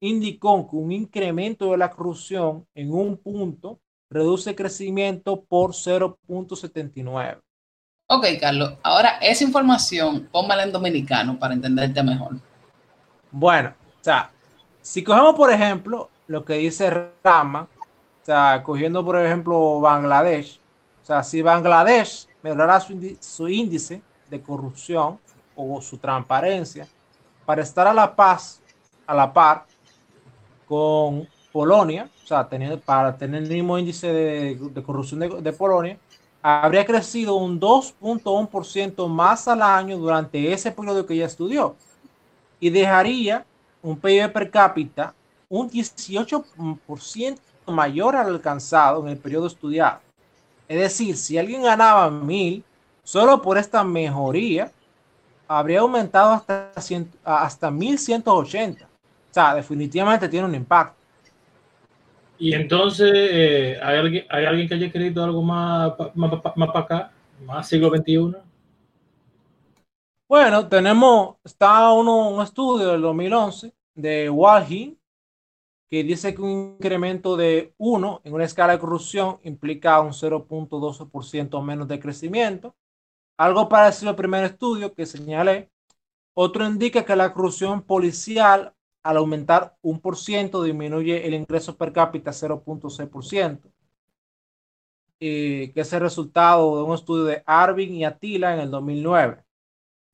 indicó 0.00 0.68
que 0.68 0.76
un 0.76 0.92
incremento 0.92 1.70
de 1.70 1.78
la 1.78 1.90
corrupción 1.90 2.66
en 2.74 2.92
un 2.92 3.16
punto 3.16 3.80
reduce 4.10 4.50
el 4.50 4.56
crecimiento 4.56 5.42
por 5.44 5.72
0.79. 5.72 7.40
Ok, 8.08 8.26
Carlos. 8.40 8.74
Ahora, 8.82 9.18
esa 9.20 9.44
información, 9.44 10.28
póngala 10.30 10.62
en 10.62 10.72
dominicano 10.72 11.38
para 11.38 11.54
entenderte 11.54 12.02
mejor. 12.02 12.38
Bueno, 13.32 13.74
o 14.00 14.04
sea, 14.04 14.30
si 14.80 15.02
cogemos, 15.02 15.34
por 15.34 15.52
ejemplo, 15.52 16.08
lo 16.28 16.44
que 16.44 16.54
dice 16.54 17.10
Rama, 17.24 17.68
o 18.22 18.24
sea, 18.24 18.62
cogiendo, 18.62 19.04
por 19.04 19.18
ejemplo, 19.18 19.80
Bangladesh, 19.80 20.60
o 21.02 21.04
sea, 21.04 21.22
si 21.22 21.42
Bangladesh 21.42 22.28
mejorará 22.42 22.78
su, 22.80 23.16
su 23.20 23.48
índice 23.48 24.02
de 24.30 24.40
corrupción 24.40 25.18
o 25.56 25.80
su 25.80 25.98
transparencia 25.98 26.86
para 27.44 27.62
estar 27.62 27.86
a 27.86 27.94
la 27.94 28.14
paz, 28.14 28.60
a 29.06 29.14
la 29.14 29.32
par 29.32 29.66
con 30.66 31.28
Polonia, 31.52 32.10
o 32.22 32.26
sea, 32.26 32.48
para 32.84 33.16
tener 33.16 33.42
el 33.42 33.48
mismo 33.48 33.78
índice 33.78 34.12
de, 34.12 34.82
corrupción 34.84 35.20
de, 35.42 35.52
Polonia, 35.52 35.98
habría 36.42 36.84
crecido 36.84 37.36
un 37.36 37.58
2.1% 37.58 39.08
más 39.08 39.48
al 39.48 39.62
año 39.62 39.96
durante 39.96 40.52
ese 40.52 40.70
periodo 40.70 41.06
que 41.06 41.14
ella 41.14 41.26
estudió 41.26 41.76
y 42.60 42.70
dejaría 42.70 43.46
un 43.82 43.98
PIB 43.98 44.32
per 44.32 44.50
cápita 44.50 45.14
un 45.48 45.70
18% 45.70 47.38
mayor 47.66 48.16
al 48.16 48.26
alcanzado 48.28 49.02
en 49.02 49.08
el 49.08 49.18
periodo 49.18 49.46
estudiado. 49.46 50.00
Es 50.68 50.78
decir, 50.78 51.16
si 51.16 51.38
alguien 51.38 51.62
ganaba 51.62 52.10
mil, 52.10 52.64
solo 53.04 53.40
por 53.40 53.56
esta 53.56 53.84
mejoría, 53.84 54.72
habría 55.46 55.80
aumentado 55.80 56.32
hasta, 56.32 56.72
hasta 57.24 57.70
1180 57.70 58.85
sea, 59.40 59.54
definitivamente 59.54 60.28
tiene 60.28 60.46
un 60.46 60.54
impacto. 60.54 60.96
Y 62.38 62.52
entonces, 62.52 63.10
eh, 63.14 63.78
¿hay, 63.82 63.98
alguien, 63.98 64.26
¿hay 64.28 64.44
alguien 64.44 64.68
que 64.68 64.74
haya 64.74 64.86
escrito 64.86 65.24
algo 65.24 65.42
más, 65.42 65.92
más, 66.14 66.32
más 66.54 66.68
para 66.68 66.80
acá, 66.80 67.12
más 67.44 67.68
siglo 67.68 67.88
XXI? 67.90 68.36
Bueno, 70.28 70.68
tenemos, 70.68 71.36
está 71.44 71.92
uno, 71.92 72.30
un 72.30 72.42
estudio 72.42 72.88
del 72.88 73.00
2011 73.00 73.72
de 73.94 74.28
Walhin 74.28 74.98
que 75.88 76.02
dice 76.02 76.34
que 76.34 76.42
un 76.42 76.76
incremento 76.78 77.36
de 77.36 77.72
1 77.78 78.22
en 78.24 78.34
una 78.34 78.44
escala 78.44 78.72
de 78.72 78.78
corrupción 78.78 79.38
implica 79.44 80.00
un 80.00 80.10
0.12% 80.10 81.62
menos 81.62 81.88
de 81.88 82.00
crecimiento. 82.00 82.74
Algo 83.38 83.68
parecido 83.68 84.10
al 84.10 84.16
primer 84.16 84.44
estudio 84.44 84.92
que 84.94 85.06
señalé. 85.06 85.70
Otro 86.34 86.66
indica 86.66 87.04
que 87.04 87.16
la 87.16 87.32
corrupción 87.32 87.82
policial 87.82 88.74
al 89.06 89.18
aumentar 89.18 89.76
un 89.82 90.00
por 90.00 90.16
ciento 90.16 90.62
disminuye 90.62 91.26
el 91.26 91.34
ingreso 91.34 91.76
per 91.76 91.92
cápita 91.92 92.32
0.6%, 92.32 93.70
que 95.18 95.72
es 95.74 95.92
el 95.92 96.00
resultado 96.00 96.76
de 96.76 96.82
un 96.82 96.94
estudio 96.94 97.24
de 97.24 97.42
Arvin 97.46 97.94
y 97.94 98.04
Atila 98.04 98.54
en 98.54 98.60
el 98.60 98.70
2009. 98.70 99.44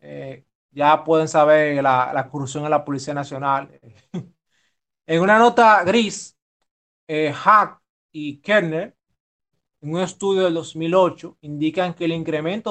Eh, 0.01 0.45
ya 0.71 1.05
pueden 1.05 1.29
saber 1.29 1.83
la, 1.83 2.29
corrupción 2.31 2.65
en 2.65 2.71
la 2.71 2.85
Policía 2.85 3.15
Nacional. 3.15 3.71
en 5.07 5.23
una 5.23 5.39
nota 5.39 5.83
gris, 5.85 6.37
eh, 7.09 7.33
Hack 7.33 7.81
y 8.13 8.39
Kerner, 8.39 8.97
en 9.81 9.95
un 9.95 10.01
estudio 10.01 10.45
del 10.45 10.55
2008, 10.55 11.39
indican 11.43 11.95
que 11.95 12.05
el 12.05 12.13
incremento 12.13 12.71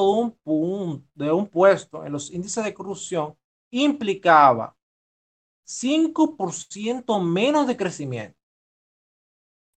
de 1.15 1.31
un 1.31 1.47
puesto 1.47 2.05
en 2.05 2.11
los 2.13 2.31
índices 2.31 2.63
de 2.63 2.73
corrupción 2.73 3.35
implicaba 3.71 4.75
5% 5.71 7.23
menos 7.23 7.67
de 7.67 7.77
crecimiento. 7.77 8.37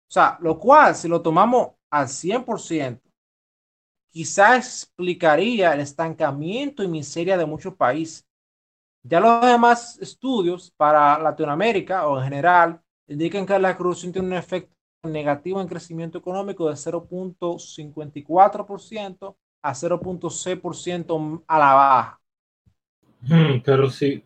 O 0.09 0.13
sea, 0.15 0.39
lo 0.41 0.59
cual, 0.59 0.95
si 0.95 1.09
lo 1.09 1.21
tomamos 1.23 1.73
al 1.91 2.09
100%, 2.09 3.01
quizás 4.11 4.85
explicaría 4.85 5.73
el 5.73 5.81
estancamiento 5.81 6.83
y 6.83 6.89
miseria 6.89 7.37
de 7.37 7.47
muchos 7.47 7.75
países. 7.75 8.27
Ya 9.03 9.21
los 9.21 9.45
demás 9.45 9.99
estudios 10.01 10.73
para 10.77 11.19
Latinoamérica 11.19 12.07
o 12.07 12.19
en 12.19 12.25
general 12.25 12.81
indican 13.07 13.45
que 13.45 13.59
la 13.59 13.77
corrupción 13.77 14.13
tiene 14.13 14.29
un 14.29 14.35
efecto 14.35 14.73
negativo 15.03 15.61
en 15.61 15.69
crecimiento 15.69 16.17
económico 16.19 16.69
de 16.69 16.75
0.54% 16.75 19.37
a 19.63 19.73
0.6% 19.73 21.45
a 21.47 21.59
la 21.59 21.75
baja. 21.75 22.21
Hmm, 23.21 23.61
pero 23.65 23.91
sí, 23.91 24.25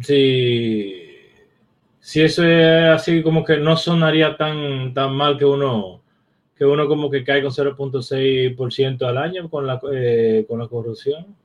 si, 0.00 1.02
si 2.00 2.20
eso 2.22 2.44
es 2.44 2.88
así, 2.88 3.22
como 3.22 3.44
que 3.44 3.58
no 3.58 3.76
sonaría 3.76 4.36
tan, 4.36 4.94
tan 4.94 5.14
mal 5.14 5.38
que 5.38 5.44
uno, 5.44 6.02
que 6.56 6.64
uno 6.64 6.86
como 6.88 7.10
que 7.10 7.24
cae 7.24 7.42
con 7.42 7.50
0.6% 7.50 9.06
al 9.06 9.18
año 9.18 9.50
con 9.50 9.66
la, 9.66 9.80
eh, 9.92 10.44
con 10.48 10.58
la 10.58 10.68
corrupción. 10.68 11.36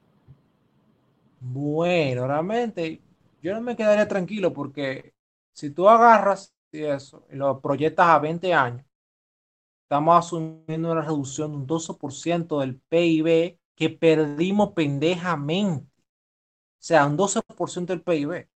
Bueno, 1.40 2.28
realmente 2.28 3.02
yo 3.42 3.54
no 3.54 3.62
me 3.62 3.76
quedaría 3.76 4.08
tranquilo 4.08 4.54
porque 4.54 5.14
si 5.54 5.70
tú 5.72 5.88
agarras 5.88 6.54
eso 6.72 7.26
y 7.32 7.36
lo 7.36 7.60
proyectas 7.62 8.08
a 8.08 8.20
20 8.20 8.54
años, 8.54 8.86
estamos 9.84 10.18
asumiendo 10.18 10.92
una 10.92 11.02
reducción 11.02 11.52
de 11.52 11.58
un 11.58 11.68
12% 11.68 12.60
del 12.60 12.80
PIB 12.90 13.58
que 13.76 13.90
perdimos 13.90 14.74
pendejamente. 14.74 15.97
Sea, 16.80 17.06
un 17.06 17.18
12% 17.18 17.86
del 17.86 18.02
PIB. 18.02 18.48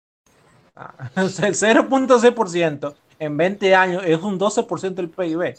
Ah, 0.76 1.10
el 1.16 1.28
0.6% 1.28 2.94
en 3.18 3.36
20 3.36 3.74
años 3.74 4.02
es 4.06 4.20
un 4.20 4.38
12% 4.38 4.94
del 4.94 5.10
PIB. 5.10 5.56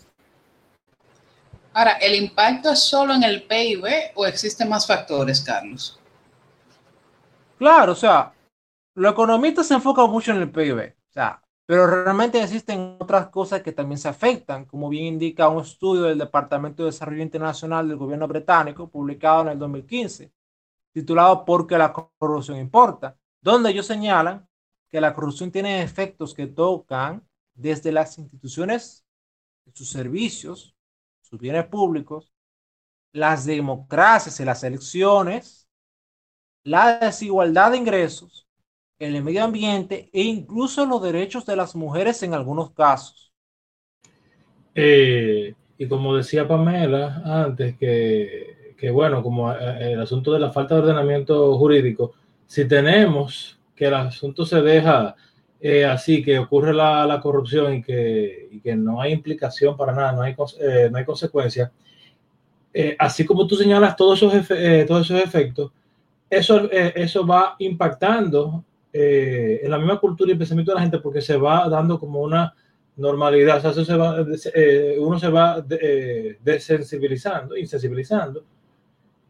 Ahora, 1.74 1.94
¿el 1.94 2.16
impacto 2.16 2.72
es 2.72 2.80
solo 2.80 3.14
en 3.14 3.24
el 3.24 3.44
PIB 3.44 4.12
o 4.16 4.26
existen 4.26 4.68
más 4.68 4.86
factores, 4.86 5.42
Carlos? 5.42 5.98
Claro, 7.58 7.94
o 7.94 7.96
sea, 7.96 8.34
los 8.96 9.12
economistas 9.14 9.68
se 9.68 9.76
enfocan 9.76 10.10
mucho 10.10 10.32
en 10.32 10.42
el 10.42 10.52
PIB, 10.52 10.96
o 11.10 11.14
sea, 11.14 11.42
pero 11.66 11.88
realmente 11.88 12.42
existen 12.42 12.98
otras 13.00 13.30
cosas 13.30 13.62
que 13.62 13.72
también 13.72 13.98
se 13.98 14.10
afectan, 14.10 14.66
como 14.66 14.90
bien 14.90 15.06
indica 15.06 15.48
un 15.48 15.62
estudio 15.62 16.04
del 16.04 16.18
Departamento 16.18 16.84
de 16.84 16.88
Desarrollo 16.88 17.22
Internacional 17.22 17.88
del 17.88 17.98
gobierno 17.98 18.28
británico, 18.28 18.90
publicado 18.90 19.44
en 19.44 19.48
el 19.50 19.60
2015, 19.60 20.32
titulado 20.92 21.46
¿Por 21.46 21.68
qué 21.68 21.78
la 21.78 21.94
corrupción 21.94 22.58
importa?, 22.58 23.18
donde 23.42 23.72
ellos 23.72 23.88
señalan 23.88 24.48
que 24.90 25.02
la 25.02 25.14
corrupción 25.14 25.52
tiene 25.52 25.82
efectos 25.82 26.34
que 26.34 26.48
tocan 26.48 27.26
desde 27.54 27.92
las 27.92 28.18
instituciones, 28.18 29.06
sus 29.74 29.90
servicios, 29.90 30.76
sus 31.22 31.40
bienes 31.40 31.66
públicos, 31.66 32.34
las 33.14 33.46
democracias 33.46 34.40
y 34.40 34.46
las 34.46 34.64
elecciones, 34.64 35.70
la 36.64 37.00
desigualdad 37.00 37.72
de 37.72 37.78
ingresos, 37.78 38.48
el 39.00 39.24
medio 39.24 39.44
ambiente 39.44 40.10
e 40.14 40.22
incluso 40.22 40.86
los 40.86 41.02
derechos 41.02 41.46
de 41.46 41.56
las 41.56 41.76
mujeres 41.76 42.22
en 42.24 42.34
algunos 42.34 42.72
casos. 42.72 43.34
Eh, 44.76 45.56
y 45.78 45.88
como 45.88 46.16
decía 46.16 46.48
Pamela 46.48 47.22
antes, 47.26 47.78
que 47.78 48.61
que 48.82 48.90
bueno, 48.90 49.22
como 49.22 49.54
eh, 49.54 49.94
el 49.94 50.02
asunto 50.02 50.34
de 50.34 50.40
la 50.40 50.52
falta 50.52 50.74
de 50.74 50.82
ordenamiento 50.82 51.56
jurídico, 51.56 52.14
si 52.48 52.68
tenemos 52.68 53.60
que 53.76 53.86
el 53.86 53.94
asunto 53.94 54.44
se 54.44 54.60
deja 54.60 55.16
eh, 55.60 55.86
así, 55.86 56.24
que 56.24 56.40
ocurre 56.40 56.74
la, 56.74 57.06
la 57.06 57.22
corrupción 57.22 57.76
y 57.76 57.84
que, 57.84 58.50
y 58.50 58.60
que, 58.60 58.76
no 58.76 59.00
hay 59.00 59.12
implicación 59.12 59.78
para 59.78 59.94
nada, 59.94 60.14
no 60.14 60.24
hay, 60.24 60.36
eh, 60.60 60.90
no 60.92 60.98
hay 60.98 61.06
consecuencias, 61.06 61.70
así 62.98 63.24
como 63.24 63.46
tú 63.46 63.56
señalas 63.56 63.96
todos 63.96 64.18
esos, 64.18 64.48
todos 64.88 65.06
esos 65.06 65.24
efectos, 65.24 65.72
eso, 66.28 66.72
eso 66.72 67.28
va 67.28 67.56
impactando 67.60 68.64
en 68.92 69.70
la 69.70 69.78
misma 69.78 70.00
cultura 70.00 70.32
y 70.32 70.36
pensamiento 70.36 70.72
de 70.72 70.76
la 70.76 70.82
gente 70.82 70.98
porque 70.98 71.22
se 71.22 71.38
va 71.38 71.70
dando 71.70 72.00
como 72.00 72.22
una 72.22 72.56
normalidad, 72.96 73.58
o 73.58 73.62
sea, 73.62 73.72
eso 73.72 73.86
se 73.86 73.96
va, 73.96 74.26
uno 75.00 75.20
se 75.20 75.30
va 75.30 75.64
desensibilizando, 76.42 77.56
insensibilizando 77.56 78.44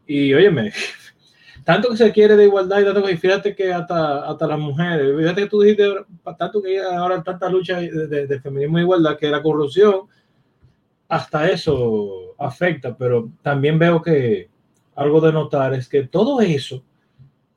y 0.06 0.32
óyeme, 0.34 0.72
tanto 1.64 1.90
que 1.90 1.96
se 1.96 2.12
quiere 2.12 2.36
de 2.36 2.44
igualdad 2.44 2.80
y 2.80 2.84
tanto 2.84 3.02
que 3.02 3.16
fíjate 3.16 3.54
que 3.54 3.72
hasta, 3.72 4.28
hasta 4.28 4.46
las 4.46 4.58
mujeres, 4.58 5.16
fíjate 5.16 5.42
que 5.42 5.48
tú 5.48 5.60
dijiste 5.60 5.88
tanto 6.38 6.62
que 6.62 6.80
ahora 6.80 7.22
tanta 7.22 7.48
lucha 7.48 7.80
de, 7.80 8.26
de, 8.26 8.40
feminismo 8.40 8.78
e 8.78 8.82
igualdad, 8.82 9.16
que 9.16 9.30
la 9.30 9.42
corrupción, 9.42 10.02
hasta 11.08 11.48
eso 11.50 12.34
afecta, 12.38 12.96
pero 12.96 13.30
también 13.42 13.78
veo 13.78 14.00
que 14.00 14.48
algo 14.94 15.20
de 15.20 15.32
notar 15.32 15.74
es 15.74 15.88
que 15.88 16.04
todo 16.04 16.40
eso 16.40 16.82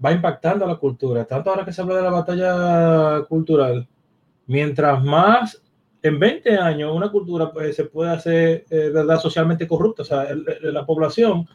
va 0.03 0.11
impactando 0.11 0.65
a 0.65 0.67
la 0.67 0.75
cultura, 0.75 1.25
tanto 1.25 1.49
ahora 1.49 1.65
que 1.65 1.71
se 1.71 1.81
habla 1.81 1.95
de 1.95 2.01
la 2.01 2.09
batalla 2.09 3.25
cultural, 3.27 3.87
mientras 4.47 5.03
más 5.03 5.61
en 6.01 6.19
20 6.19 6.57
años 6.57 6.95
una 6.95 7.09
cultura 7.09 7.51
pues, 7.51 7.75
se 7.75 7.85
puede 7.85 8.11
hacer, 8.11 8.65
eh, 8.69 8.91
¿verdad?, 8.93 9.19
socialmente 9.19 9.67
corrupta, 9.67 10.03
o 10.03 10.05
sea, 10.05 10.27
la 10.61 10.85
población 10.85 11.47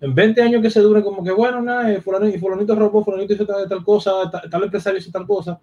en 0.00 0.14
20 0.14 0.42
años 0.42 0.62
que 0.62 0.70
se 0.70 0.80
dure 0.80 1.02
como 1.02 1.24
que, 1.24 1.32
bueno, 1.32 1.62
nada, 1.62 1.92
eh, 1.92 2.00
fulanito, 2.00 2.74
robó, 2.74 3.04
fulanito 3.04 3.32
hizo 3.32 3.46
tal, 3.46 3.84
cosa, 3.84 4.30
tal, 4.30 4.62
empresario 4.62 4.98
hizo 4.98 5.10
tal 5.10 5.26
cosa. 5.26 5.60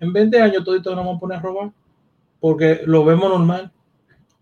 En 0.00 0.12
20 0.12 0.40
años 0.40 0.64
todos 0.64 0.84
nos 0.84 0.96
vamos 0.96 1.16
a 1.16 1.20
poner 1.20 1.38
a 1.38 1.42
robar 1.42 1.72
porque 2.40 2.82
lo 2.86 3.04
vemos 3.04 3.28
normal 3.28 3.70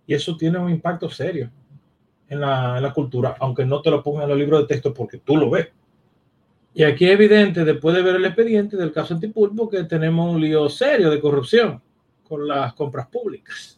y 0.07 0.15
eso 0.15 0.37
tiene 0.37 0.59
un 0.59 0.71
impacto 0.71 1.09
serio 1.11 1.51
en 2.29 2.41
la, 2.41 2.77
en 2.77 2.83
la 2.83 2.93
cultura, 2.93 3.37
aunque 3.41 3.65
no 3.65 3.81
te 3.81 3.91
lo 3.91 4.03
pongan 4.03 4.25
en 4.25 4.29
los 4.31 4.39
libros 4.39 4.61
de 4.61 4.67
texto 4.67 4.93
porque 4.95 5.19
tú 5.19 5.37
lo 5.37 5.51
ves. 5.51 5.69
Y 6.75 6.85
aquí 6.85 7.07
es 7.07 7.13
evidente, 7.13 7.65
después 7.65 7.97
de 7.97 8.03
ver 8.03 8.17
el 8.17 8.25
expediente 8.27 8.77
del 8.77 8.93
caso 8.93 9.15
Antipulpo, 9.15 9.69
que 9.69 9.85
tenemos 9.85 10.35
un 10.35 10.41
lío 10.41 10.69
serio 10.69 11.11
de 11.11 11.21
corrupción 11.21 11.83
con 12.23 12.47
las 12.47 12.75
compras 12.75 13.07
públicas. 13.09 13.76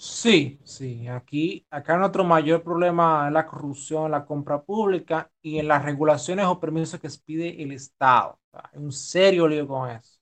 Sí, 0.00 0.60
sí, 0.62 1.08
aquí, 1.08 1.66
acá 1.70 1.96
nuestro 1.96 2.22
mayor 2.22 2.62
problema 2.62 3.26
es 3.26 3.32
la 3.32 3.44
corrupción 3.44 4.04
en 4.04 4.12
la 4.12 4.24
compra 4.24 4.62
pública 4.62 5.28
y 5.42 5.58
en 5.58 5.66
las 5.66 5.84
regulaciones 5.84 6.46
o 6.46 6.60
permisos 6.60 7.00
que 7.00 7.08
pide 7.26 7.60
el 7.60 7.72
Estado. 7.72 8.38
Un 8.74 8.92
serio 8.92 9.48
lío 9.48 9.66
con 9.66 9.90
eso, 9.90 10.20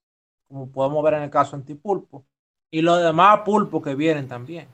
como 0.49 0.73
podemos 0.73 1.05
ver 1.05 1.15
en 1.15 1.25
el 1.25 1.31
caso 1.31 1.57
antipulpo 1.57 2.25
y 2.71 2.81
los 2.81 3.03
demás 3.03 3.41
pulpos 3.45 3.83
que 3.83 3.95
vienen 3.95 4.27
también. 4.27 4.67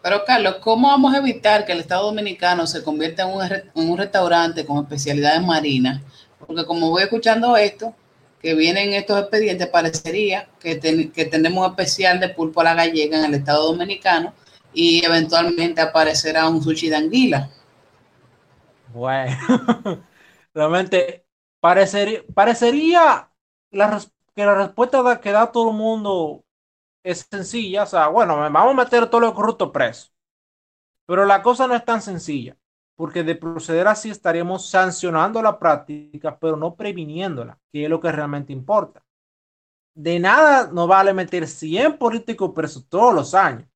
Pero 0.00 0.24
Carlos, 0.24 0.58
¿cómo 0.60 0.86
vamos 0.86 1.12
a 1.12 1.18
evitar 1.18 1.66
que 1.66 1.72
el 1.72 1.80
Estado 1.80 2.06
Dominicano 2.06 2.68
se 2.68 2.84
convierta 2.84 3.24
en 3.24 3.34
un, 3.34 3.42
en 3.42 3.90
un 3.90 3.98
restaurante 3.98 4.64
con 4.64 4.78
especialidades 4.78 5.42
marinas? 5.42 6.00
Porque 6.38 6.64
como 6.64 6.90
voy 6.90 7.02
escuchando 7.02 7.56
esto, 7.56 7.96
que 8.42 8.54
vienen 8.54 8.92
estos 8.92 9.20
expedientes, 9.20 9.68
parecería 9.68 10.48
que, 10.58 10.80
que 11.12 11.24
tenemos 11.26 11.68
especial 11.68 12.18
de 12.18 12.28
pulpo 12.30 12.60
a 12.60 12.64
la 12.64 12.74
gallega 12.74 13.18
en 13.18 13.24
el 13.26 13.34
Estado 13.34 13.66
Dominicano 13.66 14.34
y 14.74 15.04
eventualmente 15.04 15.80
aparecerá 15.80 16.48
un 16.48 16.62
sushi 16.62 16.88
de 16.88 16.96
anguila. 16.96 17.50
Bueno, 18.92 19.36
realmente 20.54 21.24
parecería, 21.60 22.22
parecería 22.34 23.30
que 23.70 24.44
la 24.44 24.54
respuesta 24.54 25.20
que 25.20 25.30
da 25.30 25.52
todo 25.52 25.70
el 25.70 25.76
mundo 25.76 26.44
es 27.04 27.26
sencilla. 27.30 27.84
O 27.84 27.86
sea, 27.86 28.08
bueno, 28.08 28.36
vamos 28.36 28.72
a 28.72 28.84
meter 28.84 29.06
todos 29.06 29.22
los 29.22 29.34
corruptos 29.34 29.70
presos. 29.70 30.12
Pero 31.06 31.24
la 31.26 31.42
cosa 31.42 31.66
no 31.66 31.74
es 31.74 31.84
tan 31.84 32.02
sencilla 32.02 32.56
porque 33.02 33.24
de 33.24 33.34
proceder 33.34 33.88
así 33.88 34.10
estaríamos 34.10 34.70
sancionando 34.70 35.42
la 35.42 35.58
práctica, 35.58 36.38
pero 36.38 36.56
no 36.56 36.76
previniéndola, 36.76 37.58
que 37.72 37.82
es 37.82 37.90
lo 37.90 37.98
que 37.98 38.12
realmente 38.12 38.52
importa. 38.52 39.02
de 39.92 40.20
nada 40.20 40.70
no 40.72 40.86
vale 40.86 41.12
meter 41.12 41.48
100 41.48 41.98
políticos 41.98 42.52
presos 42.54 42.88
todos 42.88 43.12
los 43.12 43.34
años. 43.34 43.68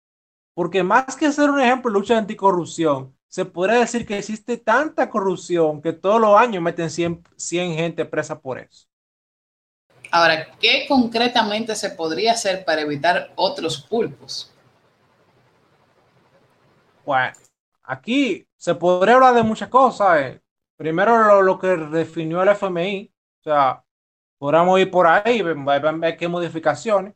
Porque 0.55 0.85
más 0.85 1.17
que 1.17 1.33
ser 1.33 1.51
un 1.51 1.59
ejemplo 1.59 1.91
de 1.91 1.99
lucha 1.99 2.17
anticorrupción, 2.17 3.17
se 3.27 3.45
podría 3.45 3.81
decir 3.81 4.07
que 4.07 4.17
existe 4.17 4.59
tanta 4.59 5.11
corrupción 5.11 5.83
que 5.83 5.93
todos 5.93 6.21
los 6.21 6.39
años 6.39 6.63
meten 6.63 6.89
100, 6.89 7.25
100 7.35 7.75
gente 7.75 8.05
presa 8.05 8.41
por 8.41 8.61
eso. 8.61 8.87
Ahora, 10.13 10.57
¿qué 10.61 10.87
concretamente 10.87 11.75
se 11.75 11.91
podría 11.91 12.31
hacer 12.31 12.65
para 12.65 12.83
evitar 12.83 13.33
otros 13.35 13.83
pulpos? 13.83 14.55
Bueno, 17.05 17.33
aquí 17.83 18.46
se 18.57 18.75
podría 18.75 19.15
hablar 19.17 19.35
de 19.35 19.43
muchas 19.43 19.69
cosas. 19.69 20.41
Primero, 20.77 21.43
lo, 21.43 21.59
que 21.59 21.69
definió 21.69 22.43
el 22.43 22.51
FMI, 22.51 23.13
o 23.41 23.43
sea, 23.43 23.85
podríamos 24.39 24.81
ir 24.81 24.91
por 24.91 25.07
ahí, 25.07 25.43
ver 25.43 26.17
qué 26.17 26.29
modificaciones, 26.29 27.15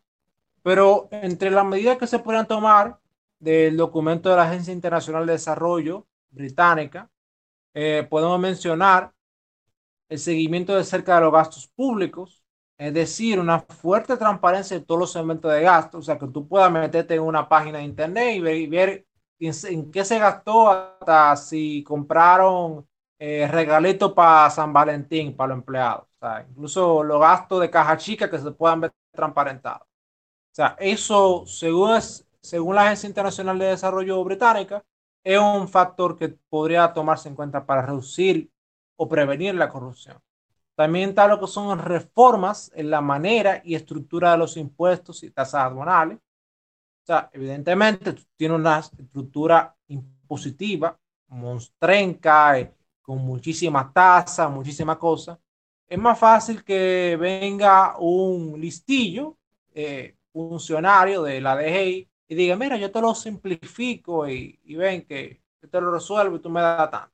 pero 0.63 1.09
entre 1.11 1.51
las 1.51 1.65
medidas 1.65 1.99
que 1.99 2.07
se 2.07 2.19
podrían 2.19 2.47
tomar 2.47 2.99
del 3.39 3.77
documento 3.77 4.31
de 4.31 4.37
la 4.37 4.45
Agencia 4.45 4.73
Internacional 4.73 5.27
de 5.27 5.33
Desarrollo 5.33 6.07
británica, 6.31 7.11
eh, 7.75 8.07
podemos 8.09 8.39
mencionar 8.41 9.13
el 10.09 10.19
seguimiento 10.19 10.77
de 10.77 10.85
cerca 10.85 11.17
de 11.17 11.21
los 11.23 11.33
gastos 11.33 11.69
públicos, 11.69 12.45
es 12.77 12.93
decir, 12.95 13.39
una 13.39 13.61
fuerte 13.61 14.17
transparencia 14.17 14.79
de 14.79 14.85
todos 14.85 15.01
los 15.01 15.13
segmentos 15.13 15.53
de 15.53 15.63
gasto, 15.63 15.99
o 15.99 16.03
sea, 16.03 16.19
que 16.19 16.27
tú 16.29 16.49
puedas 16.49 16.71
meterte 16.73 17.15
en 17.15 17.23
una 17.23 17.49
página 17.49 17.79
de 17.79 17.85
internet 17.85 18.37
y 18.37 18.67
ver, 18.67 19.07
en, 19.49 19.91
qué 19.91 20.05
se 20.05 20.19
gastó, 20.19 20.71
hasta 20.71 21.37
si 21.37 21.83
compraron 21.85 22.87
eh, 23.19 23.49
regalitos 23.49 24.13
para 24.13 24.51
San 24.51 24.73
Valentín, 24.73 25.37
para 25.37 25.49
los 25.49 25.59
empleados, 25.59 26.07
o 26.21 26.29
incluso 26.51 27.03
los 27.03 27.21
gastos 27.21 27.61
de 27.61 27.71
caja 27.71 27.97
chica 27.97 28.31
que 28.31 28.39
se 28.39 28.51
puedan 28.53 28.81
ver 28.81 28.93
transparentados. 29.13 29.83
O 29.83 30.55
sea, 30.55 30.77
eso, 30.79 31.45
según 31.47 31.99
según 32.43 32.75
la 32.75 32.85
Agencia 32.87 33.07
Internacional 33.07 33.59
de 33.59 33.67
Desarrollo 33.67 34.25
Británica, 34.25 34.83
es 35.23 35.39
un 35.39 35.69
factor 35.69 36.17
que 36.17 36.31
podría 36.49 36.93
tomarse 36.93 37.29
en 37.29 37.35
cuenta 37.35 37.67
para 37.67 37.83
reducir 37.83 38.51
o 38.97 39.09
prevenir 39.09 39.55
la 39.55 39.69
corrupción. 39.69 40.19
También 40.75 41.11
está 41.11 41.27
lo 41.29 41.39
que 41.39 41.47
son 41.47 41.79
reformas 41.79 42.73
en 42.75 42.91
la 42.91 43.03
manera 43.03 43.61
y 43.65 43.75
estructura 43.75 44.33
de 44.33 44.39
los 44.39 44.57
impuestos 44.57 45.23
y 45.23 45.31
tasas 45.31 45.65
aduanales. 45.65 46.19
O 47.03 47.07
sea, 47.07 47.31
evidentemente 47.33 48.15
tiene 48.37 48.55
una 48.55 48.79
estructura 48.79 49.75
impositiva, 49.89 50.99
monstrenca, 51.29 52.59
eh, 52.59 52.75
con 53.01 53.19
muchísimas 53.19 53.93
tasas, 53.93 54.51
muchísimas 54.51 54.97
cosas. 54.99 55.39
Es 55.89 55.99
más 55.99 56.19
fácil 56.19 56.63
que 56.63 57.17
venga 57.19 57.99
un 57.99 58.61
listillo, 58.61 59.39
eh, 59.75 60.17
funcionario 60.33 61.23
de 61.23 61.41
la 61.41 61.57
DGI, 61.57 62.09
y 62.29 62.35
diga, 62.37 62.55
mira, 62.55 62.77
yo 62.77 62.93
te 62.93 63.01
lo 63.01 63.13
simplifico 63.15 64.29
y, 64.29 64.61
ven 64.77 65.05
que 65.05 65.43
yo 65.61 65.69
te 65.69 65.81
lo 65.81 65.91
resuelvo 65.91 66.37
y 66.37 66.41
tú 66.41 66.49
me 66.49 66.61
das 66.61 66.91
tanto. 66.91 67.13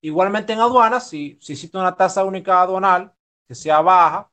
Igualmente 0.00 0.54
en 0.54 0.60
aduanas, 0.60 1.10
si, 1.10 1.36
si 1.42 1.52
existe 1.52 1.76
una 1.76 1.94
tasa 1.94 2.24
única 2.24 2.62
aduanal 2.62 3.12
que 3.46 3.54
sea 3.54 3.82
baja, 3.82 4.32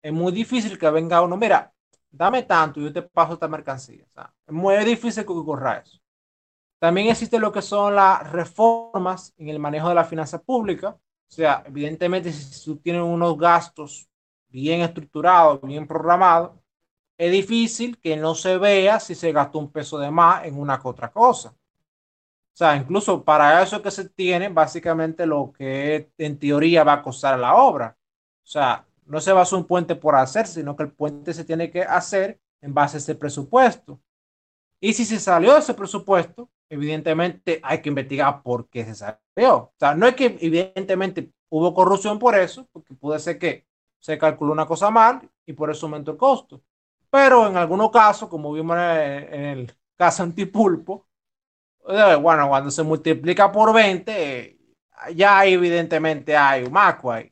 es 0.00 0.12
muy 0.12 0.30
difícil 0.30 0.78
que 0.78 0.88
venga 0.90 1.20
uno, 1.22 1.36
mira, 1.36 1.73
dame 2.16 2.42
tanto 2.44 2.80
y 2.80 2.84
yo 2.84 2.92
te 2.92 3.02
paso 3.02 3.34
esta 3.34 3.48
mercancía. 3.48 4.04
es 4.46 4.54
muy 4.54 4.76
difícil 4.84 5.24
que 5.24 5.32
ocurra 5.32 5.78
eso. 5.78 5.98
También 6.78 7.08
existe 7.08 7.38
lo 7.38 7.52
que 7.52 7.62
son 7.62 7.94
las 7.94 8.30
reformas 8.30 9.32
en 9.38 9.48
el 9.48 9.58
manejo 9.58 9.88
de 9.88 9.94
la 9.94 10.04
finanza 10.04 10.40
pública. 10.42 10.90
O 10.90 11.32
sea, 11.32 11.64
evidentemente, 11.66 12.32
si 12.32 12.64
tú 12.64 12.76
tienes 12.76 13.02
unos 13.02 13.38
gastos 13.38 14.08
bien 14.48 14.82
estructurados, 14.82 15.60
bien 15.62 15.86
programados, 15.86 16.52
es 17.16 17.32
difícil 17.32 17.98
que 17.98 18.16
no 18.16 18.34
se 18.34 18.58
vea 18.58 19.00
si 19.00 19.14
se 19.14 19.32
gastó 19.32 19.58
un 19.58 19.70
peso 19.72 19.98
de 19.98 20.10
más 20.10 20.44
en 20.44 20.58
una 20.58 20.80
que 20.80 20.88
otra 20.88 21.10
cosa. 21.10 21.50
O 21.50 22.56
sea, 22.56 22.76
incluso 22.76 23.24
para 23.24 23.62
eso 23.62 23.82
que 23.82 23.90
se 23.90 24.08
tiene 24.10 24.48
básicamente 24.48 25.26
lo 25.26 25.52
que 25.52 26.12
en 26.18 26.38
teoría 26.38 26.84
va 26.84 26.94
a 26.94 27.02
costar 27.02 27.38
la 27.38 27.56
obra. 27.56 27.96
O 28.44 28.46
sea, 28.46 28.86
no 29.06 29.20
se 29.20 29.32
va 29.32 29.40
a 29.40 29.42
hacer 29.42 29.58
un 29.58 29.66
puente 29.66 29.96
por 29.96 30.14
hacer, 30.16 30.46
sino 30.46 30.76
que 30.76 30.84
el 30.84 30.92
puente 30.92 31.32
se 31.32 31.44
tiene 31.44 31.70
que 31.70 31.82
hacer 31.82 32.40
en 32.60 32.74
base 32.74 32.96
a 32.96 32.98
ese 32.98 33.14
presupuesto. 33.14 34.00
Y 34.80 34.92
si 34.92 35.04
se 35.04 35.18
salió 35.18 35.56
ese 35.56 35.74
presupuesto, 35.74 36.50
evidentemente 36.68 37.60
hay 37.62 37.80
que 37.80 37.88
investigar 37.88 38.42
por 38.42 38.68
qué 38.68 38.84
se 38.84 38.94
salió. 38.94 39.56
O 39.56 39.74
sea, 39.78 39.94
no 39.94 40.06
es 40.06 40.14
que 40.14 40.36
evidentemente 40.40 41.32
hubo 41.50 41.74
corrupción 41.74 42.18
por 42.18 42.34
eso, 42.34 42.68
porque 42.72 42.94
puede 42.94 43.18
ser 43.18 43.38
que 43.38 43.66
se 44.00 44.18
calculó 44.18 44.52
una 44.52 44.66
cosa 44.66 44.90
mal 44.90 45.28
y 45.46 45.52
por 45.52 45.70
eso 45.70 45.86
aumentó 45.86 46.12
el 46.12 46.16
costo. 46.18 46.62
Pero 47.10 47.46
en 47.46 47.56
algunos 47.56 47.90
casos, 47.90 48.28
como 48.28 48.52
vimos 48.52 48.76
en 48.76 49.44
el 49.44 49.72
caso 49.96 50.22
antipulpo, 50.22 51.06
eh, 51.88 52.16
bueno, 52.16 52.48
cuando 52.48 52.70
se 52.70 52.82
multiplica 52.82 53.52
por 53.52 53.72
20, 53.72 54.58
ya 55.14 55.44
evidentemente 55.44 56.36
hay 56.36 56.64
un 56.64 56.72
maco 56.72 57.12
ahí. 57.12 57.30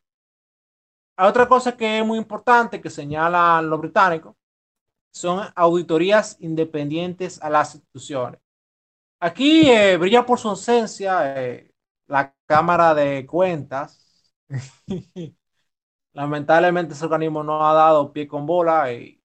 Hay 1.17 1.29
otra 1.29 1.49
cosa 1.49 1.77
que 1.77 1.99
es 1.99 2.07
muy 2.07 2.19
importante 2.19 2.81
que 2.81 2.91
señalan 2.91 3.69
los 3.69 3.81
británicos 3.81 4.35
son 5.13 5.47
auditorías 5.55 6.37
independientes 6.41 7.41
a 7.43 7.51
las 7.51 7.75
instituciones. 7.75 8.41
Aquí 9.21 9.71
eh, 9.71 9.97
brilla 9.99 10.27
por 10.27 10.39
su 10.39 10.49
ausencia 10.49 11.41
eh, 11.41 11.73
la 12.07 12.35
Cámara 12.47 12.95
de 12.95 13.27
Cuentas. 13.27 14.35
Lamentablemente 16.15 16.95
ese 16.95 17.05
organismo 17.05 17.43
no 17.43 17.67
ha 17.67 17.75
dado 17.75 18.13
pie 18.13 18.27
con 18.27 18.47
bola 18.47 18.93
y 18.93 19.23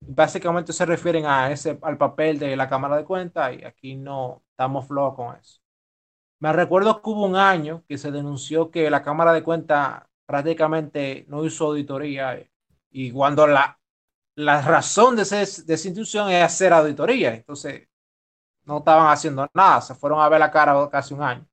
básicamente 0.00 0.72
se 0.72 0.86
refieren 0.86 1.26
a 1.26 1.50
ese, 1.50 1.78
al 1.82 1.98
papel 1.98 2.38
de 2.38 2.56
la 2.56 2.68
Cámara 2.68 2.96
de 2.96 3.04
Cuentas 3.04 3.54
y 3.54 3.64
aquí 3.64 3.96
no 3.96 4.42
estamos 4.50 4.86
flojos 4.86 5.16
con 5.16 5.36
eso. 5.36 5.60
Me 6.40 6.52
recuerdo 6.52 7.00
que 7.02 7.10
hubo 7.10 7.26
un 7.26 7.36
año 7.36 7.84
que 7.88 7.98
se 7.98 8.10
denunció 8.10 8.70
que 8.70 8.90
la 8.90 9.02
Cámara 9.02 9.32
de 9.32 9.42
Cuentas 9.42 10.04
prácticamente 10.26 11.24
no 11.28 11.44
hizo 11.44 11.66
auditoría 11.66 12.42
y 12.90 13.10
cuando 13.10 13.46
la, 13.46 13.78
la 14.36 14.62
razón 14.62 15.16
de, 15.16 15.22
ese, 15.22 15.64
de 15.64 15.74
esa 15.74 15.88
institución 15.88 16.30
es 16.30 16.42
hacer 16.42 16.72
auditoría, 16.72 17.34
entonces 17.34 17.88
no 18.64 18.78
estaban 18.78 19.12
haciendo 19.12 19.46
nada, 19.54 19.80
se 19.80 19.94
fueron 19.94 20.20
a 20.20 20.28
ver 20.28 20.40
la 20.40 20.50
cara 20.50 20.88
casi 20.90 21.14
un 21.14 21.22
año. 21.22 21.46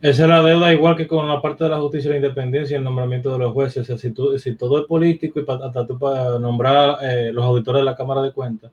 Esa 0.00 0.24
es 0.24 0.28
la 0.28 0.42
deuda, 0.42 0.72
igual 0.72 0.96
que 0.96 1.06
con 1.06 1.26
la 1.26 1.40
parte 1.40 1.64
de 1.64 1.70
la 1.70 1.80
justicia 1.80 2.08
y 2.08 2.12
la 2.12 2.16
independencia 2.16 2.74
y 2.74 2.78
el 2.78 2.84
nombramiento 2.84 3.32
de 3.32 3.38
los 3.38 3.54
jueces. 3.54 3.86
si, 3.98 4.12
todo 4.12 4.78
es 4.78 4.84
político 4.84 5.40
y 5.40 5.46
hasta 5.48 5.86
tú 5.86 5.98
para 5.98 6.38
nombrar 6.38 6.98
eh, 7.00 7.32
los 7.32 7.42
auditores 7.42 7.80
de 7.80 7.86
la 7.86 7.96
Cámara 7.96 8.20
de 8.20 8.32
Cuentas, 8.32 8.70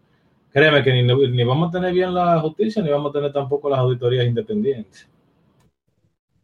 créeme 0.52 0.84
que 0.84 0.92
ni, 0.92 1.44
vamos 1.46 1.70
a 1.70 1.72
tener 1.72 1.94
bien 1.94 2.14
la 2.14 2.38
justicia 2.42 2.84
ni 2.84 2.90
vamos 2.90 3.12
a 3.12 3.14
tener 3.14 3.32
tampoco 3.32 3.70
las 3.70 3.80
auditorías 3.80 4.26
independientes. 4.26 5.08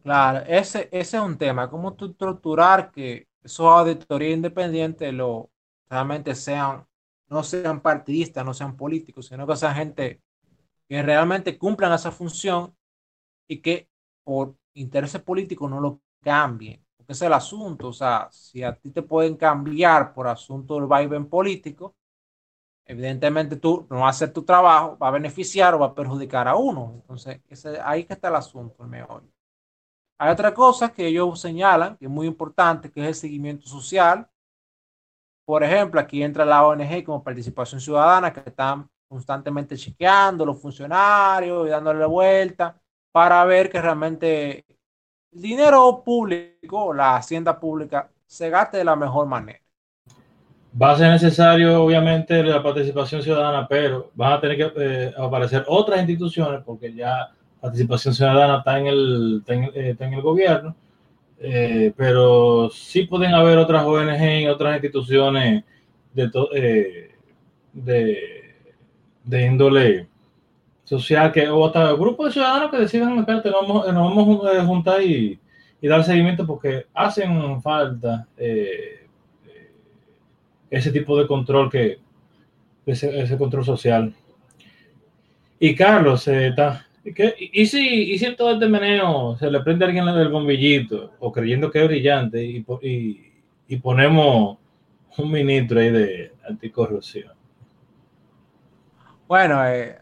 Claro, 0.07 0.45
ese, 0.47 0.87
ese 0.91 1.17
es 1.17 1.23
un 1.23 1.37
tema. 1.37 1.69
¿Cómo 1.69 1.93
tú 1.95 2.05
estructurar 2.11 2.91
que 2.91 3.27
esos 3.43 3.65
auditorías 3.65 4.33
independientes 4.37 5.13
lo, 5.13 5.51
realmente 5.89 6.33
sean, 6.33 6.85
no 7.27 7.43
sean 7.43 7.81
partidistas, 7.81 8.45
no 8.45 8.53
sean 8.53 8.77
políticos, 8.77 9.25
sino 9.27 9.45
que 9.45 9.55
sean 9.57 9.75
gente 9.75 10.21
que 10.89 11.03
realmente 11.03 11.57
cumplan 11.57 11.93
esa 11.93 12.11
función 12.11 12.75
y 13.47 13.61
que 13.61 13.89
por 14.23 14.55
intereses 14.75 15.21
políticos 15.21 15.69
no 15.69 15.81
lo 15.81 16.01
cambien, 16.21 16.85
porque 16.97 17.13
es 17.13 17.21
el 17.23 17.33
asunto, 17.33 17.89
o 17.89 17.93
sea, 17.93 18.29
si 18.31 18.63
a 18.63 18.75
ti 18.75 18.91
te 18.91 19.03
pueden 19.03 19.37
cambiar 19.37 20.13
por 20.13 20.27
asunto 20.27 20.75
del 20.75 20.85
vaivén 20.87 21.29
político, 21.29 21.95
evidentemente 22.85 23.57
tú 23.57 23.87
no 23.89 23.97
vas 24.01 24.07
a 24.07 24.09
hacer 24.25 24.33
tu 24.33 24.43
trabajo, 24.45 24.97
va 24.99 25.09
a 25.09 25.11
beneficiar 25.11 25.75
o 25.75 25.79
va 25.79 25.87
a 25.87 25.95
perjudicar 25.95 26.47
a 26.47 26.55
uno. 26.57 26.93
Entonces, 27.01 27.41
ese, 27.49 27.79
ahí 27.81 28.05
que 28.05 28.13
está 28.13 28.29
el 28.29 28.35
asunto, 28.37 28.83
el 28.83 28.89
meollo. 28.89 29.27
Hay 30.19 30.31
otra 30.31 30.53
cosa 30.53 30.91
que 30.91 31.07
ellos 31.07 31.39
señalan, 31.39 31.95
que 31.97 32.05
es 32.05 32.11
muy 32.11 32.25
importante, 32.25 32.91
que 32.91 33.01
es 33.01 33.07
el 33.07 33.15
seguimiento 33.15 33.67
social. 33.67 34.27
Por 35.45 35.63
ejemplo, 35.63 35.99
aquí 35.99 36.23
entra 36.23 36.43
la 36.43 36.65
ONG 36.65 37.03
como 37.03 37.23
participación 37.23 37.79
ciudadana, 37.79 38.33
que 38.33 38.41
están 38.41 38.89
constantemente 39.07 39.77
chequeando 39.77 40.45
los 40.45 40.59
funcionarios 40.59 41.67
y 41.67 41.69
dándole 41.69 42.05
vuelta 42.05 42.75
para 43.11 43.43
ver 43.45 43.69
que 43.69 43.81
realmente 43.81 44.65
el 45.31 45.41
dinero 45.41 46.03
público, 46.03 46.93
la 46.93 47.15
hacienda 47.17 47.59
pública, 47.59 48.09
se 48.25 48.49
gaste 48.49 48.77
de 48.77 48.83
la 48.83 48.95
mejor 48.95 49.27
manera. 49.27 49.59
Va 50.79 50.91
a 50.91 50.97
ser 50.97 51.11
necesario, 51.11 51.81
obviamente, 51.83 52.43
la 52.43 52.61
participación 52.61 53.23
ciudadana, 53.23 53.67
pero 53.67 54.11
van 54.13 54.33
a 54.33 54.41
tener 54.41 54.57
que 54.57 54.71
eh, 54.75 55.13
aparecer 55.17 55.63
otras 55.67 55.99
instituciones, 55.99 56.61
porque 56.63 56.93
ya 56.93 57.29
participación 57.61 58.13
ciudadana 58.13 58.59
está 58.59 58.79
en 58.79 58.87
el, 58.87 59.43
está 59.75 60.05
en, 60.05 60.13
el, 60.13 60.21
gobierno, 60.21 60.75
eh, 61.39 61.93
pero 61.95 62.69
sí 62.69 63.03
pueden 63.03 63.33
haber 63.33 63.57
otras 63.57 63.83
ONG 63.83 64.49
otras 64.49 64.75
instituciones 64.75 65.63
de, 66.13 66.31
eh, 66.53 67.11
de, 67.73 68.55
de 69.23 69.45
índole 69.45 70.07
social 70.83 71.31
que 71.31 71.49
o 71.49 71.65
hasta 71.65 71.91
grupos 71.93 72.27
de 72.27 72.31
ciudadanos 72.33 72.71
que 72.71 72.77
deciden, 72.77 73.19
espérate, 73.19 73.51
nos 73.51 73.67
vamos, 73.67 73.93
nos 73.93 74.15
vamos 74.15 74.45
a 74.45 74.65
juntar 74.65 75.01
y, 75.01 75.37
y, 75.81 75.87
dar 75.87 76.03
seguimiento 76.03 76.47
porque 76.47 76.85
hacen 76.93 77.61
falta 77.61 78.25
eh, 78.37 79.05
ese 80.69 80.91
tipo 80.91 81.19
de 81.19 81.27
control 81.27 81.69
que, 81.69 81.99
ese, 82.85 83.37
control 83.37 83.65
social. 83.65 84.13
Y 85.59 85.75
Carlos, 85.75 86.27
eh, 86.27 86.53
está, 87.09 87.35
¿y, 87.39 87.65
si, 87.65 88.11
¿y 88.11 88.17
si 88.17 88.35
todo 88.35 88.51
este 88.53 88.67
meneo 88.67 89.37
se 89.37 89.49
le 89.49 89.59
prende 89.61 89.85
a 89.85 89.87
alguien 89.87 90.07
el 90.07 90.29
bombillito 90.29 91.13
o 91.19 91.31
creyendo 91.31 91.71
que 91.71 91.81
es 91.81 91.87
brillante 91.87 92.43
y, 92.43 92.65
y, 92.81 93.33
y 93.67 93.77
ponemos 93.77 94.57
un 95.17 95.31
ministro 95.31 95.79
ahí 95.79 95.91
de 95.91 96.33
anticorrupción? 96.47 97.31
Bueno, 99.27 99.65
eh, 99.67 99.99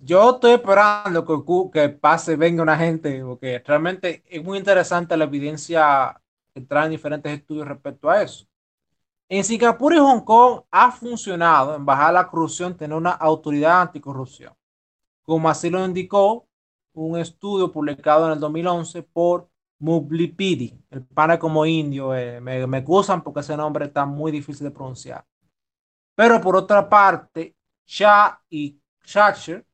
yo 0.00 0.30
estoy 0.30 0.52
esperando 0.52 1.24
que, 1.24 1.70
que 1.72 1.88
pase, 1.90 2.36
venga 2.36 2.62
una 2.62 2.76
gente, 2.76 3.22
porque 3.22 3.62
realmente 3.66 4.22
es 4.28 4.42
muy 4.42 4.58
interesante 4.58 5.16
la 5.16 5.24
evidencia 5.24 6.18
que 6.54 6.60
traen 6.62 6.90
diferentes 6.90 7.32
estudios 7.32 7.68
respecto 7.68 8.08
a 8.08 8.22
eso. 8.22 8.46
En 9.28 9.44
Singapur 9.44 9.92
y 9.92 9.98
Hong 9.98 10.24
Kong 10.24 10.62
ha 10.70 10.90
funcionado 10.90 11.76
en 11.76 11.84
bajar 11.84 12.14
la 12.14 12.26
corrupción, 12.26 12.76
tener 12.76 12.96
una 12.96 13.10
autoridad 13.10 13.82
anticorrupción, 13.82 14.54
como 15.28 15.50
así 15.50 15.68
lo 15.68 15.84
indicó 15.84 16.48
un 16.94 17.18
estudio 17.18 17.70
publicado 17.70 18.26
en 18.26 18.32
el 18.32 18.40
2011 18.40 19.02
por 19.02 19.50
Mublipidi, 19.78 20.82
el 20.88 21.04
pana 21.04 21.38
como 21.38 21.66
indio, 21.66 22.14
eh, 22.14 22.40
me, 22.40 22.66
me 22.66 22.78
acusan 22.78 23.22
porque 23.22 23.40
ese 23.40 23.54
nombre 23.54 23.84
está 23.84 24.06
muy 24.06 24.32
difícil 24.32 24.64
de 24.64 24.70
pronunciar. 24.70 25.26
Pero 26.14 26.40
por 26.40 26.56
otra 26.56 26.88
parte, 26.88 27.54
Shah 27.86 28.40
y 28.48 28.80
Shacher 29.04 29.66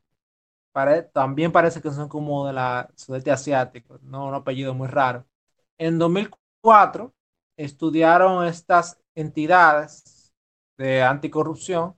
también 1.13 1.53
parece 1.53 1.81
que 1.81 1.93
son 1.93 2.09
como 2.09 2.49
de 2.49 2.53
la 2.53 2.91
sudeste 2.97 3.31
asiático, 3.31 4.01
no 4.03 4.27
un 4.27 4.35
apellido 4.35 4.75
muy 4.75 4.89
raro. 4.89 5.25
En 5.79 6.01
2004 6.01 7.15
estudiaron 7.57 8.45
estas 8.45 9.01
entidades 9.15 10.35
de 10.77 11.05
anticorrupción, 11.05 11.97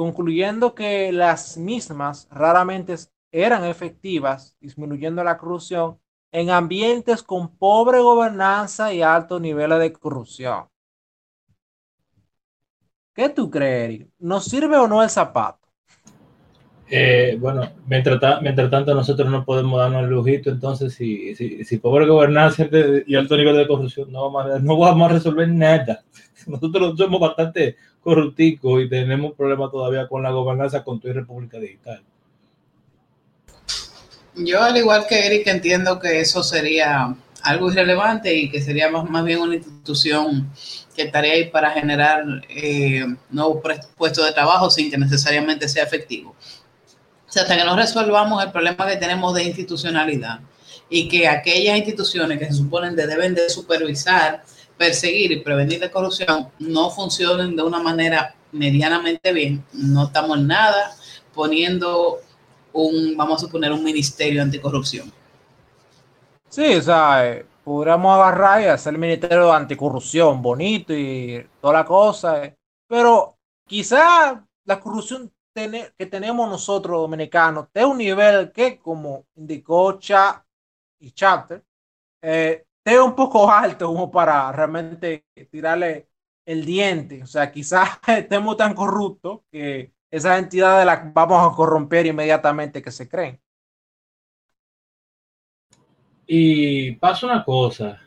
concluyendo 0.00 0.74
que 0.74 1.12
las 1.12 1.58
mismas 1.58 2.26
raramente 2.30 2.94
eran 3.30 3.66
efectivas, 3.66 4.56
disminuyendo 4.58 5.22
la 5.22 5.36
corrupción 5.36 5.98
en 6.32 6.48
ambientes 6.48 7.22
con 7.22 7.54
pobre 7.58 7.98
gobernanza 7.98 8.94
y 8.94 9.02
altos 9.02 9.42
niveles 9.42 9.78
de 9.78 9.92
corrupción. 9.92 10.64
¿Qué 13.14 13.28
tú 13.28 13.50
crees, 13.50 14.06
¿Nos 14.18 14.46
sirve 14.46 14.78
o 14.78 14.88
no 14.88 15.02
el 15.02 15.10
zapato? 15.10 15.68
Eh, 16.88 17.36
bueno, 17.38 17.68
mientras, 17.86 18.40
mientras, 18.40 18.70
tanto 18.70 18.94
nosotros 18.94 19.30
no 19.30 19.44
podemos 19.44 19.78
darnos 19.78 20.04
el 20.04 20.08
lujito, 20.08 20.48
entonces 20.48 20.94
si, 20.94 21.34
si, 21.34 21.62
si 21.62 21.76
pobre 21.76 22.06
gobernanza 22.06 22.66
y 23.06 23.14
alto 23.16 23.36
nivel 23.36 23.54
de 23.54 23.68
corrupción, 23.68 24.10
no 24.10 24.30
vamos, 24.30 24.62
no 24.62 24.78
vamos 24.78 25.10
a 25.10 25.12
resolver 25.12 25.46
nada. 25.46 26.04
Nosotros 26.46 26.94
somos 26.96 27.20
bastante 27.20 27.76
corrupticos 28.02 28.82
y 28.82 28.88
tenemos 28.88 29.34
problemas 29.34 29.70
todavía 29.70 30.08
con 30.08 30.22
la 30.22 30.30
gobernanza 30.30 30.82
con 30.82 31.00
tu 31.00 31.12
República 31.12 31.58
Digital. 31.58 32.02
Yo, 34.36 34.62
al 34.62 34.76
igual 34.76 35.06
que 35.08 35.26
Eric, 35.26 35.46
entiendo 35.48 35.98
que 35.98 36.20
eso 36.20 36.42
sería 36.42 37.14
algo 37.42 37.70
irrelevante 37.70 38.34
y 38.34 38.50
que 38.50 38.60
sería 38.60 38.90
más, 38.90 39.08
más 39.08 39.24
bien 39.24 39.40
una 39.40 39.56
institución 39.56 40.50
que 40.94 41.02
estaría 41.02 41.32
ahí 41.32 41.50
para 41.50 41.70
generar 41.70 42.24
eh, 42.48 43.04
nuevos 43.30 43.62
puestos 43.96 44.24
de 44.24 44.32
trabajo 44.32 44.70
sin 44.70 44.90
que 44.90 44.98
necesariamente 44.98 45.68
sea 45.68 45.84
efectivo. 45.84 46.34
O 47.28 47.32
sea, 47.32 47.42
hasta 47.42 47.56
que 47.56 47.64
no 47.64 47.76
resolvamos 47.76 48.42
el 48.42 48.50
problema 48.50 48.86
que 48.86 48.96
tenemos 48.96 49.34
de 49.34 49.44
institucionalidad 49.44 50.40
y 50.88 51.08
que 51.08 51.28
aquellas 51.28 51.78
instituciones 51.78 52.38
que 52.38 52.46
se 52.46 52.54
suponen 52.54 52.96
que 52.96 53.06
deben 53.06 53.34
de 53.34 53.48
supervisar, 53.48 54.42
perseguir 54.80 55.30
y 55.30 55.40
prevenir 55.40 55.78
la 55.78 55.90
corrupción 55.90 56.48
no 56.58 56.88
funcionen 56.88 57.54
de 57.54 57.62
una 57.62 57.80
manera 57.80 58.34
medianamente 58.50 59.30
bien, 59.30 59.62
no 59.74 60.06
estamos 60.06 60.38
en 60.38 60.46
nada 60.46 60.96
poniendo 61.34 62.20
un, 62.72 63.14
vamos 63.14 63.42
a 63.42 63.46
suponer, 63.46 63.72
un 63.72 63.84
ministerio 63.84 64.40
anticorrupción. 64.40 65.12
Sí, 66.48 66.76
o 66.76 66.80
sea, 66.80 67.28
eh, 67.28 67.46
podríamos 67.62 68.14
agarrar 68.14 68.62
y 68.62 68.64
hacer 68.64 68.94
el 68.94 68.98
ministerio 68.98 69.48
de 69.48 69.52
anticorrupción 69.52 70.40
bonito 70.40 70.94
y 70.94 71.46
toda 71.60 71.74
la 71.74 71.84
cosa, 71.84 72.42
eh, 72.42 72.56
pero 72.88 73.36
quizá 73.66 74.42
la 74.64 74.80
corrupción 74.80 75.30
que 75.54 76.06
tenemos 76.06 76.48
nosotros 76.48 77.02
dominicanos 77.02 77.66
de 77.74 77.84
un 77.84 77.98
nivel 77.98 78.50
que, 78.50 78.78
como 78.78 79.26
indicó 79.36 79.98
Cha 79.98 80.42
y 81.00 81.10
Chapter, 81.10 81.62
eh, 82.22 82.64
es 82.94 83.00
un 83.00 83.14
poco 83.14 83.50
alto 83.50 83.86
como 83.86 84.10
para 84.10 84.50
realmente 84.52 85.24
tirarle 85.50 86.08
el 86.44 86.64
diente. 86.64 87.22
O 87.22 87.26
sea, 87.26 87.50
quizás 87.52 87.88
estemos 88.06 88.56
tan 88.56 88.74
corruptos 88.74 89.40
que 89.50 89.92
esas 90.10 90.38
entidades 90.38 90.84
las 90.86 91.12
vamos 91.14 91.52
a 91.52 91.54
corromper 91.54 92.06
inmediatamente 92.06 92.82
que 92.82 92.90
se 92.90 93.08
creen. 93.08 93.40
Y 96.26 96.92
pasa 96.92 97.26
una 97.26 97.44
cosa, 97.44 97.98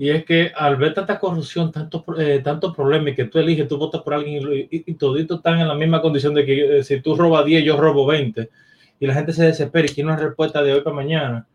y 0.00 0.10
es 0.10 0.24
que 0.24 0.50
al 0.54 0.76
ver 0.76 0.94
tanta 0.94 1.18
corrupción, 1.18 1.70
tantos 1.70 2.04
eh, 2.18 2.40
tanto 2.42 2.72
problemas, 2.72 3.12
y 3.12 3.16
que 3.16 3.24
tú 3.26 3.38
eliges, 3.38 3.68
tú 3.68 3.78
votas 3.78 4.02
por 4.02 4.14
alguien 4.14 4.42
y, 4.50 4.68
y, 4.70 4.94
toditos 4.94 5.38
están 5.38 5.60
en 5.60 5.68
la 5.68 5.74
misma 5.74 6.00
condición 6.02 6.34
de 6.34 6.44
que 6.46 6.78
eh, 6.78 6.82
si 6.82 7.00
tú 7.00 7.16
robas 7.16 7.44
10, 7.44 7.64
yo 7.64 7.78
robo 7.78 8.06
20, 8.06 8.50
y 8.98 9.06
la 9.06 9.14
gente 9.14 9.32
se 9.32 9.44
desespera 9.44 9.86
y 9.86 9.94
quiere 9.94 10.08
una 10.10 10.16
respuesta 10.18 10.62
de 10.62 10.72
hoy 10.74 10.80
para 10.80 10.96
mañana. 10.96 11.46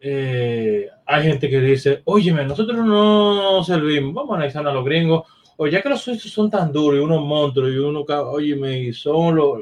Eh, 0.00 0.88
hay 1.06 1.22
gente 1.22 1.48
que 1.48 1.60
dice, 1.60 2.02
óyeme, 2.04 2.44
nosotros 2.44 2.84
no 2.84 3.62
servimos, 3.64 4.14
vamos 4.14 4.32
a 4.32 4.36
analizar 4.36 4.66
a 4.66 4.72
los 4.72 4.84
gringos, 4.84 5.26
o 5.56 5.66
ya 5.66 5.82
que 5.82 5.88
los 5.88 6.00
suizos 6.00 6.30
son 6.30 6.50
tan 6.50 6.72
duros 6.72 7.00
y 7.00 7.02
unos 7.02 7.22
monstruos 7.24 7.72
y 7.72 7.78
uno, 7.78 8.04
óyeme, 8.30 8.80
y 8.80 8.92
son 8.92 9.36
los, 9.36 9.60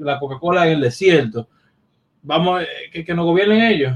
la 0.00 0.18
Coca-Cola 0.18 0.66
en 0.66 0.74
el 0.74 0.80
desierto, 0.80 1.48
vamos, 2.22 2.62
que, 2.92 3.04
que 3.04 3.14
nos 3.14 3.24
gobiernen 3.24 3.62
ellos. 3.62 3.92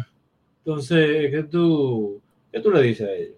Entonces, 0.59 1.31
¿qué 1.31 1.45
tú 1.51 2.21
¿Qué 2.53 2.61
tú 2.61 2.71
le 2.71 2.83
dices 2.83 3.09
a 3.09 3.13
ellos? 3.13 3.37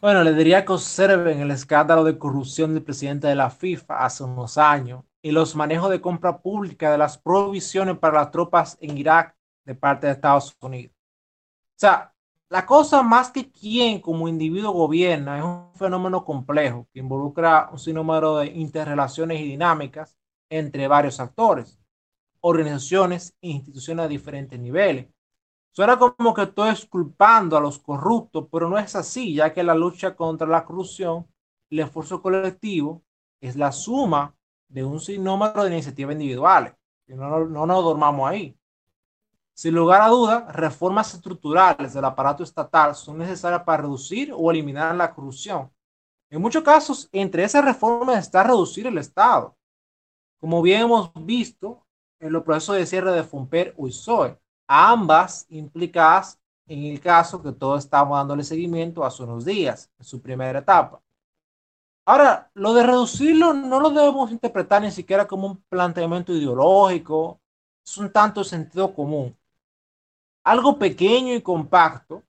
Bueno, 0.00 0.24
le 0.24 0.32
diría 0.32 0.64
que 0.64 0.72
observen 0.72 1.40
el 1.40 1.50
escándalo 1.50 2.02
de 2.02 2.18
corrupción 2.18 2.74
del 2.74 2.82
presidente 2.82 3.28
de 3.28 3.34
la 3.34 3.50
FIFA 3.50 4.04
hace 4.04 4.24
unos 4.24 4.58
años 4.58 5.04
y 5.20 5.30
los 5.30 5.54
manejos 5.54 5.90
de 5.90 6.00
compra 6.00 6.38
pública 6.38 6.90
de 6.90 6.98
las 6.98 7.18
provisiones 7.18 7.98
para 7.98 8.20
las 8.20 8.30
tropas 8.30 8.78
en 8.80 8.96
Irak 8.98 9.36
de 9.64 9.74
parte 9.74 10.06
de 10.06 10.14
Estados 10.14 10.56
Unidos. 10.60 10.94
O 10.94 11.78
sea, 11.82 12.14
la 12.48 12.66
cosa 12.66 13.02
más 13.02 13.30
que 13.30 13.50
quien 13.50 14.00
como 14.00 14.28
individuo 14.28 14.72
gobierna 14.72 15.38
es 15.38 15.44
un 15.44 15.74
fenómeno 15.74 16.24
complejo 16.24 16.88
que 16.92 17.00
involucra 17.00 17.68
un 17.72 17.78
sinnúmero 17.78 18.38
de 18.38 18.46
interrelaciones 18.46 19.40
y 19.40 19.44
dinámicas 19.44 20.16
entre 20.50 20.86
varios 20.88 21.18
actores, 21.18 21.80
organizaciones 22.40 23.34
e 23.40 23.48
instituciones 23.48 24.04
a 24.04 24.08
diferentes 24.08 24.58
niveles 24.58 25.06
Suena 25.74 25.98
como 25.98 26.34
que 26.34 26.42
estoy 26.42 26.74
culpando 26.90 27.56
a 27.56 27.60
los 27.60 27.78
corruptos, 27.78 28.46
pero 28.52 28.68
no 28.68 28.78
es 28.78 28.94
así, 28.94 29.34
ya 29.34 29.54
que 29.54 29.62
la 29.62 29.74
lucha 29.74 30.14
contra 30.14 30.46
la 30.46 30.66
corrupción, 30.66 31.26
el 31.70 31.80
esfuerzo 31.80 32.20
colectivo, 32.20 33.02
es 33.40 33.56
la 33.56 33.72
suma 33.72 34.36
de 34.68 34.84
un 34.84 35.00
sinnúmero 35.00 35.64
de 35.64 35.70
iniciativas 35.70 36.12
individuales. 36.12 36.74
Y 37.06 37.14
no, 37.14 37.46
no 37.46 37.66
nos 37.66 37.84
dormamos 37.84 38.30
ahí. 38.30 38.54
Sin 39.62 39.76
lugar 39.76 40.00
a 40.00 40.08
dudas, 40.08 40.52
reformas 40.56 41.14
estructurales 41.14 41.94
del 41.94 42.04
aparato 42.04 42.42
estatal 42.42 42.96
son 42.96 43.18
necesarias 43.18 43.62
para 43.62 43.82
reducir 43.82 44.32
o 44.36 44.50
eliminar 44.50 44.92
la 44.92 45.14
corrupción. 45.14 45.70
En 46.30 46.42
muchos 46.42 46.64
casos, 46.64 47.08
entre 47.12 47.44
esas 47.44 47.64
reformas 47.64 48.18
está 48.18 48.42
reducir 48.42 48.88
el 48.88 48.98
Estado, 48.98 49.56
como 50.40 50.62
bien 50.62 50.80
hemos 50.80 51.12
visto 51.14 51.86
en 52.18 52.32
los 52.32 52.42
procesos 52.42 52.74
de 52.74 52.86
cierre 52.86 53.12
de 53.12 53.22
Fumper 53.22 53.72
o 53.78 53.86
ISOE 53.86 54.36
ambas 54.66 55.46
implicadas 55.48 56.40
en 56.66 56.82
el 56.82 57.00
caso 57.00 57.40
que 57.40 57.52
todos 57.52 57.84
estamos 57.84 58.18
dándole 58.18 58.42
seguimiento 58.42 59.04
hace 59.04 59.22
unos 59.22 59.44
días, 59.44 59.88
en 59.96 60.04
su 60.04 60.20
primera 60.20 60.58
etapa. 60.58 61.00
Ahora, 62.04 62.50
lo 62.54 62.74
de 62.74 62.82
reducirlo 62.82 63.52
no 63.52 63.78
lo 63.78 63.90
debemos 63.90 64.32
interpretar 64.32 64.82
ni 64.82 64.90
siquiera 64.90 65.24
como 65.24 65.46
un 65.46 65.62
planteamiento 65.68 66.32
ideológico, 66.32 67.40
es 67.84 67.96
un 67.96 68.10
tanto 68.10 68.42
sentido 68.42 68.92
común. 68.92 69.36
Algo 70.44 70.78
pequeño 70.78 71.34
y 71.34 71.42
compacto 71.42 72.22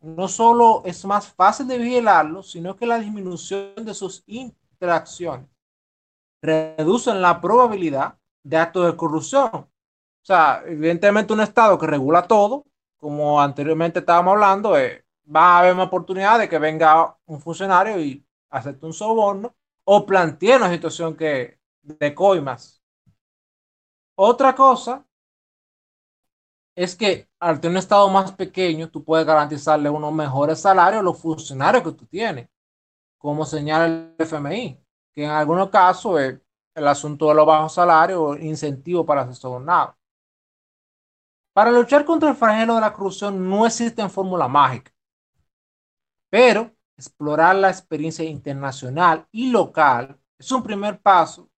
no 0.00 0.28
solo 0.28 0.82
es 0.84 1.04
más 1.04 1.28
fácil 1.28 1.68
de 1.68 1.78
vigilarlo, 1.78 2.42
sino 2.42 2.74
que 2.74 2.86
la 2.86 2.98
disminución 2.98 3.84
de 3.84 3.94
sus 3.94 4.22
interacciones 4.26 5.46
reduce 6.42 7.12
la 7.14 7.40
probabilidad 7.40 8.18
de 8.42 8.56
actos 8.56 8.86
de 8.86 8.96
corrupción 8.96 9.70
o 10.22 10.26
sea, 10.26 10.62
evidentemente 10.66 11.32
un 11.32 11.40
Estado 11.40 11.78
que 11.78 11.86
regula 11.86 12.26
todo, 12.26 12.66
como 12.98 13.40
anteriormente 13.40 14.00
estábamos 14.00 14.32
hablando, 14.32 14.76
eh, 14.76 15.04
va 15.34 15.56
a 15.56 15.58
haber 15.60 15.74
una 15.74 15.84
oportunidad 15.84 16.38
de 16.38 16.48
que 16.48 16.58
venga 16.58 17.16
un 17.24 17.40
funcionario 17.40 17.98
y 17.98 18.24
acepte 18.50 18.84
un 18.84 18.92
soborno 18.92 19.54
o 19.84 20.04
plantee 20.04 20.56
una 20.56 20.70
situación 20.70 21.16
que 21.16 21.58
de 21.82 22.14
coimas. 22.14 22.82
Otra 24.14 24.54
cosa 24.54 25.06
es 26.82 26.96
que 26.96 27.28
al 27.38 27.60
tener 27.60 27.72
un 27.74 27.78
Estado 27.78 28.08
más 28.08 28.32
pequeño, 28.32 28.88
tú 28.90 29.04
puedes 29.04 29.26
garantizarle 29.26 29.90
unos 29.90 30.14
mejores 30.14 30.60
salarios 30.60 31.00
a 31.00 31.02
los 31.02 31.20
funcionarios 31.20 31.84
que 31.84 31.92
tú 31.92 32.06
tienes. 32.06 32.48
como 33.18 33.44
señala 33.44 33.86
el 33.86 34.14
FMI, 34.18 34.82
que 35.12 35.24
en 35.24 35.30
algunos 35.30 35.68
casos 35.68 36.20
es 36.20 36.40
el 36.74 36.88
asunto 36.88 37.28
de 37.28 37.34
los 37.34 37.46
bajos 37.46 37.74
salarios 37.74 38.18
o 38.18 38.36
incentivo 38.36 39.04
para 39.04 39.26
ser 39.26 39.34
sobornado. 39.34 39.94
Para 41.52 41.70
luchar 41.70 42.06
contra 42.06 42.30
el 42.30 42.36
flagelo 42.36 42.76
de 42.76 42.80
la 42.80 42.92
corrupción 42.94 43.46
no 43.50 43.66
existe 43.66 44.08
fórmula 44.08 44.48
mágica, 44.48 44.90
pero 46.30 46.74
explorar 46.96 47.56
la 47.56 47.68
experiencia 47.68 48.24
internacional 48.24 49.26
y 49.30 49.50
local 49.50 50.18
es 50.38 50.50
un 50.50 50.62
primer 50.62 50.98
paso 51.02 51.49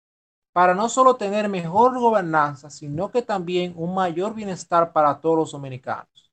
para 0.53 0.75
no 0.75 0.89
solo 0.89 1.17
tener 1.17 1.49
mejor 1.49 1.99
gobernanza, 1.99 2.69
sino 2.69 3.11
que 3.11 3.23
también 3.23 3.73
un 3.77 3.95
mayor 3.95 4.35
bienestar 4.35 4.93
para 4.93 5.19
todos 5.19 5.37
los 5.37 5.53
dominicanos. 5.53 6.31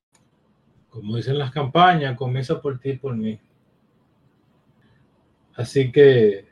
Como 0.90 1.16
dicen 1.16 1.38
las 1.38 1.50
campañas, 1.50 2.16
comienza 2.16 2.60
por 2.60 2.78
ti 2.78 2.90
y 2.90 2.96
por 2.96 3.16
mí. 3.16 3.38
Así 5.54 5.90
que 5.90 6.46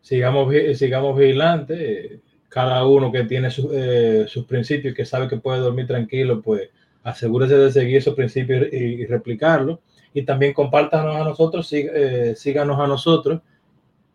sigamos, 0.00 0.48
vigilantes. 0.48 2.20
Cada 2.48 2.86
uno 2.86 3.10
que 3.10 3.24
tiene 3.24 3.48
eh, 3.72 4.26
sus 4.28 4.44
principios 4.44 4.92
y 4.92 4.94
que 4.96 5.04
sabe 5.04 5.26
que 5.26 5.38
puede 5.38 5.58
dormir 5.58 5.88
tranquilo, 5.88 6.40
pues 6.40 6.70
asegúrese 7.02 7.56
de 7.56 7.72
seguir 7.72 7.96
esos 7.96 8.14
principios 8.14 8.72
y, 8.72 9.04
replicarlos. 9.06 9.80
Y 10.12 10.22
también 10.22 10.52
compártanos 10.52 11.16
a 11.16 11.24
nosotros, 11.24 11.68
eh, 11.72 12.34
síganos 12.36 12.78
a 12.78 12.86
nosotros 12.86 13.40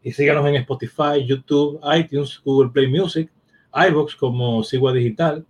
y 0.04 0.12
síganos 0.12 0.46
en 0.48 0.56
Spotify, 0.56 1.26
YouTube, 1.26 1.80
iTunes, 1.98 2.42
Google 2.44 2.70
Play 2.70 2.88
Music, 2.88 3.30
iBox 3.74 4.16
como 4.16 4.64
Sigua 4.64 4.94
Digital. 4.94 5.46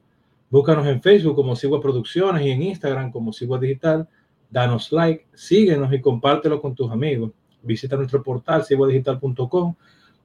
Búscanos 0.50 0.88
en 0.88 1.02
Facebook 1.02 1.36
como 1.36 1.56
Sigua 1.56 1.82
Producciones 1.82 2.46
y 2.46 2.50
en 2.50 2.64
Instagram 2.64 3.12
como 3.12 3.32
Sigua 3.32 3.60
Digital. 3.60 4.08
Danos 4.50 4.92
like, 4.92 5.28
síguenos 5.34 5.94
y 5.94 6.02
compártelo 6.02 6.60
con 6.62 6.74
tus 6.74 6.92
amigos. 6.92 7.32
Visita 7.62 7.96
nuestro 7.96 8.24
portal 8.24 8.64
siguadigital.com, 8.64 9.76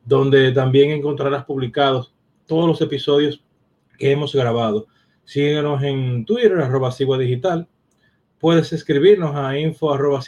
donde 0.05 0.53
también 0.53 0.93
encontrarás 0.93 1.45
publicados 1.45 2.15
todos 2.47 2.67
los 2.67 2.81
episodios 2.81 3.43
que 3.99 4.13
hemos 4.13 4.35
grabado. 4.35 4.87
Síguenos 5.25 5.83
en 5.83 6.25
Twitter, 6.25 6.61
arroba 6.61 6.95
Digital. 7.19 7.69
Puedes 8.39 8.73
escribirnos 8.73 9.35
a 9.37 9.59
info 9.59 9.93
arroba 9.93 10.21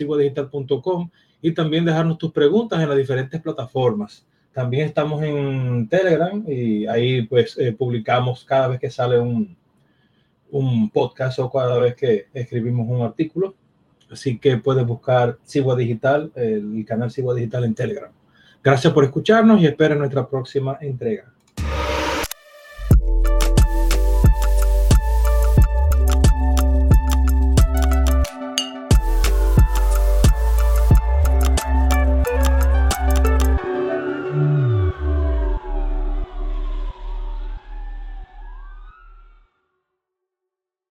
y 1.41 1.53
también 1.53 1.85
dejarnos 1.85 2.19
tus 2.19 2.33
preguntas 2.33 2.81
en 2.81 2.89
las 2.89 2.99
diferentes 2.99 3.41
plataformas. 3.41 4.27
También 4.53 4.89
estamos 4.89 5.23
en 5.23 5.89
Telegram 5.89 6.43
y 6.47 6.87
ahí 6.87 7.23
pues 7.23 7.59
eh, 7.59 7.73
publicamos 7.73 8.45
cada 8.45 8.69
vez 8.69 8.81
que 8.81 8.91
sale 8.91 9.19
un, 9.19 9.57
un 10.51 10.91
podcast 10.91 11.39
o 11.39 11.51
cada 11.51 11.79
vez 11.79 11.95
que 11.95 12.27
escribimos 12.33 12.89
un 12.89 13.03
artículo. 13.03 13.55
Así 14.11 14.39
que 14.39 14.57
puedes 14.57 14.87
buscar 14.87 15.39
Sigua 15.43 15.77
Digital, 15.77 16.33
el 16.37 16.85
canal 16.87 17.11
Sigua 17.11 17.35
Digital 17.35 17.65
en 17.65 17.75
Telegram. 17.75 18.13
Gracias 18.63 18.93
por 18.93 19.05
escucharnos 19.05 19.61
y 19.61 19.67
esperen 19.67 19.99
nuestra 19.99 20.29
próxima 20.29 20.79
entrega. 20.81 21.36